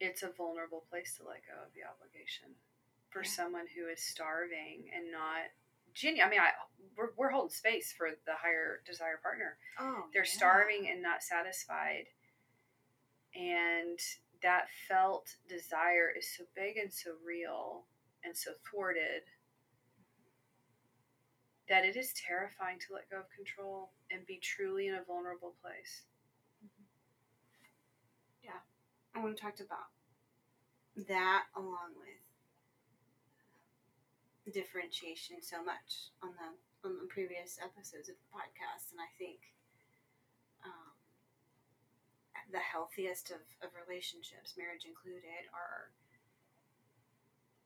It's 0.00 0.22
a 0.22 0.32
vulnerable 0.32 0.84
place 0.88 1.16
to 1.20 1.28
let 1.28 1.44
go 1.44 1.56
of 1.60 1.72
the 1.76 1.84
obligation 1.84 2.56
for 3.10 3.24
someone 3.24 3.66
who 3.76 3.88
is 3.88 4.00
starving 4.02 4.90
and 4.94 5.10
not 5.10 5.50
genuine. 5.94 6.26
I 6.26 6.30
mean, 6.30 6.40
I 6.40 6.50
we're, 6.96 7.10
we're 7.16 7.30
holding 7.30 7.50
space 7.50 7.92
for 7.96 8.10
the 8.26 8.32
higher 8.40 8.80
desire 8.86 9.20
partner. 9.22 9.56
Oh, 9.78 10.04
they're 10.12 10.24
yeah. 10.24 10.30
starving 10.30 10.88
and 10.90 11.02
not 11.02 11.22
satisfied, 11.22 12.06
and 13.34 13.98
that 14.42 14.66
felt 14.88 15.36
desire 15.48 16.10
is 16.16 16.28
so 16.36 16.44
big 16.54 16.76
and 16.76 16.92
so 16.92 17.10
real 17.24 17.84
and 18.24 18.36
so 18.36 18.52
thwarted 18.68 19.22
that 21.68 21.84
it 21.84 21.96
is 21.96 22.12
terrifying 22.14 22.78
to 22.80 22.94
let 22.94 23.08
go 23.08 23.18
of 23.18 23.30
control 23.34 23.90
and 24.10 24.26
be 24.26 24.38
truly 24.42 24.88
in 24.88 24.94
a 24.94 25.04
vulnerable 25.06 25.54
place. 25.62 26.02
Mm-hmm. 26.64 26.84
Yeah, 28.42 28.60
I 29.14 29.22
want 29.22 29.36
to 29.36 29.42
talk 29.42 29.60
about 29.60 31.06
that 31.08 31.44
along 31.56 31.94
with 31.96 32.29
the 34.50 34.60
differentiation 34.60 35.38
so 35.40 35.62
much 35.62 36.10
on 36.22 36.30
the 36.34 36.50
on 36.82 36.96
the 36.98 37.06
previous 37.06 37.58
episodes 37.62 38.08
of 38.08 38.16
the 38.16 38.30
podcast, 38.34 38.90
and 38.90 38.98
I 38.98 39.10
think 39.18 39.38
um, 40.64 40.90
the 42.50 42.58
healthiest 42.58 43.30
of, 43.30 43.44
of 43.62 43.70
relationships, 43.86 44.56
marriage 44.58 44.86
included, 44.86 45.46
are 45.54 45.94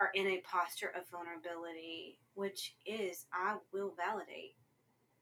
are 0.01 0.11
in 0.14 0.26
a 0.26 0.43
posture 0.45 0.93
of 0.93 1.09
vulnerability, 1.09 2.18
which 2.35 2.74
is 2.85 3.24
I 3.32 3.57
will 3.72 3.95
validate 3.97 4.59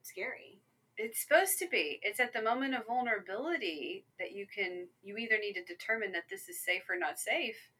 scary. 0.03 0.59
It's 0.97 1.23
supposed 1.23 1.59
to 1.61 1.69
be. 1.69 2.01
It's 2.03 2.21
at 2.21 2.33
the 2.33 2.43
moment 2.43 2.75
of 2.75 2.87
vulnerability 2.87 4.05
that 4.19 4.33
you 4.33 4.47
can 4.47 4.89
you 5.03 5.17
either 5.17 5.39
need 5.39 5.55
to 5.55 5.65
determine 5.65 6.13
that 6.13 6.29
this 6.29 6.49
is 6.49 6.65
safe 6.65 6.83
or 6.89 6.99
not 6.99 7.21
safe 7.21 7.71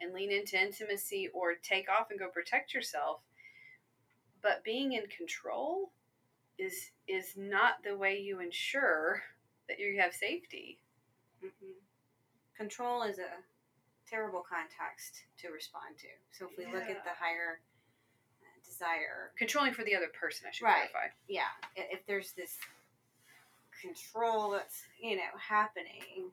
and 0.00 0.12
lean 0.12 0.30
into 0.30 0.60
intimacy 0.60 1.28
or 1.32 1.54
take 1.62 1.86
off 1.88 2.10
and 2.10 2.18
go 2.18 2.28
protect 2.28 2.74
yourself. 2.74 3.20
But 4.42 4.62
being 4.64 4.92
in 4.92 5.06
control 5.08 5.90
is 6.58 6.90
is 7.08 7.34
not 7.36 7.82
the 7.84 7.96
way 7.96 8.18
you 8.18 8.40
ensure 8.40 9.22
that 9.68 9.78
you 9.78 10.00
have 10.00 10.14
safety. 10.14 10.78
Mm-hmm. 11.44 11.72
Control 12.56 13.02
is 13.02 13.18
a 13.18 13.28
terrible 14.08 14.44
context 14.48 15.24
to 15.40 15.48
respond 15.50 15.96
to. 15.98 16.06
So 16.32 16.46
if 16.50 16.56
we 16.56 16.64
look 16.72 16.84
at 16.88 17.04
the 17.04 17.10
higher 17.18 17.60
uh, 18.40 18.58
desire, 18.64 19.32
controlling 19.36 19.72
for 19.74 19.84
the 19.84 19.94
other 19.96 20.08
person, 20.18 20.46
I 20.48 20.52
should 20.52 20.64
Right. 20.64 20.90
clarify. 20.90 21.12
yeah, 21.28 21.50
if 21.76 22.06
there's 22.06 22.32
this 22.32 22.56
control 23.82 24.50
that's 24.52 24.82
you 25.00 25.16
know 25.16 25.36
happening, 25.38 26.30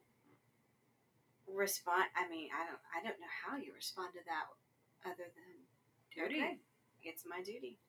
respond. 1.54 2.06
I 2.18 2.28
mean, 2.30 2.50
I 2.52 2.66
don't, 2.66 2.82
I 2.92 3.00
don't 3.06 3.20
know 3.22 3.34
how 3.46 3.58
you 3.58 3.74
respond 3.74 4.14
to 4.14 4.20
that 4.26 4.46
other 5.06 5.30
than 5.36 5.54
Duty. 6.14 6.38
Okay, 6.42 6.58
it's 7.04 7.24
my 7.26 7.42
duty. 7.42 7.80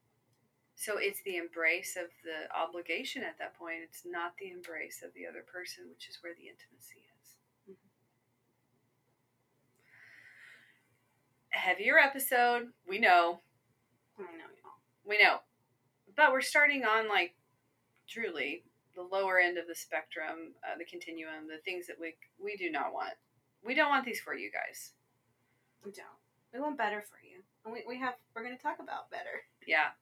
So 0.76 0.96
it's 0.98 1.22
the 1.22 1.36
embrace 1.36 1.94
of 1.96 2.08
the 2.24 2.48
obligation 2.56 3.22
at 3.22 3.38
that 3.38 3.54
point. 3.56 3.84
It's 3.84 4.02
not 4.04 4.32
the 4.40 4.50
embrace 4.50 5.02
of 5.04 5.12
the 5.14 5.26
other 5.26 5.44
person, 5.44 5.84
which 5.90 6.08
is 6.08 6.18
where 6.22 6.32
the 6.34 6.48
intimacy 6.48 7.04
is. 7.20 7.36
Mhm. 7.68 7.76
Heavier 11.50 11.98
episode, 11.98 12.72
we 12.88 12.98
know, 12.98 13.40
I 14.18 14.22
know 14.22 14.48
y'all. 14.62 14.80
we 15.04 15.18
know. 15.22 15.40
But 16.16 16.32
we're 16.32 16.40
starting 16.40 16.84
on 16.84 17.08
like 17.08 17.34
truly 18.08 18.64
the 18.96 19.02
lower 19.02 19.38
end 19.38 19.58
of 19.58 19.66
the 19.66 19.74
spectrum, 19.74 20.54
uh, 20.66 20.78
the 20.78 20.84
continuum, 20.84 21.46
the 21.48 21.58
things 21.58 21.86
that 21.88 21.98
we 22.00 22.16
we 22.38 22.56
do 22.56 22.70
not 22.70 22.92
want. 22.92 23.14
We 23.64 23.74
don't 23.74 23.88
want 23.90 24.04
these 24.04 24.20
for 24.20 24.34
you 24.34 24.50
guys. 24.50 24.92
We 25.84 25.90
don't. 25.92 26.06
We 26.52 26.60
want 26.60 26.78
better 26.78 27.02
for 27.02 27.18
you, 27.24 27.42
and 27.64 27.72
we, 27.72 27.82
we 27.88 27.98
have. 27.98 28.14
We're 28.34 28.44
going 28.44 28.56
to 28.56 28.62
talk 28.62 28.78
about 28.80 29.10
better. 29.10 29.42
Yeah. 29.66 29.96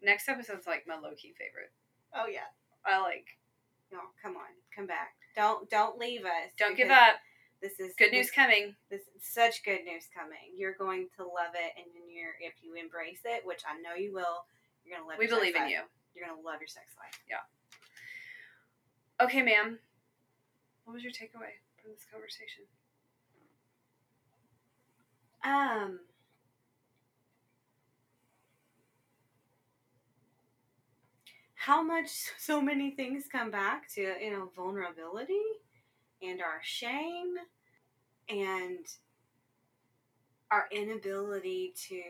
Next 0.00 0.28
episode's 0.28 0.68
like 0.68 0.86
my 0.86 0.94
low 0.94 1.10
key 1.16 1.34
favorite. 1.34 1.72
Oh 2.14 2.26
yeah. 2.30 2.46
I 2.84 3.02
like. 3.02 3.26
No, 3.90 3.98
come 4.22 4.36
on, 4.36 4.54
come 4.74 4.86
back. 4.86 5.14
Don't 5.34 5.68
don't 5.68 5.98
leave 5.98 6.22
us. 6.24 6.54
Don't 6.56 6.76
give 6.76 6.90
up. 6.90 7.16
This 7.60 7.80
is 7.80 7.94
Good 7.98 8.12
news 8.12 8.26
This, 8.26 8.30
coming. 8.30 8.76
this 8.90 9.00
is 9.00 9.22
such 9.26 9.64
good 9.64 9.82
news 9.84 10.06
coming. 10.14 10.54
You're 10.56 10.74
going 10.78 11.08
to 11.16 11.22
love 11.24 11.56
it, 11.58 11.72
and 11.76 11.86
then 11.94 12.06
you're 12.08 12.38
if 12.40 12.54
you 12.62 12.74
embrace 12.76 13.20
it, 13.24 13.42
which 13.44 13.62
I 13.66 13.74
know 13.80 13.94
you 13.98 14.12
will. 14.14 14.46
You're 14.84 14.98
gonna 14.98 15.08
love. 15.08 15.18
We 15.18 15.24
your 15.26 15.34
sex 15.34 15.40
believe 15.40 15.56
in 15.56 15.62
life. 15.62 15.70
you. 15.72 15.80
You're 16.14 16.28
gonna 16.28 16.40
love 16.46 16.60
your 16.60 16.68
sex 16.68 16.86
life. 17.02 17.18
Yeah. 17.28 17.42
Okay, 19.18 19.42
ma'am. 19.42 19.80
What 20.84 20.94
was 20.94 21.02
your 21.02 21.12
takeaway 21.12 21.58
from 21.86 21.94
this 21.94 22.06
conversation? 22.10 22.64
Um. 25.44 26.00
How 31.54 31.82
much 31.82 32.08
so 32.38 32.60
many 32.60 32.90
things 32.90 33.24
come 33.30 33.50
back 33.52 33.88
to 33.94 34.14
you 34.20 34.30
know 34.32 34.50
vulnerability 34.56 35.46
and 36.22 36.40
our 36.40 36.60
shame 36.62 37.34
and 38.28 38.84
our 40.50 40.66
inability 40.72 41.72
to 41.88 42.00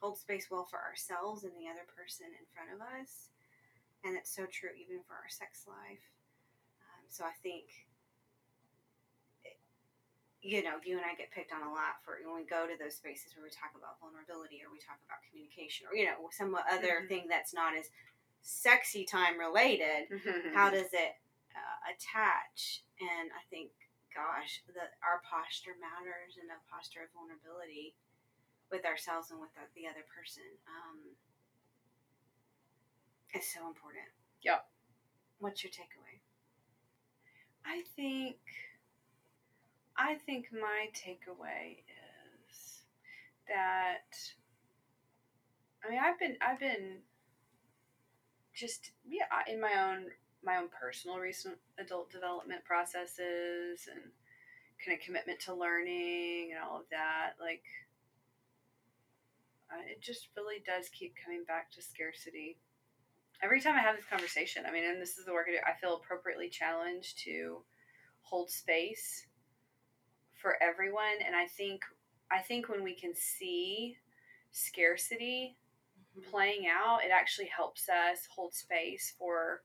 hold 0.00 0.18
space 0.18 0.48
well 0.50 0.66
for 0.68 0.78
ourselves 0.78 1.44
and 1.44 1.52
the 1.52 1.68
other 1.70 1.86
person 1.96 2.26
in 2.26 2.46
front 2.54 2.70
of 2.74 2.80
us 2.80 3.30
and 4.04 4.16
it's 4.16 4.34
so 4.34 4.46
true 4.46 4.70
even 4.78 5.02
for 5.06 5.14
our 5.14 5.28
sex 5.28 5.64
life 5.66 6.06
um, 6.82 7.04
so 7.08 7.24
i 7.24 7.32
think 7.42 7.85
you 10.46 10.62
know, 10.62 10.78
you 10.86 10.94
and 10.96 11.02
I 11.04 11.18
get 11.18 11.34
picked 11.34 11.50
on 11.50 11.66
a 11.66 11.72
lot 11.74 11.98
for 12.06 12.22
when 12.22 12.38
we 12.38 12.46
go 12.46 12.70
to 12.70 12.78
those 12.78 12.94
spaces 12.94 13.34
where 13.34 13.42
we 13.42 13.50
talk 13.50 13.74
about 13.74 13.98
vulnerability 13.98 14.62
or 14.62 14.70
we 14.70 14.78
talk 14.78 15.02
about 15.02 15.18
communication 15.26 15.90
or, 15.90 15.98
you 15.98 16.06
know, 16.06 16.30
some 16.30 16.54
other 16.54 17.02
Mhm. 17.02 17.08
thing 17.08 17.24
that's 17.26 17.52
not 17.52 17.74
as 17.74 17.90
sexy 18.42 19.04
time 19.04 19.38
related. 19.38 20.06
How 20.54 20.70
does 20.70 20.92
it 20.94 21.18
uh, 21.50 21.78
attach? 21.90 22.84
And 23.00 23.32
I 23.34 23.42
think, 23.50 23.72
gosh, 24.14 24.62
that 24.74 24.94
our 25.02 25.20
posture 25.26 25.74
matters 25.82 26.38
and 26.38 26.46
a 26.50 26.58
posture 26.70 27.02
of 27.02 27.10
vulnerability 27.10 27.96
with 28.70 28.84
ourselves 28.86 29.30
and 29.30 29.40
with 29.40 29.52
the, 29.54 29.66
the 29.74 29.88
other 29.88 30.04
person 30.14 30.46
um, 30.68 31.00
is 33.34 33.46
so 33.46 33.66
important. 33.66 34.06
Yep. 34.42 34.68
What's 35.38 35.64
your 35.64 35.72
takeaway? 35.72 36.20
I 37.64 37.82
think 37.96 38.36
I 39.98 40.14
think 40.26 40.46
my 40.52 40.88
takeaway 40.94 41.78
is 42.50 42.82
that 43.48 44.16
I 45.84 45.90
mean 45.90 46.00
I've 46.02 46.18
been 46.18 46.36
I've 46.40 46.60
been 46.60 46.98
just 48.54 48.90
yeah 49.04 49.24
in 49.48 49.60
my 49.60 49.72
own 49.88 50.06
my 50.44 50.56
own 50.56 50.68
personal 50.68 51.18
recent 51.18 51.56
adult 51.78 52.10
development 52.10 52.64
processes 52.64 53.88
and 53.90 54.00
kind 54.84 54.96
of 54.98 55.04
commitment 55.04 55.40
to 55.40 55.54
learning 55.54 56.52
and 56.52 56.62
all 56.62 56.80
of 56.80 56.88
that 56.90 57.32
like 57.40 57.62
uh, 59.70 59.82
it 59.90 60.00
just 60.00 60.28
really 60.36 60.62
does 60.64 60.88
keep 60.90 61.14
coming 61.24 61.42
back 61.46 61.72
to 61.72 61.82
scarcity. 61.82 62.56
Every 63.42 63.60
time 63.60 63.74
I 63.74 63.80
have 63.80 63.96
this 63.96 64.04
conversation, 64.06 64.64
I 64.66 64.72
mean, 64.72 64.84
and 64.84 65.02
this 65.02 65.18
is 65.18 65.26
the 65.26 65.32
work 65.32 65.46
I 65.48 65.52
do, 65.52 65.58
I 65.66 65.78
feel 65.78 65.96
appropriately 65.96 66.48
challenged 66.48 67.18
to 67.24 67.62
hold 68.22 68.50
space 68.50 69.26
for 70.40 70.56
everyone. 70.62 71.20
And 71.24 71.34
I 71.34 71.46
think, 71.46 71.82
I 72.30 72.38
think 72.38 72.68
when 72.68 72.82
we 72.82 72.94
can 72.94 73.14
see 73.14 73.96
scarcity 74.50 75.56
playing 76.30 76.66
out, 76.66 77.00
it 77.04 77.10
actually 77.12 77.50
helps 77.54 77.88
us 77.88 78.26
hold 78.34 78.54
space 78.54 79.14
for 79.18 79.62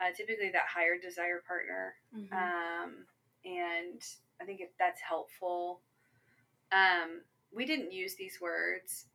uh, 0.00 0.12
typically 0.16 0.50
that 0.50 0.66
higher 0.66 0.98
desire 1.00 1.42
partner. 1.46 1.94
Mhm. 2.14 2.32
Um, 2.32 3.06
and 3.44 4.02
I 4.40 4.44
think 4.44 4.60
it, 4.60 4.72
that's 4.78 5.00
helpful. 5.00 5.82
Um, 6.72 7.22
we 7.52 7.66
didn't 7.66 7.92
use 7.92 8.14
these 8.14 8.40
words 8.40 9.06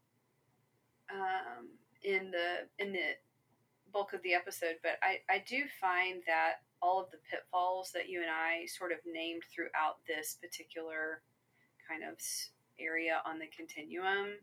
um, 1.11 1.69
in 2.03 2.31
the 2.31 2.67
in 2.79 2.91
the 2.91 3.15
bulk 3.91 4.13
of 4.13 4.21
the 4.23 4.33
episode, 4.33 4.75
but 4.83 4.97
I, 5.01 5.21
I 5.29 5.43
do 5.47 5.63
find 5.79 6.21
that 6.27 6.61
all 6.85 7.01
of 7.01 7.09
the 7.11 7.17
pitfalls 7.29 7.91
that 7.93 8.09
you 8.09 8.21
and 8.21 8.29
I 8.29 8.67
sort 8.67 8.91
of 8.91 8.99
named 9.05 9.43
throughout 9.53 9.97
this 10.07 10.37
particular 10.39 11.21
kind 11.87 12.03
of 12.03 12.17
area 12.79 13.21
on 13.25 13.39
the 13.39 13.47
continuum, 13.47 14.37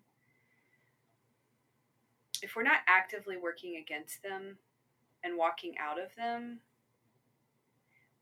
if 2.43 2.57
we're 2.57 2.63
not 2.65 2.81
actively 2.89 3.37
working 3.37 3.77
against 3.77 4.23
them 4.23 4.59
and 5.23 5.37
walking 5.37 5.75
out 5.79 6.01
of 6.01 6.15
them, 6.17 6.59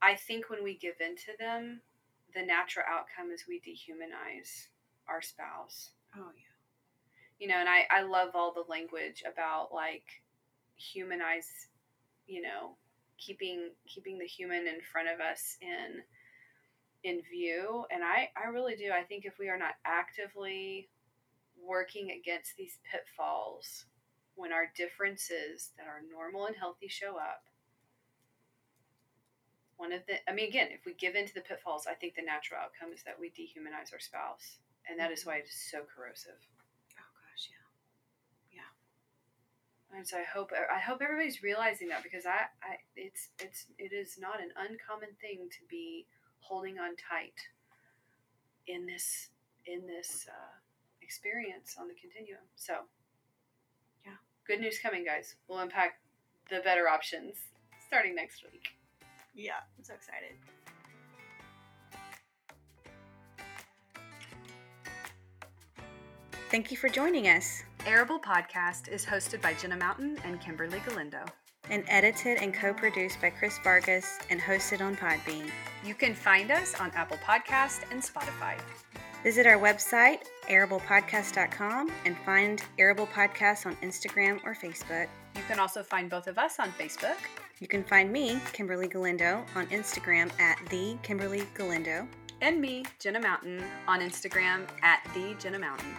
I 0.03 0.15
think 0.15 0.51
when 0.51 0.63
we 0.63 0.77
give 0.77 1.01
in 1.01 1.17
to 1.17 1.33
them, 1.39 1.81
the 2.35 2.43
natural 2.43 2.85
outcome 2.89 3.31
is 3.33 3.45
we 3.49 3.61
dehumanize 3.61 4.69
our 5.09 5.23
spouse 5.23 5.91
oh 6.17 6.31
yeah. 6.37 7.39
you 7.39 7.49
know 7.49 7.57
and 7.57 7.69
i 7.69 7.83
i 7.91 8.03
love 8.03 8.31
all 8.35 8.53
the 8.53 8.65
language 8.69 9.23
about 9.31 9.73
like 9.73 10.05
humanize 10.77 11.69
you 12.27 12.41
know 12.41 12.77
keeping 13.21 13.71
keeping 13.87 14.19
the 14.19 14.27
human 14.27 14.67
in 14.67 14.81
front 14.81 15.09
of 15.09 15.21
us 15.21 15.57
in 15.61 16.03
in 17.03 17.23
view. 17.31 17.85
And 17.91 18.03
i 18.05 18.31
i 18.37 18.49
really 18.49 18.77
do. 18.77 18.91
I 18.93 19.03
think 19.03 19.25
if 19.25 19.39
we 19.39 19.49
are 19.49 19.59
not 19.59 19.75
actively 19.85 20.89
working 21.63 22.11
against 22.11 22.57
these 22.57 22.79
pitfalls 22.91 23.85
when 24.35 24.53
our 24.53 24.73
differences 24.75 25.71
that 25.77 25.87
are 25.87 26.01
normal 26.11 26.47
and 26.47 26.57
healthy 26.57 26.89
show 26.89 27.17
up 27.17 27.45
one 29.81 29.93
of 29.93 30.05
the 30.07 30.17
i 30.29 30.33
mean 30.33 30.49
again 30.49 30.69
if 30.71 30.85
we 30.85 30.93
give 30.95 31.15
into 31.15 31.35
the 31.35 31.41
pitfalls 31.41 31.87
i 31.89 31.95
think 31.95 32.15
the 32.15 32.23
natural 32.23 32.61
outcome 32.61 32.93
is 32.93 33.03
that 33.05 33.17
we 33.19 33.29
dehumanize 33.33 33.93
our 33.93 34.01
spouse. 34.01 34.61
And 34.89 34.99
that 34.99 35.13
is 35.13 35.21
mm-hmm. 35.21 35.31
why 35.31 35.37
it 35.45 35.49
is 35.49 35.57
so 35.71 35.85
corrosive 35.89 36.41
Oh 36.97 37.11
gosh, 37.17 37.49
yeah. 38.53 38.69
And 39.97 40.07
so 40.07 40.17
I 40.17 40.25
hope 40.25 40.51
I 40.53 40.79
hope 40.79 41.01
everybody's 41.03 41.43
realizing 41.43 41.89
that 41.89 42.03
because 42.03 42.25
I, 42.25 42.47
I 42.63 42.77
it's 42.95 43.29
it's 43.41 43.67
it 43.79 43.93
is 43.93 44.19
not 44.19 44.41
an 44.41 44.51
uncommon 44.57 45.11
thing 45.21 45.49
to 45.51 45.59
be 45.69 46.07
holding 46.39 46.79
on 46.79 46.95
tight 46.97 47.35
in 48.67 48.87
this 48.87 49.29
in 49.67 49.87
this 49.87 50.27
uh, 50.29 50.57
experience 51.03 51.77
on 51.79 51.89
the 51.89 51.95
continuum. 51.95 52.43
So, 52.55 52.75
yeah, 54.05 54.13
good 54.47 54.61
news 54.61 54.79
coming, 54.81 55.05
guys. 55.05 55.35
We'll 55.49 55.59
unpack 55.59 55.99
the 56.49 56.61
better 56.61 56.89
options 56.89 57.37
starting 57.87 58.15
next 58.15 58.45
week. 58.45 58.69
Yeah, 59.35 59.61
I'm 59.77 59.85
so 59.85 59.95
excited. 59.95 60.37
Thank 66.51 66.71
you 66.71 66.77
for 66.77 66.89
joining 66.89 67.29
us. 67.29 67.63
Arable 67.87 68.19
Podcast 68.19 68.89
is 68.89 69.05
hosted 69.05 69.41
by 69.41 69.55
Jenna 69.55 69.77
Mountain 69.77 70.19
and 70.25 70.41
Kimberly 70.41 70.81
Galindo. 70.87 71.25
And 71.71 71.85
edited 71.89 72.39
and 72.39 72.53
co 72.53 72.75
produced 72.75 73.21
by 73.21 73.31
Chris 73.31 73.59
Vargas 73.63 74.19
and 74.29 74.41
hosted 74.41 74.81
on 74.81 74.97
Podbean. 74.97 75.51
You 75.85 75.95
can 75.95 76.15
find 76.15 76.51
us 76.51 76.75
on 76.79 76.91
Apple 76.95 77.19
Podcast 77.19 77.81
and 77.91 78.03
Spotify. 78.03 78.59
Visit 79.23 79.47
our 79.47 79.59
website, 79.59 80.21
arablepodcast.com, 80.49 81.91
and 82.05 82.17
find 82.25 82.63
Arable 82.79 83.07
Podcast 83.07 83.67
on 83.67 83.77
Instagram 83.77 84.41
or 84.45 84.55
Facebook. 84.55 85.09
You 85.37 85.43
can 85.49 85.59
also 85.59 85.83
find 85.83 86.11
both 86.11 86.27
of 86.27 86.39
us 86.39 86.59
on 86.59 86.73
Facebook. 86.73 87.17
You 87.61 87.69
can 87.69 87.85
find 87.85 88.11
me, 88.11 88.41
Kimberly 88.53 88.89
Galindo, 88.89 89.45
on 89.55 89.67
Instagram 89.67 90.31
at 90.41 90.59
the 90.71 90.97
Kimberly 91.03 91.45
Galindo. 91.55 92.07
And 92.41 92.61
me, 92.61 92.85
Jenna 92.99 93.21
Mountain, 93.21 93.63
on 93.87 94.01
Instagram 94.01 94.67
at 94.83 95.07
the 95.15 95.35
Jenna 95.39 95.59
Mountain. 95.59 95.95